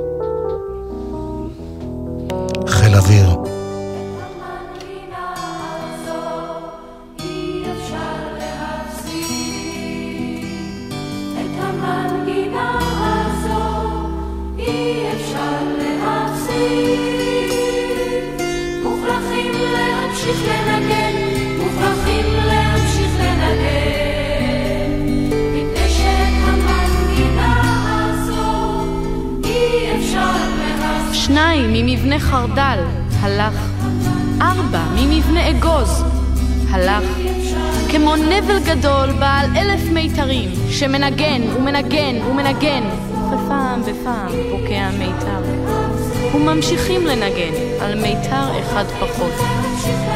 אחד 48.73 48.85
פחות, 49.01 49.33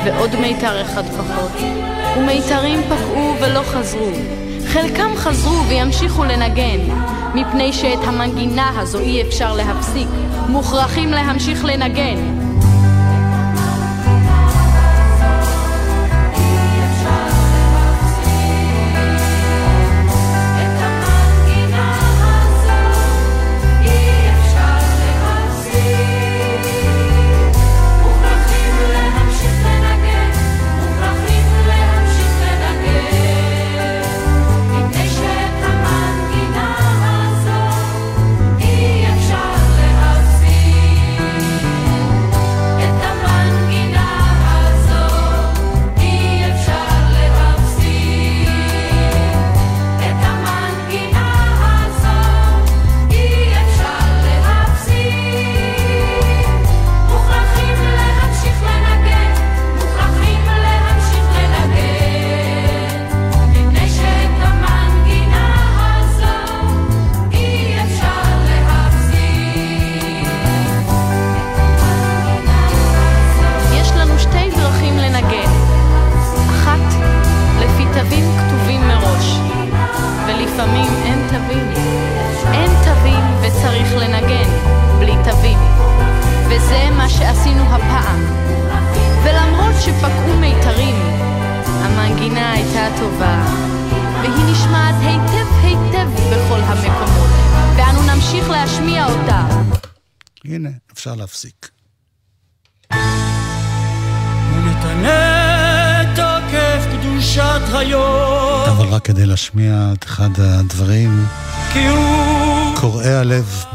ועוד 0.04 0.36
מיתר 0.40 0.82
אחד 0.82 1.02
פחות, 1.06 1.52
ומיתרים 2.18 2.80
פקעו 2.82 3.34
ולא 3.40 3.62
חזרו. 3.62 4.10
חלקם 4.66 5.10
חזרו 5.16 5.64
וימשיכו 5.68 6.24
לנגן, 6.24 6.80
מפני 7.34 7.72
שאת 7.72 7.98
המנגינה 8.02 8.70
הזו 8.80 8.98
אי 8.98 9.22
אפשר 9.22 9.56
להפסיק, 9.56 10.08
מוכרחים 10.48 11.10
להמשיך 11.10 11.64
לנגן. 11.64 12.45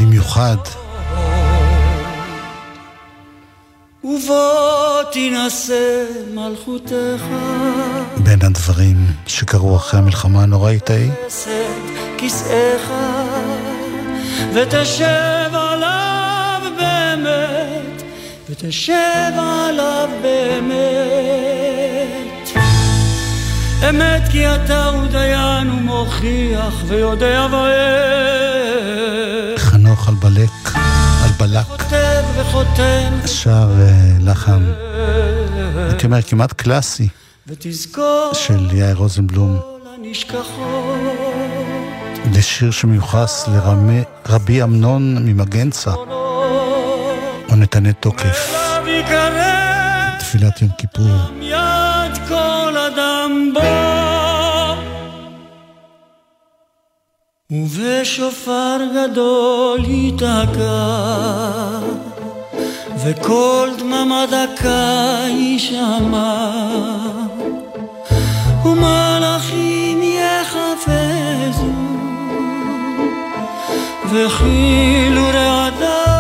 מיוחד. 0.06 0.58
ובוא 4.04 5.04
תינשא 5.12 6.06
מלכותך. 6.34 7.24
בין 8.18 8.40
הדברים 8.42 8.98
שקרו 9.28 9.76
אחרי 9.76 10.00
המלחמה 10.00 10.44
הנוראית 10.44 10.90
ההיא. 10.90 11.12
כיסאך 12.18 12.92
ותשב 14.54 15.50
עליו 15.54 16.62
באמת, 16.78 18.04
ותשב 18.50 19.32
עליו 19.38 20.10
באמת. 20.22 21.51
אמת 23.90 24.22
כי 24.32 24.56
אתה 24.56 24.86
הוא 24.86 25.08
דיין 25.08 25.70
ומוכיח 25.70 26.74
ויודע 26.88 27.48
ואיך. 27.52 27.72
חנוך 29.62 30.08
על 30.08 30.14
בלק, 30.16 30.50
על 31.24 31.30
בלק, 31.40 31.66
שר 33.26 33.70
uh, 33.70 34.24
לחן, 34.24 34.64
הייתי 35.90 36.06
אומר 36.06 36.22
כמעט 36.22 36.54
קלאסי, 36.54 37.08
של 38.34 38.70
יאיר 38.74 38.96
רוזנבלום. 38.96 39.60
זה 42.34 42.42
שיר 42.42 42.72
שמיוחס 42.72 43.50
לרבי 44.28 44.64
אמנון 44.64 45.18
ממגנצה, 45.26 45.94
או 47.50 47.56
נתנה 47.56 47.94
תוקף, 47.94 48.54
תפילת 50.20 50.62
יום 50.62 50.72
כיפור. 50.78 51.06
אדם 52.94 53.54
בו 53.54 53.62
ובשופר 57.52 58.78
גדול 58.96 59.86
ייתקע, 59.86 61.00
וקול 63.04 63.70
דממה 63.80 64.26
דקה 64.26 65.24
יישמע, 65.28 66.48
ומלאכים 68.66 70.02
יחפזו, 70.04 71.72
וכאילו 74.12 75.22
רעדה 75.34 76.11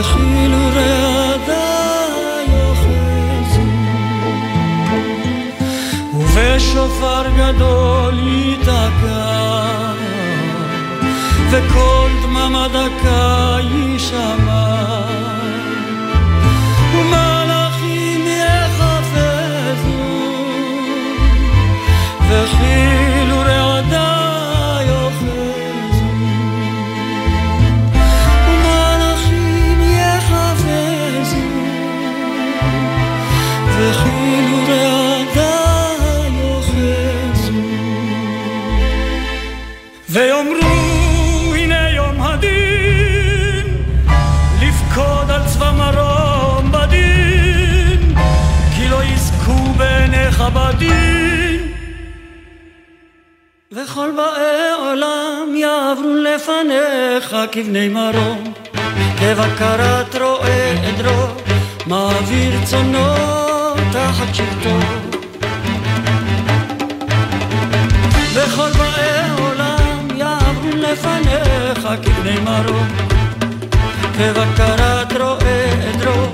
וכאילו 0.00 0.58
רעדה 0.74 1.80
ושופר 6.34 7.22
גדול 7.36 8.18
ייתקע, 8.28 9.92
וכל 11.50 12.10
דממה 12.22 12.66
דקה 12.68 13.56
יישמע. 13.60 15.29
וכל 53.90 54.10
באי 54.16 54.70
עולם 54.78 55.54
יעברו 55.54 56.14
לפניך 56.14 57.36
כבני 57.52 57.88
מרום. 57.88 58.52
כבקרת 59.18 60.14
רועה 60.14 60.88
עדרו 60.88 61.26
מעביר 61.86 62.64
צונו 62.64 63.14
תחת 63.92 64.34
שבטו 64.34 64.78
וכל 68.34 68.70
באי 68.70 69.10
לפניך 70.74 71.88
כבני 72.02 72.40
מרום. 72.40 72.88
בבקרת 74.18 75.12
רועה 75.12 75.88
עדרו 75.88 76.26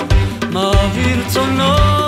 מעביר 0.53 1.23
צונו 1.29 2.06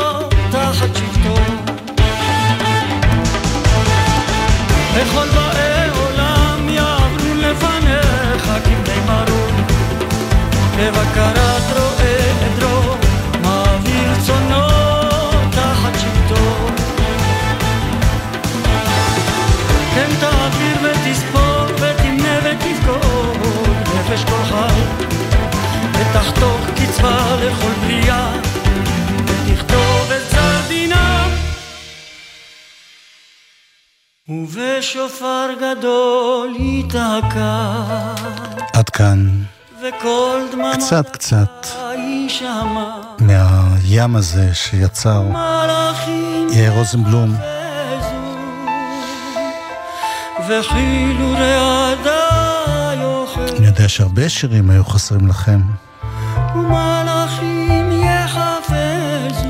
וכל 5.00 5.28
באי 5.34 5.88
עולם 5.88 6.68
יעברו 6.68 7.34
לפניך 7.34 8.50
כבני 8.64 9.00
מרון. 9.06 9.64
בבקרת 10.78 11.62
רואה 11.76 12.32
עדרו, 12.46 12.94
מעביר 13.42 14.10
צונו 14.26 14.68
תחת 15.50 15.98
שבטו. 16.00 16.66
כן 19.94 20.10
תעביר 20.20 20.76
ותספור 20.82 21.64
ותמנה 21.74 22.38
ותבכור 22.44 23.34
נפש 23.94 24.24
כל 24.24 24.42
חי, 24.50 24.80
ותחתוך 25.92 26.60
קצבה 26.74 27.36
לכל 27.40 27.72
בריאה. 27.86 28.30
ובשופר 34.28 35.48
גדול 35.60 36.56
ייתקע, 36.58 37.72
עד 38.72 38.88
כאן. 38.88 39.28
קצת 40.72 41.10
קצת. 41.10 41.66
מהים 43.20 44.16
הזה 44.16 44.54
שיצר 44.54 45.22
יאיר 46.52 46.72
רוזנבלום. 46.72 47.34
אני 53.58 53.66
יודע 53.66 53.88
שהרבה 53.88 54.28
שירים 54.28 54.70
היו 54.70 54.84
חסרים 54.84 55.26
לכם, 55.26 55.60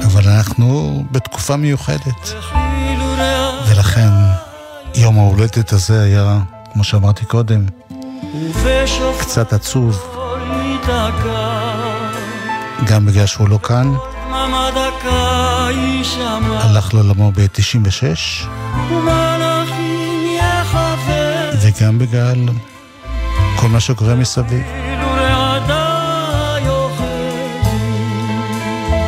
אבל 0.04 0.28
אנחנו 0.28 1.04
בתקופה 1.10 1.56
מיוחדת, 1.56 2.34
ולכן 3.68 4.27
יום 5.00 5.18
ההולדת 5.18 5.72
הזה 5.72 6.02
היה, 6.02 6.38
כמו 6.72 6.84
שאמרתי 6.84 7.24
קודם, 7.24 7.66
קצת 9.20 9.52
עצוב, 9.52 10.14
גם 12.86 13.06
בגלל 13.06 13.26
שהוא 13.26 13.48
לא 13.48 13.58
כאן, 13.62 13.94
הלך 16.60 16.94
לעולמו 16.94 17.32
ב-96, 17.32 18.46
ומלאכים 18.90 20.26
יחפזו, 20.38 21.66
וגם 21.66 21.98
בגלל 21.98 22.48
כל 23.56 23.68
מה 23.68 23.80
שקורה 23.80 24.14
מסביב. 24.14 24.62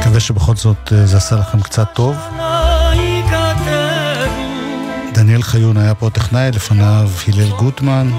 מקווה 0.01 0.21
שבכל 0.21 0.57
זאת 0.57 0.93
אה, 0.93 1.07
זה 1.07 1.17
עשה 1.17 1.37
לכם 1.37 1.61
קצת 1.61 1.89
טוב. 1.95 2.17
דניאל 5.31 5.43
חיון 5.43 5.77
היה 5.77 5.94
פה 5.94 6.11
טכנאי, 6.11 6.51
לפניו 6.51 7.11
הלל 7.28 7.51
גוטמן. 7.51 8.11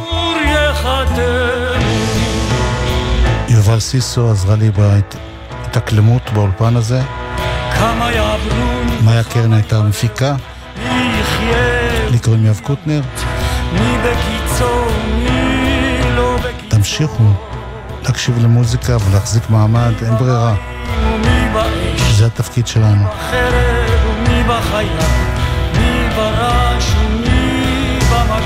יובל 3.48 3.80
סיסו 3.80 4.32
עזרה 4.32 4.56
לי 4.56 4.72
בהתאקלמות 4.72 6.22
באולפן 6.34 6.76
הזה, 6.76 7.02
מאיה 9.04 9.24
קרן 9.24 9.54
הייתה 9.54 9.78
המפיקה, 9.78 10.36
לי 12.12 12.20
קוראים 12.24 12.46
יואב 12.46 12.60
קוטנר. 12.64 13.02
מי 13.74 13.98
בקיצו, 14.04 14.86
מי 15.16 16.00
לא 16.16 16.38
בקיצו, 16.38 16.68
תמשיכו 16.70 17.24
להקשיב 18.04 18.44
למוזיקה 18.44 18.98
ולהחזיק 19.06 19.50
מעמד, 19.50 19.94
אין 20.06 20.16
ברירה, 20.18 20.56
זה 22.12 22.26
התפקיד 22.26 22.68
שלנו. 22.68 23.06
חרב 23.32 24.02
ומי 24.06 24.44
בחיה, 24.44 25.41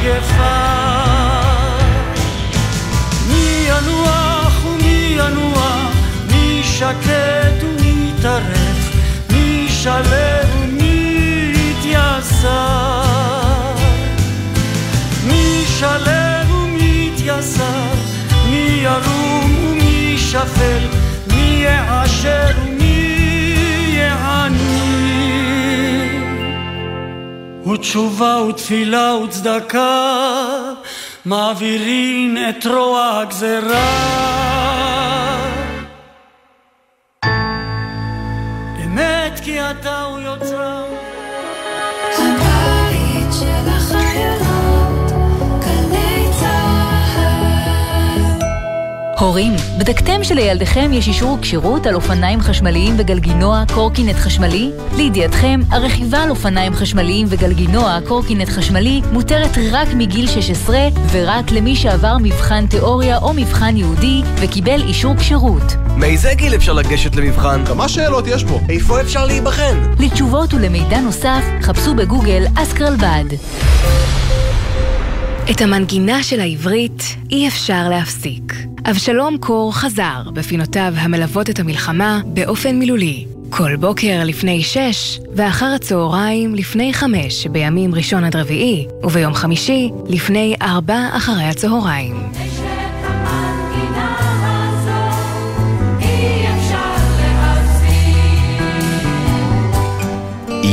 במגפה. 0.06 0.76
מי 3.27 3.68
ינוח 3.68 4.65
ומי 4.65 5.15
ינוע, 5.18 5.90
מי 6.32 6.61
שקט 6.64 7.64
ומי 7.64 8.11
טרף, 8.22 8.95
מי 9.30 9.68
שלב 9.69 10.49
ומי 10.60 11.53
יתייסר. 11.56 13.06
מי 15.27 15.65
שלב 15.80 16.52
ומי 16.52 17.11
יתייסר, 17.14 17.94
מי 18.49 18.82
ירום 18.84 19.56
ומי 19.60 20.18
שפל, 20.18 20.88
מי 21.27 21.64
יעשר 21.65 22.52
ומי 22.64 22.75
ותשובה 27.68 28.42
ותפילה 28.50 29.16
וצדקה 29.16 30.74
מעבירין 31.26 32.38
את 32.50 32.66
רוע 32.66 33.20
הגזרה. 33.20 34.16
אמת 38.86 39.40
כי 39.44 39.62
אתה 39.62 40.02
הוא 40.02 40.20
יוצרה. 40.20 40.85
הורים, 49.26 49.54
בדקתם 49.80 50.24
שלילדיכם 50.24 50.90
יש 50.94 51.08
אישור 51.08 51.38
כשירות 51.42 51.86
על 51.88 51.96
אופניים 51.96 52.42
חשמליים 52.42 52.96
וגלגינוע 52.98 53.64
קורקינט 53.74 54.16
חשמלי? 54.16 54.72
לידיעתכם, 54.96 55.60
הרכיבה 55.72 56.24
על 56.24 56.30
אופניים 56.30 56.74
חשמליים 56.74 57.28
וגלגינוע 57.30 58.00
קורקינט 58.08 58.50
חשמלי 58.50 59.02
מותרת 59.12 59.58
רק 59.72 59.88
מגיל 59.98 60.28
16 60.28 60.78
ורק 61.12 61.52
למי 61.52 61.76
שעבר 61.76 62.18
מבחן 62.22 62.68
תיאוריה 62.68 63.18
או 63.18 63.34
מבחן 63.34 63.78
ייעודי 63.78 64.22
וקיבל 64.36 64.82
אישור 64.82 65.16
כשירות. 65.16 65.76
מאיזה 65.98 66.34
גיל 66.34 66.56
אפשר 66.56 66.74
לגשת 66.74 67.16
למבחן? 67.16 67.66
כמה 67.66 67.90
שאלות 67.90 68.28
יש 68.28 68.44
פה? 68.44 68.60
איפה 68.70 69.02
אפשר 69.02 69.26
להיבחן? 69.26 69.94
לתשובות 70.00 70.54
ולמידע 70.54 71.00
נוסף, 71.00 71.44
חפשו 71.62 71.96
בגוגל 71.96 72.46
אסקרלבד. 72.56 73.26
את 75.52 75.62
המנגינה 75.62 76.24
של 76.24 76.40
העברית 76.40 77.04
אי 77.32 77.48
אפשר 77.48 77.90
להפסיק. 77.90 78.54
אבשלום 78.90 79.38
קור 79.38 79.76
חזר 79.76 80.22
בפינותיו 80.34 80.94
המלוות 80.96 81.50
את 81.50 81.60
המלחמה 81.60 82.22
באופן 82.26 82.76
מילולי. 82.76 83.26
כל 83.50 83.76
בוקר 83.76 84.22
לפני 84.26 84.64
שש, 84.64 85.20
ואחר 85.36 85.66
הצהריים 85.66 86.56
לפני 86.56 86.94
חמש 86.94 87.48
בימים 87.48 87.96
ראשון 87.96 88.24
עד 88.24 88.36
רביעי, 88.36 88.88
וביום 89.04 89.34
חמישי 89.34 89.90
לפני 90.08 90.56
ארבע 90.62 91.10
אחרי 91.12 91.44
הצהריים. 91.44 92.16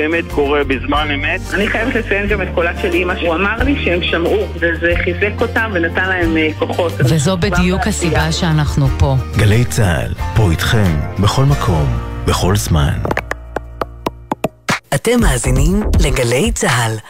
באמת 0.00 0.24
קורה 0.32 0.64
בזמן 0.64 1.08
אמת. 1.14 1.40
אני 1.54 1.68
חייבת 1.68 1.94
לציין 1.94 2.28
גם 2.28 2.42
את 2.42 2.48
קולה 2.54 2.82
של 2.82 2.92
אימא, 2.92 3.12
הוא 3.22 3.34
אמר 3.34 3.56
לי 3.64 3.84
שהם 3.84 4.02
שמעו, 4.02 4.46
וזה 4.54 4.92
חיזק 5.04 5.40
אותם 5.40 5.70
ונתן 5.74 6.08
להם 6.08 6.36
אה, 6.36 6.48
כוחות. 6.58 6.92
וזו 6.98 7.36
בדיוק 7.36 7.86
הסיבה 7.86 8.32
שאנחנו 8.32 8.86
פה. 8.98 9.14
גלי 9.36 9.64
צה"ל, 9.64 10.14
פה 10.36 10.50
איתכם, 10.50 10.96
בכל 11.22 11.44
מקום, 11.44 11.98
בכל 12.26 12.56
זמן. 12.56 12.92
אתם 14.94 15.20
מאזינים 15.20 15.82
לגלי 16.04 16.52
צה"ל. 16.52 17.09